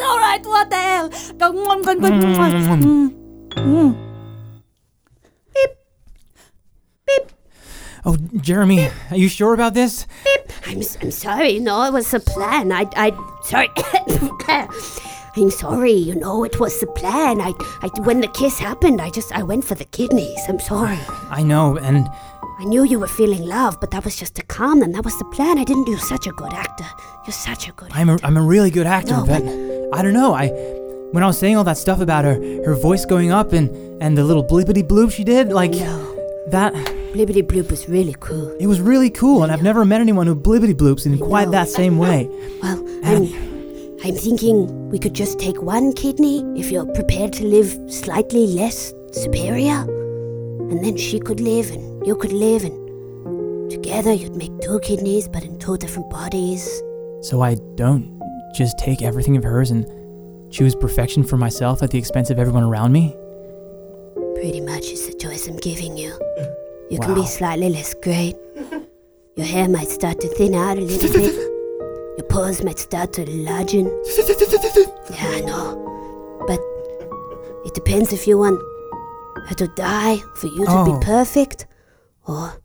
all 0.00 0.18
right. 0.18 0.44
What 0.44 0.70
the 0.70 0.76
hell? 0.76 1.08
Go 1.38 1.70
on. 1.70 1.84
Mm. 1.84 2.02
Mm. 2.02 2.82
mm, 2.82 3.10
mm, 3.54 3.54
mm 3.54 4.06
oh, 8.04 8.16
Jeremy, 8.40 8.90
are 9.12 9.16
you 9.16 9.28
sure 9.28 9.54
about 9.54 9.74
this? 9.74 10.08
I'm, 10.66 10.78
s- 10.78 10.98
I'm 11.00 11.12
sorry, 11.12 11.60
no, 11.60 11.84
it 11.84 11.92
was 11.92 12.10
the 12.10 12.18
plan. 12.18 12.72
I, 12.72 12.86
I, 12.96 13.12
sorry. 13.44 13.68
I'm 15.36 15.50
sorry, 15.52 15.92
you 15.92 16.16
know, 16.16 16.42
it 16.42 16.58
was 16.58 16.80
the 16.80 16.88
plan. 16.88 17.40
I, 17.40 17.52
I, 17.82 17.90
when 18.00 18.20
the 18.20 18.26
kiss 18.26 18.58
happened, 18.58 19.00
I 19.00 19.10
just, 19.10 19.30
I 19.30 19.44
went 19.44 19.64
for 19.64 19.76
the 19.76 19.84
kidneys. 19.84 20.40
I'm 20.48 20.58
sorry. 20.58 20.98
I 21.30 21.44
know, 21.44 21.76
and 21.76 22.08
I 22.58 22.64
knew 22.64 22.84
you 22.84 22.98
were 22.98 23.06
feeling 23.06 23.46
love, 23.46 23.78
but 23.80 23.90
that 23.90 24.04
was 24.04 24.16
just 24.16 24.34
to 24.36 24.42
calm 24.42 24.80
them. 24.80 24.92
That 24.92 25.04
was 25.04 25.18
the 25.18 25.26
plan. 25.26 25.58
I 25.58 25.64
didn't. 25.64 25.88
You're 25.88 25.98
such 25.98 26.26
a 26.26 26.30
good 26.32 26.54
actor. 26.54 26.86
You're 27.26 27.32
such 27.32 27.68
a 27.68 27.72
good. 27.72 27.90
I'm 27.92 28.08
a, 28.08 28.18
I'm 28.22 28.36
a 28.36 28.42
really 28.42 28.70
good 28.70 28.86
actor, 28.86 29.16
No, 29.16 29.26
but 29.26 29.42
I 29.98 30.02
don't 30.02 30.14
know. 30.14 30.32
I 30.34 30.48
when 31.12 31.22
I 31.22 31.26
was 31.26 31.38
saying 31.38 31.56
all 31.56 31.64
that 31.64 31.76
stuff 31.78 32.00
about 32.00 32.24
her 32.24 32.34
her 32.64 32.74
voice 32.74 33.04
going 33.04 33.30
up 33.30 33.52
and 33.52 33.68
and 34.02 34.16
the 34.16 34.24
little 34.24 34.44
blippity 34.44 34.82
bloop 34.86 35.12
she 35.12 35.22
did, 35.24 35.52
like 35.52 35.72
No, 35.72 36.46
that, 36.48 36.72
Blibbity 37.14 37.42
Bloop 37.42 37.70
was 37.70 37.88
really 37.88 38.14
cool. 38.20 38.50
it 38.60 38.66
was 38.66 38.80
really 38.80 39.10
cool. 39.10 39.42
And 39.42 39.50
I've 39.52 39.62
never 39.62 39.84
met 39.84 40.00
anyone 40.00 40.26
who 40.26 40.34
blippity 40.36 40.74
bloops 40.74 41.06
in 41.06 41.18
quite 41.18 41.46
know. 41.46 41.52
that 41.52 41.68
same 41.68 41.98
way. 41.98 42.28
Well, 42.62 42.78
I'm, 43.04 43.22
I'm 44.04 44.14
thinking 44.16 44.88
we 44.90 44.98
could 44.98 45.14
just 45.14 45.38
take 45.38 45.62
one 45.62 45.92
kidney 45.92 46.42
if 46.58 46.70
you're 46.70 46.86
prepared 46.94 47.32
to 47.34 47.44
live 47.44 47.68
slightly 47.92 48.46
less 48.46 48.92
superior, 49.12 49.80
and 50.70 50.84
then 50.84 50.96
she 50.96 51.18
could 51.20 51.40
live 51.40 51.70
and 51.70 51.95
you 52.06 52.16
could 52.16 52.32
live, 52.32 52.64
and 52.64 53.70
together 53.70 54.12
you'd 54.12 54.36
make 54.36 54.56
two 54.60 54.78
kidneys, 54.80 55.28
but 55.28 55.42
in 55.44 55.58
two 55.58 55.76
different 55.76 56.08
bodies. 56.08 56.82
So 57.22 57.42
I 57.42 57.56
don't 57.74 58.20
just 58.54 58.78
take 58.78 59.02
everything 59.02 59.36
of 59.36 59.42
hers 59.44 59.70
and 59.70 59.84
choose 60.52 60.74
perfection 60.74 61.24
for 61.24 61.36
myself 61.36 61.82
at 61.82 61.90
the 61.90 61.98
expense 61.98 62.30
of 62.30 62.38
everyone 62.38 62.62
around 62.62 62.92
me. 62.92 63.14
Pretty 64.36 64.60
much 64.60 64.86
is 64.86 65.06
the 65.08 65.14
choice 65.14 65.46
I'm 65.48 65.56
giving 65.56 65.96
you. 65.98 66.12
You 66.90 67.00
can 67.00 67.14
be 67.14 67.26
slightly 67.26 67.68
less 67.68 67.94
great. 67.94 68.36
Your 69.36 69.46
hair 69.46 69.68
might 69.68 69.88
start 69.88 70.20
to 70.20 70.28
thin 70.28 70.54
out 70.54 70.78
a 70.78 70.80
little 70.80 71.12
bit. 71.12 71.34
Your 72.16 72.26
pores 72.30 72.62
might 72.62 72.78
start 72.78 73.12
to 73.14 73.24
largen. 73.26 73.86
Yeah, 75.10 75.28
I 75.36 75.40
know. 75.40 76.44
But 76.46 76.60
it 77.66 77.74
depends 77.74 78.12
if 78.12 78.26
you 78.26 78.38
want 78.38 78.60
her 79.48 79.54
to 79.56 79.66
die 79.68 80.18
for 80.36 80.46
you 80.46 80.64
to 80.64 80.70
Oh. 80.70 80.84
be 80.98 81.04
perfect, 81.04 81.66
or, 82.26 82.60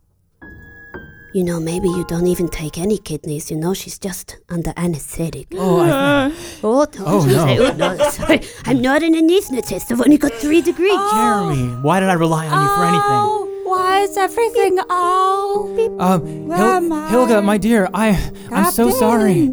you 1.34 1.44
know, 1.44 1.58
maybe 1.58 1.88
you 1.88 2.04
don't 2.08 2.26
even 2.26 2.48
take 2.48 2.78
any 2.78 2.98
kidneys. 2.98 3.50
You 3.50 3.56
know, 3.56 3.74
she's 3.74 3.98
just 3.98 4.36
under 4.48 4.72
anesthetic. 4.76 5.48
Oh, 5.54 5.80
I, 5.80 6.32
oh, 6.62 6.86
don't 6.86 7.00
oh, 7.06 7.24
no. 7.24 7.46
Say, 7.46 7.58
oh, 7.58 7.72
no. 7.72 8.10
Sorry, 8.10 8.40
I'm 8.66 8.80
not 8.80 9.02
an 9.02 9.14
anesthetist. 9.14 9.90
I've 9.90 10.00
only 10.00 10.18
got 10.18 10.32
three 10.32 10.60
degrees. 10.60 10.98
Jeremy, 11.12 11.68
why 11.82 12.00
did 12.00 12.08
I 12.08 12.14
rely 12.14 12.46
on 12.48 12.62
you 12.62 12.68
for 12.68 12.84
anything? 12.84 13.22
Oh, 13.24 13.62
why 13.64 14.00
is 14.00 14.16
everything 14.16 14.78
oh? 14.90 15.96
Um, 15.98 16.26
Hil- 16.26 16.52
am 16.52 16.90
Hilga, 16.90 17.42
my 17.42 17.56
dear, 17.56 17.88
I 17.94 18.32
I'm 18.50 18.70
so 18.70 18.90
sorry. 18.90 19.46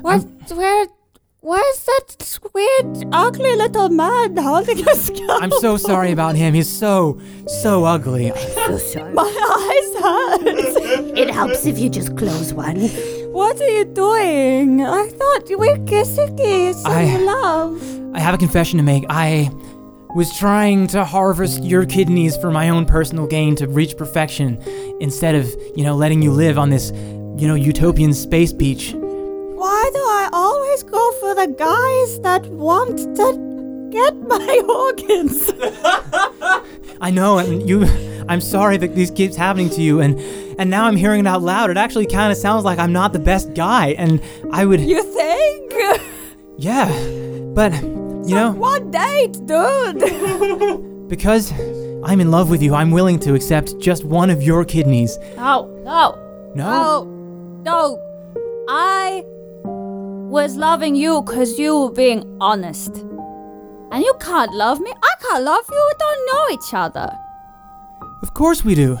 What? 0.00 0.24
Where? 0.50 0.86
Where's 1.46 1.84
that 1.84 2.40
weird, 2.52 3.06
ugly 3.12 3.54
little 3.54 3.88
man 3.88 4.36
holding 4.36 4.80
a 4.88 4.96
skull? 4.96 5.30
I'm 5.40 5.52
so 5.52 5.76
sorry 5.76 6.10
about 6.10 6.34
him. 6.34 6.54
He's 6.54 6.68
so 6.68 7.20
so 7.62 7.84
ugly. 7.84 8.32
So 8.52 8.78
sorry. 8.92 9.12
My 9.12 9.22
eyes 9.22 10.02
hurt. 10.02 11.16
It 11.16 11.30
helps 11.30 11.64
if 11.64 11.78
you 11.78 11.88
just 11.88 12.16
close 12.16 12.52
one. 12.52 12.88
What 13.30 13.60
are 13.60 13.68
you 13.78 13.84
doing? 13.84 14.82
I 14.82 15.06
thought 15.08 15.48
you 15.48 15.56
were 15.56 15.78
kissing 15.86 16.36
kiss 16.36 16.84
I- 16.84 17.02
and 17.02 17.26
love. 17.26 17.80
I 18.16 18.18
have 18.18 18.34
a 18.34 18.38
confession 18.38 18.78
to 18.78 18.82
make. 18.82 19.04
I 19.08 19.48
was 20.16 20.36
trying 20.36 20.88
to 20.88 21.04
harvest 21.04 21.62
your 21.62 21.86
kidneys 21.86 22.36
for 22.38 22.50
my 22.50 22.70
own 22.70 22.86
personal 22.86 23.28
gain 23.28 23.54
to 23.54 23.68
reach 23.68 23.96
perfection 23.96 24.60
instead 25.00 25.36
of, 25.36 25.46
you 25.76 25.84
know, 25.84 25.94
letting 25.94 26.22
you 26.22 26.32
live 26.32 26.58
on 26.58 26.70
this, 26.70 26.90
you 26.90 27.46
know, 27.46 27.54
utopian 27.54 28.12
space 28.14 28.52
beach. 28.52 28.96
Why 29.66 29.90
do 29.92 29.98
I 29.98 30.28
always 30.32 30.82
go 30.84 31.12
for 31.20 31.34
the 31.34 31.48
guys 31.48 32.20
that 32.20 32.46
want 32.52 32.98
to 33.16 33.88
get 33.90 34.14
my 34.28 34.60
organs? 34.68 35.50
I 37.00 37.10
know, 37.10 37.38
and 37.38 37.68
you 37.68 37.84
I'm 38.28 38.40
sorry 38.40 38.76
that 38.76 38.94
this 38.94 39.10
keeps 39.10 39.34
happening 39.34 39.68
to 39.70 39.82
you 39.82 40.00
and 40.00 40.20
and 40.60 40.70
now 40.70 40.84
I'm 40.86 40.94
hearing 40.94 41.20
it 41.20 41.26
out 41.26 41.42
loud. 41.42 41.70
It 41.70 41.76
actually 41.76 42.06
kind 42.06 42.30
of 42.30 42.38
sounds 42.38 42.64
like 42.64 42.78
I'm 42.78 42.92
not 42.92 43.12
the 43.12 43.18
best 43.18 43.54
guy 43.54 43.88
and 43.98 44.22
I 44.52 44.64
would 44.66 44.80
you 44.80 45.02
think? 45.02 45.72
yeah. 46.58 46.86
But 47.58 47.72
you 48.28 48.34
know, 48.36 48.52
One 48.52 48.90
date, 48.92 49.32
dude. 49.46 51.08
because 51.08 51.50
I'm 52.04 52.20
in 52.20 52.30
love 52.30 52.50
with 52.50 52.62
you, 52.62 52.72
I'm 52.76 52.92
willing 52.92 53.18
to 53.20 53.34
accept 53.34 53.80
just 53.80 54.04
one 54.04 54.30
of 54.30 54.44
your 54.44 54.64
kidneys. 54.64 55.18
No, 55.36 55.66
no, 55.84 56.14
No? 56.54 57.02
no, 57.04 57.62
no. 57.64 57.98
I 58.68 59.24
was 60.28 60.56
loving 60.56 60.96
you 60.96 61.22
because 61.22 61.58
you 61.58 61.80
were 61.80 61.92
being 61.92 62.36
honest. 62.40 62.96
And 63.92 64.02
you 64.02 64.14
can't 64.20 64.52
love 64.52 64.80
me. 64.80 64.92
I 65.02 65.14
can't 65.20 65.44
love 65.44 65.64
you. 65.70 65.86
We 65.88 65.94
don't 65.98 66.26
know 66.26 66.54
each 66.54 66.74
other. 66.74 67.16
Of 68.22 68.34
course 68.34 68.64
we 68.64 68.74
do. 68.74 68.98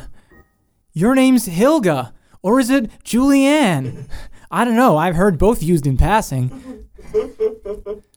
Your 0.92 1.14
name's 1.14 1.48
Hilga, 1.48 2.12
or 2.42 2.60
is 2.60 2.70
it 2.70 2.90
Julianne? 3.04 4.08
I 4.50 4.64
don't 4.64 4.76
know. 4.76 4.96
I've 4.96 5.16
heard 5.16 5.38
both 5.38 5.62
used 5.62 5.86
in 5.86 5.96
passing. 5.96 6.86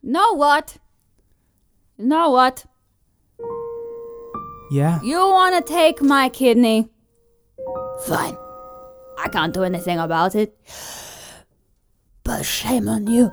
Know 0.03 0.33
what? 0.33 0.77
You 1.97 2.05
know 2.05 2.29
what? 2.29 2.65
Yeah. 4.71 5.01
You 5.01 5.17
want 5.17 5.55
to 5.55 5.73
take 5.73 6.01
my 6.01 6.29
kidney? 6.29 6.87
Fine. 8.05 8.37
I 9.17 9.27
can't 9.29 9.53
do 9.53 9.63
anything 9.63 9.97
about 9.97 10.35
it. 10.35 10.55
But 12.29 12.45
shame 12.45 12.87
on 12.87 13.07
you. 13.07 13.31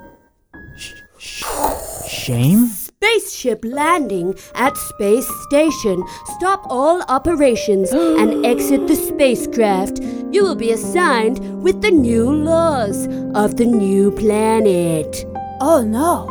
Shame? 1.19 2.65
Spaceship 2.65 3.63
landing 3.63 4.33
at 4.55 4.75
space 4.75 5.29
station. 5.43 6.03
Stop 6.37 6.65
all 6.65 7.03
operations 7.03 7.91
and 7.91 8.43
exit 8.53 8.87
the 8.87 8.95
spacecraft. 8.95 10.01
You 10.31 10.41
will 10.41 10.55
be 10.55 10.71
assigned 10.71 11.61
with 11.61 11.83
the 11.83 11.91
new 11.91 12.31
laws 12.31 13.05
of 13.35 13.57
the 13.57 13.67
new 13.67 14.09
planet. 14.13 15.25
Oh 15.61 15.83
no. 15.83 16.25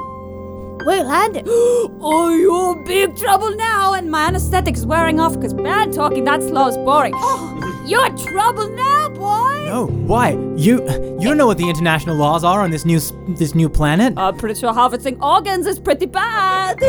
We 0.88 1.04
landed. 1.04 1.44
oh, 1.48 2.36
you're 2.36 2.78
in 2.78 2.84
big 2.84 3.16
trouble 3.16 3.54
now, 3.54 3.92
and 3.94 4.10
my 4.10 4.26
anesthetic's 4.26 4.84
wearing 4.84 5.20
off 5.20 5.34
because 5.34 5.54
bad 5.54 5.92
talking 5.92 6.24
that 6.24 6.42
slow 6.42 6.66
is 6.66 6.76
boring. 6.78 7.14
you're 7.86 8.06
in 8.06 8.16
trouble 8.16 8.68
now, 8.70 9.08
boy. 9.10 9.64
No. 9.64 9.86
Why? 9.86 10.30
You 10.56 10.82
you 11.18 11.28
don't 11.28 11.36
know 11.36 11.46
what 11.46 11.58
the 11.58 11.68
international 11.68 12.16
laws 12.16 12.44
are 12.44 12.60
on 12.60 12.70
this 12.70 12.84
new 12.84 13.00
this 13.36 13.54
new 13.54 13.68
planet? 13.68 14.14
I'm 14.16 14.36
pretty 14.36 14.58
sure 14.58 14.72
harvesting 14.72 15.20
organs 15.22 15.66
is 15.66 15.78
pretty 15.78 16.06
bad. 16.06 16.80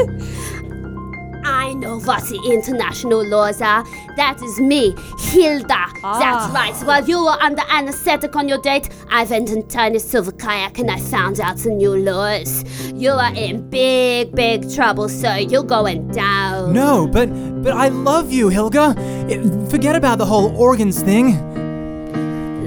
I 1.47 1.73
know 1.73 1.99
what 1.99 2.23
the 2.27 2.39
international 2.43 3.25
laws 3.25 3.61
are. 3.61 3.85
That 4.17 4.41
is 4.43 4.59
me, 4.59 4.93
Hilda. 5.19 5.65
That's 5.67 5.95
ah. 6.03 6.51
right. 6.53 6.75
While 6.85 7.07
you 7.07 7.23
were 7.23 7.37
under 7.41 7.63
anesthetic 7.69 8.35
on 8.35 8.49
your 8.49 8.57
date, 8.57 8.89
I 9.09 9.23
went 9.23 9.49
in 9.49 9.67
tiny 9.67 9.99
silver 9.99 10.33
kayak 10.33 10.77
and 10.79 10.91
I 10.91 10.99
found 10.99 11.39
out 11.39 11.57
the 11.57 11.69
new 11.69 11.95
laws. 11.95 12.65
You 12.91 13.11
are 13.11 13.33
in 13.33 13.69
big, 13.69 14.35
big 14.35 14.69
trouble, 14.73 15.07
sir. 15.07 15.37
You're 15.37 15.63
going 15.63 16.09
down. 16.11 16.73
No, 16.73 17.07
but 17.07 17.27
but 17.63 17.73
I 17.73 17.87
love 17.87 18.31
you, 18.31 18.49
Hilga. 18.49 18.95
It- 19.31 19.71
forget 19.71 19.95
about 19.95 20.17
the 20.17 20.25
whole 20.25 20.55
organs 20.57 21.01
thing. 21.01 21.66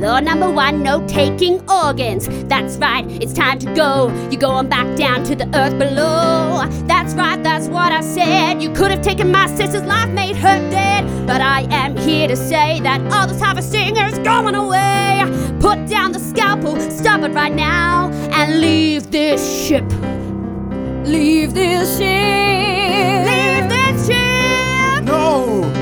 Law 0.01 0.19
number 0.19 0.51
one, 0.51 0.83
no 0.83 1.07
taking 1.07 1.61
organs. 1.71 2.27
That's 2.49 2.79
right, 2.79 3.05
it's 3.23 3.35
time 3.35 3.59
to 3.59 3.75
go. 3.75 4.09
You're 4.31 4.41
going 4.41 4.67
back 4.67 4.97
down 4.97 5.25
to 5.25 5.37
the 5.37 5.45
earth 5.55 5.79
below. 5.79 6.67
That's 6.87 7.13
right, 7.13 7.43
that's 7.43 7.69
what 7.69 7.93
I 7.93 8.01
said. 8.01 8.63
You 8.63 8.73
could 8.73 8.91
have 8.91 9.03
taken 9.03 9.31
my 9.31 9.47
sister's 9.47 9.83
life, 9.83 10.09
made 10.09 10.37
her 10.37 10.59
dead. 10.71 11.05
But 11.27 11.43
I 11.43 11.67
am 11.71 11.99
here 11.99 12.29
to 12.29 12.37
say 12.37 12.81
that 12.81 13.03
all 13.13 13.27
this 13.27 13.43
harvesting 13.43 13.95
is 13.99 14.19
going 14.21 14.55
away. 14.55 15.21
Put 15.61 15.87
down 15.87 16.13
the 16.13 16.19
scalpel, 16.19 16.81
stop 16.91 17.21
it 17.21 17.33
right 17.33 17.55
now, 17.55 18.09
and 18.33 18.59
leave 18.59 19.11
this 19.11 19.67
ship. 19.67 19.85
Leave 21.07 21.53
this 21.53 21.99
ship. 21.99 23.27
Leave 23.27 23.69
this 23.69 24.07
ship! 24.07 25.05
No! 25.05 25.80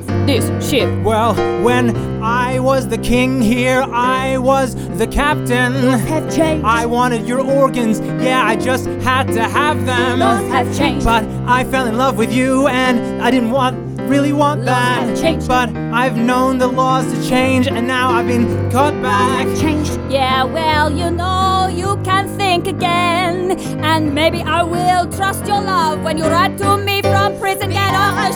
This 0.00 0.68
ship. 0.68 1.02
Well, 1.04 1.34
when 1.62 1.96
I 2.22 2.58
was 2.58 2.88
the 2.88 2.98
king 2.98 3.40
here, 3.40 3.82
I 3.82 4.38
was 4.38 4.74
the 4.98 5.06
captain. 5.06 5.72
Have 5.72 6.34
changed. 6.34 6.64
I 6.64 6.86
wanted 6.86 7.26
your 7.28 7.40
organs, 7.40 8.00
yeah, 8.00 8.44
I 8.44 8.56
just 8.56 8.86
had 9.02 9.26
to 9.28 9.42
have 9.42 9.84
them. 9.86 10.18
Laws 10.18 10.48
have 10.48 10.76
changed. 10.76 11.04
But 11.04 11.24
I 11.46 11.64
fell 11.64 11.86
in 11.86 11.96
love 11.98 12.16
with 12.16 12.32
you, 12.32 12.66
and 12.68 13.22
I 13.22 13.30
didn't 13.30 13.50
want, 13.50 13.93
really 14.08 14.32
want 14.32 14.64
that. 14.64 15.02
have 15.08 15.20
changed. 15.20 15.48
But 15.48 15.74
I've 15.76 16.16
known 16.16 16.58
the 16.58 16.68
laws 16.68 17.12
to 17.12 17.28
change, 17.28 17.66
and 17.66 17.86
now 17.86 18.10
I've 18.10 18.26
been 18.26 18.70
caught 18.70 19.00
back. 19.02 19.46
changed. 19.58 19.98
Yeah, 20.10 20.44
well, 20.44 20.90
you 20.90 21.10
know, 21.10 21.68
you 21.72 21.96
can 22.04 22.28
think 22.36 22.66
again. 22.66 23.58
And 23.82 24.14
maybe 24.14 24.42
I 24.42 24.62
will 24.62 25.06
trust 25.12 25.46
your 25.46 25.60
love 25.60 26.02
when 26.02 26.18
you 26.18 26.24
write 26.24 26.58
to 26.58 26.76
me 26.76 27.02
from 27.02 27.38
prison. 27.38 27.70
Get 27.70 27.94
off 27.94 28.14
the 28.32 28.34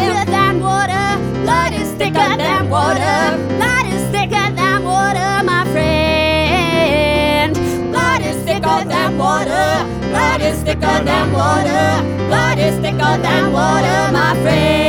Thicker 0.00 0.24
than 0.30 0.60
water, 0.60 1.18
blood 1.42 1.72
is 1.74 1.90
thicker 1.92 2.36
than 2.36 2.70
water, 2.70 3.36
blood 3.58 3.86
is 3.86 4.02
thicker 4.10 4.50
than 4.54 4.84
water, 4.84 5.42
my 5.44 5.64
friend. 5.72 7.54
Blood 7.90 8.22
is 8.22 8.36
thicker 8.44 8.84
than 8.88 9.18
water, 9.18 9.84
blood 10.10 10.40
is 10.40 10.62
thicker 10.62 11.04
than 11.04 11.32
water, 11.32 12.02
blood 12.28 12.58
is 12.58 12.76
thicker 12.76 13.18
than 13.22 13.52
water, 13.52 14.12
my 14.12 14.34
friend. 14.42 14.79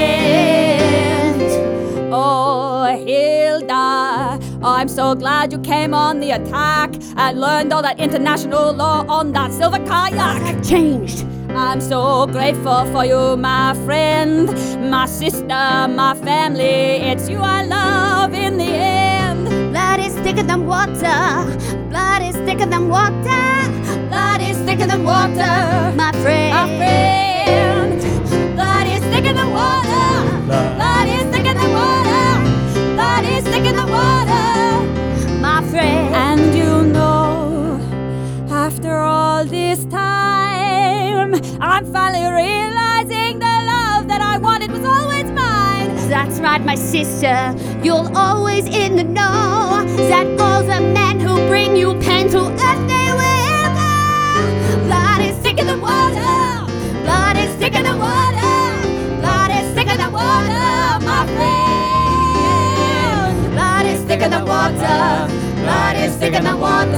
I'm 4.81 4.87
so 4.87 5.13
glad 5.13 5.51
you 5.51 5.59
came 5.59 5.93
on 5.93 6.19
the 6.21 6.31
attack 6.31 6.89
and 7.15 7.39
learned 7.39 7.71
all 7.71 7.83
that 7.83 7.99
international 7.99 8.73
law 8.73 9.05
on 9.07 9.31
that 9.33 9.53
silver 9.53 9.77
kayak. 9.77 10.41
I've 10.41 10.67
changed. 10.67 11.23
I'm 11.51 11.79
so 11.79 12.25
grateful 12.25 12.85
for 12.91 13.05
you, 13.05 13.37
my 13.37 13.75
friend, 13.85 14.49
my 14.89 15.05
sister, 15.05 15.45
my 15.45 16.15
family. 16.25 16.97
It's 17.11 17.29
you 17.29 17.37
I 17.37 17.61
love 17.61 18.33
in 18.33 18.57
the 18.57 18.73
end. 18.73 19.45
Blood 19.71 19.99
is 19.99 20.15
thicker 20.25 20.41
than 20.41 20.65
water, 20.65 21.45
blood 21.93 22.23
is 22.23 22.35
thicker 22.37 22.65
than 22.65 22.89
water, 22.89 23.45
blood 24.09 24.41
is 24.41 24.57
thicker 24.65 24.87
than 24.87 25.03
water, 25.03 25.93
my 25.93 26.11
friend. 26.25 26.57
My 26.57 26.65
friend, 26.81 28.01
blood 28.57 28.87
is 28.87 29.03
thicker 29.13 29.33
than 29.33 29.51
water. 29.53 30.09
Blood 30.49 31.07
is 31.07 31.23
thicker 31.29 31.53
than 31.53 31.69
water. 31.69 32.25
Blood 32.97 33.25
is 33.29 33.43
thicker 33.45 33.73
than 33.77 33.89
water. 33.91 34.40
My. 35.81 35.87
And 36.31 36.55
you 36.55 36.83
know, 36.93 37.79
after 38.49 38.97
all 38.97 39.45
this 39.45 39.85
time, 39.85 41.33
I'm 41.59 41.85
finally 41.91 42.25
realizing 42.31 43.39
the 43.39 43.55
love 43.73 44.07
that 44.07 44.21
I 44.21 44.37
wanted 44.37 44.71
was 44.71 44.85
always 44.85 45.25
mine. 45.31 45.95
That's 46.09 46.39
right, 46.39 46.63
my 46.63 46.75
sister. 46.75 47.55
You'll 47.83 48.15
always 48.15 48.65
in 48.65 48.95
the 48.95 49.03
know 49.03 49.83
that 50.11 50.27
all 50.39 50.63
the 50.63 50.81
men 50.81 51.19
who 51.19 51.35
bring 51.47 51.75
you 51.75 51.95
pain 51.99 52.29
to 52.29 52.39
earth 52.39 52.87
they 52.91 53.11
will 53.21 53.69
go. 53.81 54.85
Blood 54.87 55.21
is 55.21 55.35
thicker 55.37 55.65
than 55.65 55.81
water. 55.81 56.65
Blood 57.03 57.37
is 57.37 57.51
thicker 57.55 57.81
than 57.81 57.97
water. 57.97 58.55
Blood 59.21 59.51
is 59.51 59.73
thicker 59.75 59.97
than 59.97 60.11
water, 60.11 60.99
my 61.09 61.25
friend. 61.35 63.33
Blood 63.53 63.85
is 63.85 64.01
thicker 64.03 64.29
than 64.29 64.45
water. 64.45 65.50
Blood 65.61 65.95
is 65.97 66.15
thicker 66.15 66.41
than 66.41 66.59
water. 66.59 66.91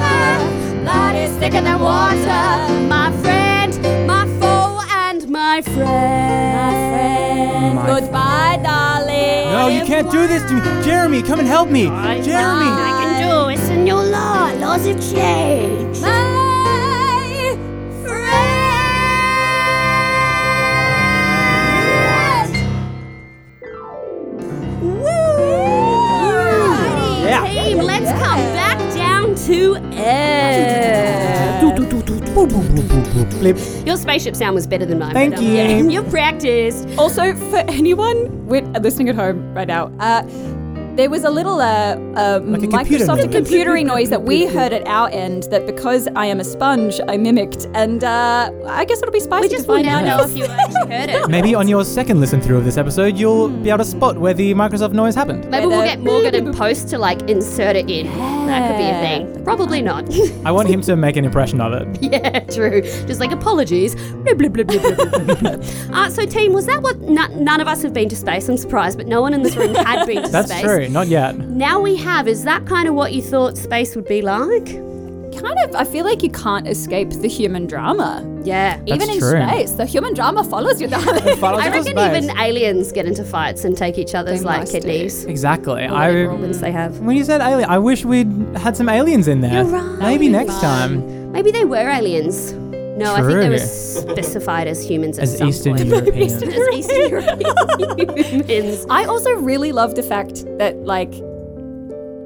Blood 0.83 1.15
is 1.15 1.31
thicker 1.37 1.61
than 1.61 1.79
water, 1.79 2.43
my 2.87 3.11
friend, 3.21 3.71
my 4.07 4.25
foe, 4.39 4.81
and 4.89 5.27
my 5.29 5.61
friend. 5.61 6.53
My 6.55 6.71
friend, 6.91 7.75
My 7.75 7.85
goodbye, 7.87 8.59
darling. 8.63 9.51
No, 9.51 9.67
you 9.67 9.85
can't 9.85 10.09
do 10.11 10.27
this 10.27 10.43
to 10.43 10.53
me. 10.53 10.61
Jeremy, 10.83 11.21
come 11.21 11.39
and 11.39 11.47
help 11.47 11.69
me. 11.69 11.85
Jeremy. 11.85 12.69
I 12.89 12.91
can 13.01 13.11
do 13.23 13.49
it's 13.49 13.69
a 13.69 13.75
new 13.75 13.95
law. 13.95 14.51
Laws 14.53 14.85
have 14.85 14.99
changed. 15.11 16.01
My 16.01 16.42
to 29.45 29.75
earth. 29.97 31.63
Your 33.85 33.97
spaceship 33.97 34.35
sound 34.35 34.55
was 34.55 34.65
better 34.67 34.85
than 34.85 34.99
mine. 34.99 35.13
Thank 35.13 35.39
you. 35.39 35.49
Yeah, 35.49 35.77
you 35.77 36.03
practiced. 36.03 36.87
Also, 36.97 37.35
for 37.35 37.57
anyone 37.57 38.47
with, 38.47 38.65
listening 38.81 39.09
at 39.09 39.15
home 39.15 39.53
right 39.53 39.67
now, 39.67 39.91
uh, 39.99 40.23
there 40.95 41.09
was 41.09 41.23
a 41.23 41.29
little 41.29 41.59
uh, 41.59 41.95
uh, 42.15 42.39
Like 42.43 42.61
a 42.63 42.67
computer 42.67 43.05
Microsoft 43.05 43.31
noise. 43.31 43.35
computery 43.49 43.83
noise 43.85 44.09
that 44.11 44.21
we 44.23 44.45
heard 44.45 44.73
at 44.73 44.85
our 44.87 45.09
end 45.09 45.43
that 45.43 45.65
because 45.65 46.07
I 46.15 46.27
am 46.27 46.39
a 46.39 46.43
sponge, 46.43 46.99
I 47.07 47.17
mimicked. 47.17 47.67
And 47.73 48.03
uh, 48.03 48.51
I 48.67 48.85
guess 48.85 48.99
it'll 49.01 49.11
be 49.11 49.19
spicy 49.19 49.47
We 49.47 49.49
just 49.49 49.67
will 49.67 49.75
find 49.77 49.87
now 49.87 49.99
out. 49.99 50.05
know 50.05 50.23
if 50.23 50.37
you 50.37 50.45
actually 50.45 50.91
heard 50.95 51.09
it. 51.09 51.27
Maybe 51.33 51.55
on 51.55 51.67
your 51.67 51.83
second 51.83 52.19
listen 52.19 52.41
through 52.41 52.57
of 52.59 52.65
this 52.65 52.77
episode, 52.77 53.17
you'll 53.17 53.49
be 53.49 53.69
able 53.69 53.79
to 53.79 53.85
spot 53.85 54.17
where 54.19 54.35
the 54.35 54.53
Microsoft 54.53 54.93
noise 54.93 55.15
happened. 55.15 55.49
Maybe 55.49 55.65
we'll 55.65 55.83
get 55.83 55.99
Morgan 55.99 56.35
and 56.35 56.55
Post 56.63 56.89
to 56.89 56.99
like 56.99 57.21
insert 57.29 57.75
it 57.75 57.89
in. 57.89 58.05
That 58.47 58.67
could 58.69 58.77
be 58.77 58.83
a 58.83 58.99
thing. 59.01 59.43
Probably 59.43 59.81
not. 59.81 60.05
I 60.45 60.51
want 60.51 60.69
him 60.69 60.81
to 60.83 60.95
make 60.95 61.17
an 61.17 61.25
impression 61.25 61.59
of 61.59 61.73
it. 61.73 62.01
yeah, 62.13 62.39
true. 62.41 62.81
Just 62.81 63.19
like 63.19 63.31
apologies. 63.31 63.95
Uh, 65.93 66.09
so, 66.09 66.25
team, 66.25 66.53
was 66.53 66.65
that 66.67 66.81
what 66.81 66.95
n- 67.01 67.43
none 67.43 67.59
of 67.59 67.67
us 67.67 67.81
have 67.83 67.93
been 67.93 68.07
to 68.09 68.15
space? 68.15 68.47
I'm 68.47 68.57
surprised, 68.57 68.97
but 68.97 69.07
no 69.07 69.21
one 69.21 69.33
in 69.33 69.41
this 69.43 69.55
room 69.55 69.73
had 69.75 70.05
been 70.05 70.23
to 70.23 70.29
That's 70.29 70.49
space. 70.49 70.61
true. 70.63 70.82
Not 70.89 71.07
yet. 71.07 71.37
Now 71.37 71.79
we 71.79 71.95
have. 71.97 72.27
Is 72.27 72.43
that 72.43 72.65
kind 72.65 72.87
of 72.87 72.95
what 72.95 73.13
you 73.13 73.21
thought 73.21 73.57
space 73.57 73.95
would 73.95 74.07
be 74.07 74.21
like? 74.21 74.65
Kind 75.41 75.57
of, 75.63 75.75
I 75.75 75.83
feel 75.83 76.05
like 76.05 76.21
you 76.21 76.29
can't 76.29 76.67
escape 76.67 77.09
the 77.09 77.27
human 77.27 77.65
drama. 77.65 78.23
Yeah. 78.43 78.79
Even 78.85 79.09
in 79.09 79.17
true. 79.19 79.41
space, 79.41 79.71
the 79.71 79.85
human 79.85 80.13
drama 80.13 80.43
follows 80.43 80.79
you, 80.79 80.87
darling. 80.87 81.37
Follows 81.37 81.63
I 81.63 81.69
us 81.69 81.85
to 81.85 81.93
reckon 81.93 81.97
space. 81.97 82.23
even 82.25 82.37
aliens 82.37 82.91
get 82.91 83.07
into 83.07 83.23
fights 83.23 83.63
and 83.65 83.75
take 83.75 83.97
each 83.97 84.13
other's 84.13 84.41
They 84.41 84.45
like 84.45 84.59
must 84.61 84.73
do. 84.73 84.79
kidneys. 84.81 85.25
Exactly. 85.25 85.85
Or 85.85 85.91
whatever 85.91 86.23
I. 86.29 86.33
organs 86.33 86.59
they 86.59 86.71
have. 86.71 86.99
When 86.99 87.17
you 87.17 87.23
said 87.23 87.41
alien, 87.41 87.67
I 87.69 87.79
wish 87.79 88.05
we'd 88.05 88.27
had 88.57 88.77
some 88.77 88.87
aliens 88.89 89.27
in 89.27 89.41
there. 89.41 89.63
You're 89.63 89.71
right. 89.71 89.99
Maybe 89.99 90.29
next 90.29 90.53
fun. 90.53 90.61
time. 90.61 91.31
Maybe 91.31 91.49
they 91.51 91.65
were 91.65 91.89
aliens. 91.89 92.53
No, 92.95 93.13
I 93.13 93.21
think 93.21 93.27
they 93.27 93.33
True. 93.41 93.49
were 93.49 93.57
specified 93.57 94.67
as 94.67 94.87
humans 94.87 95.17
at 95.17 95.23
As 95.23 95.37
some 95.37 95.49
Eastern 95.49 95.75
point. 95.77 95.87
Europeans. 95.89 96.33
as 96.43 96.53
Eastern 96.73 97.09
European 97.09 98.17
humans. 98.47 98.85
I 98.89 99.05
also 99.05 99.31
really 99.33 99.71
love 99.71 99.95
the 99.95 100.03
fact 100.03 100.45
that, 100.59 100.77
like, 100.85 101.11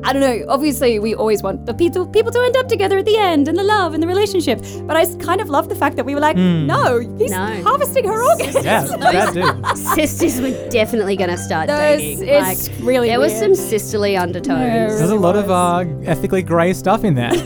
I 0.04 0.14
don't 0.14 0.22
know. 0.22 0.46
Obviously, 0.48 1.00
we 1.00 1.16
always 1.16 1.44
want 1.44 1.66
the 1.66 1.74
people 1.74 2.08
people 2.08 2.32
to 2.32 2.40
end 2.40 2.56
up 2.56 2.68
together 2.68 2.98
at 3.00 3.06
the 3.06 3.18
end, 3.18 3.48
and 3.48 3.58
the 3.58 3.64
love 3.64 3.94
and 3.94 4.02
the 4.02 4.08
relationship. 4.08 4.62
But 4.84 4.96
I 4.96 5.06
kind 5.16 5.42
of 5.42 5.50
love 5.50 5.68
the 5.70 5.76
fact 5.76 5.96
that 5.98 6.06
we 6.06 6.14
were 6.16 6.22
like, 6.22 6.38
no, 6.38 7.00
he's 7.18 7.32
No. 7.32 7.62
harvesting 7.64 8.06
her 8.06 8.22
organs. 8.24 8.56
Yeah, 8.64 8.84
that 9.00 9.34
dude. 9.34 9.78
Sisters 9.96 10.40
were 10.40 10.70
definitely 10.70 11.16
going 11.18 11.30
to 11.32 11.38
start 11.38 11.68
Those- 11.68 12.00
dating. 12.00 12.28
it's 12.28 12.70
like, 12.70 12.78
really 12.88 13.10
there 13.10 13.20
was 13.20 13.34
some 13.38 13.54
sisterly 13.56 14.16
undertones. 14.16 14.98
There's 14.98 15.10
a 15.10 15.16
lot 15.16 15.36
of 15.36 15.50
uh, 15.52 15.84
ethically 16.06 16.42
grey 16.44 16.74
stuff 16.74 17.04
in 17.04 17.16
there. 17.16 17.34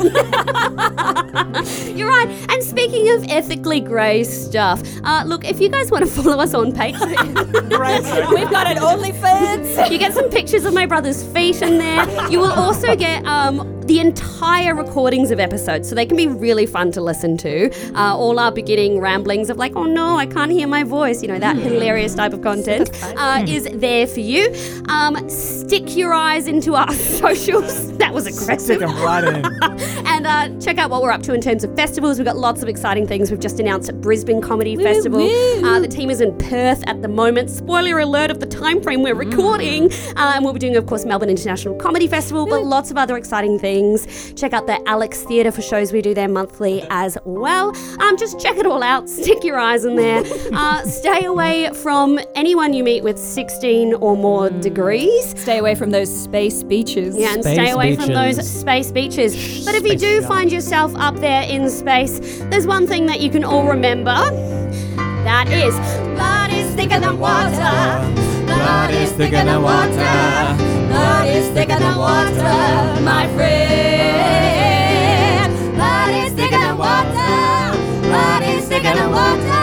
You're 1.96 2.10
right. 2.10 2.28
And 2.50 2.64
speaking 2.64 3.10
of 3.12 3.24
ethically 3.30 3.80
grey 3.80 4.24
stuff, 4.24 4.82
uh, 5.04 5.24
look, 5.26 5.46
if 5.46 5.60
you 5.60 5.70
guys 5.70 5.92
want 5.92 6.06
to 6.06 6.12
follow 6.12 6.38
us 6.40 6.54
on 6.54 6.72
Patreon, 6.72 7.50
We've 8.36 8.50
got 8.50 8.68
an 8.68 8.78
OnlyFans. 8.78 9.90
you 9.92 9.98
get 9.98 10.14
some 10.14 10.30
pictures 10.30 10.66
of 10.66 10.74
my 10.74 10.86
brother's 10.86 11.24
feet 11.34 11.62
in 11.62 11.78
there. 11.78 12.30
You 12.30 12.40
will 12.40 12.51
also 12.58 12.96
get 12.96 13.26
um, 13.26 13.81
the 13.88 14.00
entire 14.00 14.76
recordings 14.76 15.32
of 15.32 15.40
episodes, 15.40 15.88
so 15.90 15.96
they 15.96 16.06
can 16.06 16.18
be 16.18 16.28
really 16.28 16.66
fun 16.66 16.92
to 16.94 17.02
listen 17.02 17.38
to. 17.38 17.72
Uh, 17.96 18.16
all 18.16 18.40
our 18.40 18.52
beginning 18.52 19.00
ramblings 19.00 19.50
of 19.50 19.58
like, 19.58 19.76
oh 19.76 19.84
no, 19.86 20.18
I 20.18 20.26
can't 20.26 20.52
hear 20.52 20.68
my 20.68 20.84
voice, 20.84 21.22
you 21.22 21.28
know, 21.28 21.40
that 21.40 21.56
hilarious 21.56 22.16
type 22.16 22.34
of 22.34 22.42
content 22.42 22.90
uh, 23.18 23.44
is 23.48 23.68
there 23.74 24.08
for 24.08 24.20
you. 24.20 24.54
Um, 24.88 25.30
stick 25.30 25.96
your 25.98 26.14
eyes 26.14 26.48
into 26.48 26.76
our 26.76 26.92
socials. 27.22 27.98
That 27.98 28.14
was 28.14 28.28
aggressive. 28.28 28.78
Stick 28.78 28.82
'em 28.82 28.96
right 29.02 29.24
in. 29.24 29.46
and 30.06 30.28
uh, 30.28 30.50
check 30.60 30.78
out 30.78 30.90
what 30.90 31.02
we're 31.02 31.12
up 31.12 31.24
to 31.24 31.34
in 31.34 31.42
terms 31.42 31.64
of 31.64 31.76
festivals. 31.76 32.18
We've 32.18 32.26
got 32.26 32.38
lots 32.38 32.62
of 32.64 32.70
exciting 32.70 33.08
things. 33.08 33.32
We've 33.32 33.40
just 33.40 33.60
announced 33.60 33.90
at 33.90 34.02
Brisbane 34.02 34.42
Comedy 34.42 34.76
Festival. 34.76 35.22
Uh, 35.66 35.80
the 35.80 35.88
team 35.88 36.10
is 36.10 36.22
in 36.22 36.38
Perth 36.38 36.84
at 36.88 37.02
the 37.02 37.08
moment. 37.08 37.50
Spoiler 37.50 38.00
alert 38.00 38.32
of 38.32 38.40
the 38.40 38.46
time 38.46 38.82
frame 38.82 39.02
we're 39.04 39.16
recording. 39.16 39.92
Uh, 40.16 40.34
and 40.36 40.44
we'll 40.44 40.54
be 40.54 40.60
doing, 40.60 40.76
of 40.76 40.86
course, 40.86 41.06
Melbourne 41.06 41.30
International 41.30 41.76
Comedy 41.76 42.08
Festival, 42.08 42.46
but 42.46 42.64
lots 42.64 42.92
of 42.92 42.98
other 42.98 43.18
exciting 43.18 43.58
things. 43.60 43.71
Check 44.36 44.54
out 44.54 44.68
the 44.68 44.82
Alex 44.88 45.24
Theatre 45.24 45.52
for 45.52 45.62
shows 45.62 45.94
we 45.94 46.02
do 46.02 46.14
there 46.14 46.28
monthly 46.28 46.84
as 46.90 47.18
well. 47.24 47.76
Um, 48.02 48.18
just 48.18 48.40
check 48.40 48.58
it 48.58 48.66
all 48.66 48.84
out. 48.84 49.10
Stick 49.22 49.44
your 49.44 49.58
eyes 49.58 49.86
in 49.86 49.96
there. 49.96 50.24
Uh, 50.54 50.84
stay 50.84 51.26
away 51.26 51.72
from 51.74 52.20
anyone 52.36 52.74
you 52.74 52.84
meet 52.84 53.04
with 53.04 53.18
16 53.18 53.94
or 53.96 54.18
more 54.18 54.50
degrees. 54.50 55.40
Stay 55.40 55.58
away 55.58 55.76
from 55.76 55.92
those 55.92 56.14
space 56.24 56.64
beaches. 56.64 57.16
Yeah, 57.18 57.34
and 57.34 57.44
Space 57.44 57.56
stay 57.56 57.72
away 57.72 57.96
from 57.96 58.08
those 58.08 58.50
space 58.50 58.92
beaches. 58.92 59.66
But 59.66 59.76
if 59.76 59.86
you 59.86 59.96
do 59.96 60.18
junk. 60.18 60.28
find 60.28 60.52
yourself 60.52 60.94
up 60.96 61.16
there 61.16 61.44
in 61.44 61.70
space, 61.70 62.20
there's 62.50 62.68
one 62.68 62.88
thing 62.88 63.06
that 63.06 63.22
you 63.22 63.30
can 63.30 63.44
all 63.44 63.68
remember. 63.68 64.16
That 65.24 65.48
is, 65.50 65.76
blood 66.16 66.52
is 66.52 66.74
thicker 66.76 67.00
than 67.00 67.20
water. 67.20 68.46
Blood 68.46 68.92
is 68.92 69.12
thicker 69.14 69.44
than 69.44 69.62
water. 69.62 70.81
Blood 70.92 71.28
is 71.30 71.48
thicker 71.56 71.80
than 71.80 71.98
water, 71.98 73.02
my 73.02 73.26
friend. 73.36 74.72
Blood 75.76 76.10
is 76.26 76.34
thicker 76.34 76.60
than 76.66 76.78
water. 76.78 77.78
Blood 78.02 78.44
is 78.44 78.66
thicker 78.68 78.94
than 78.94 79.12
water. 79.12 79.61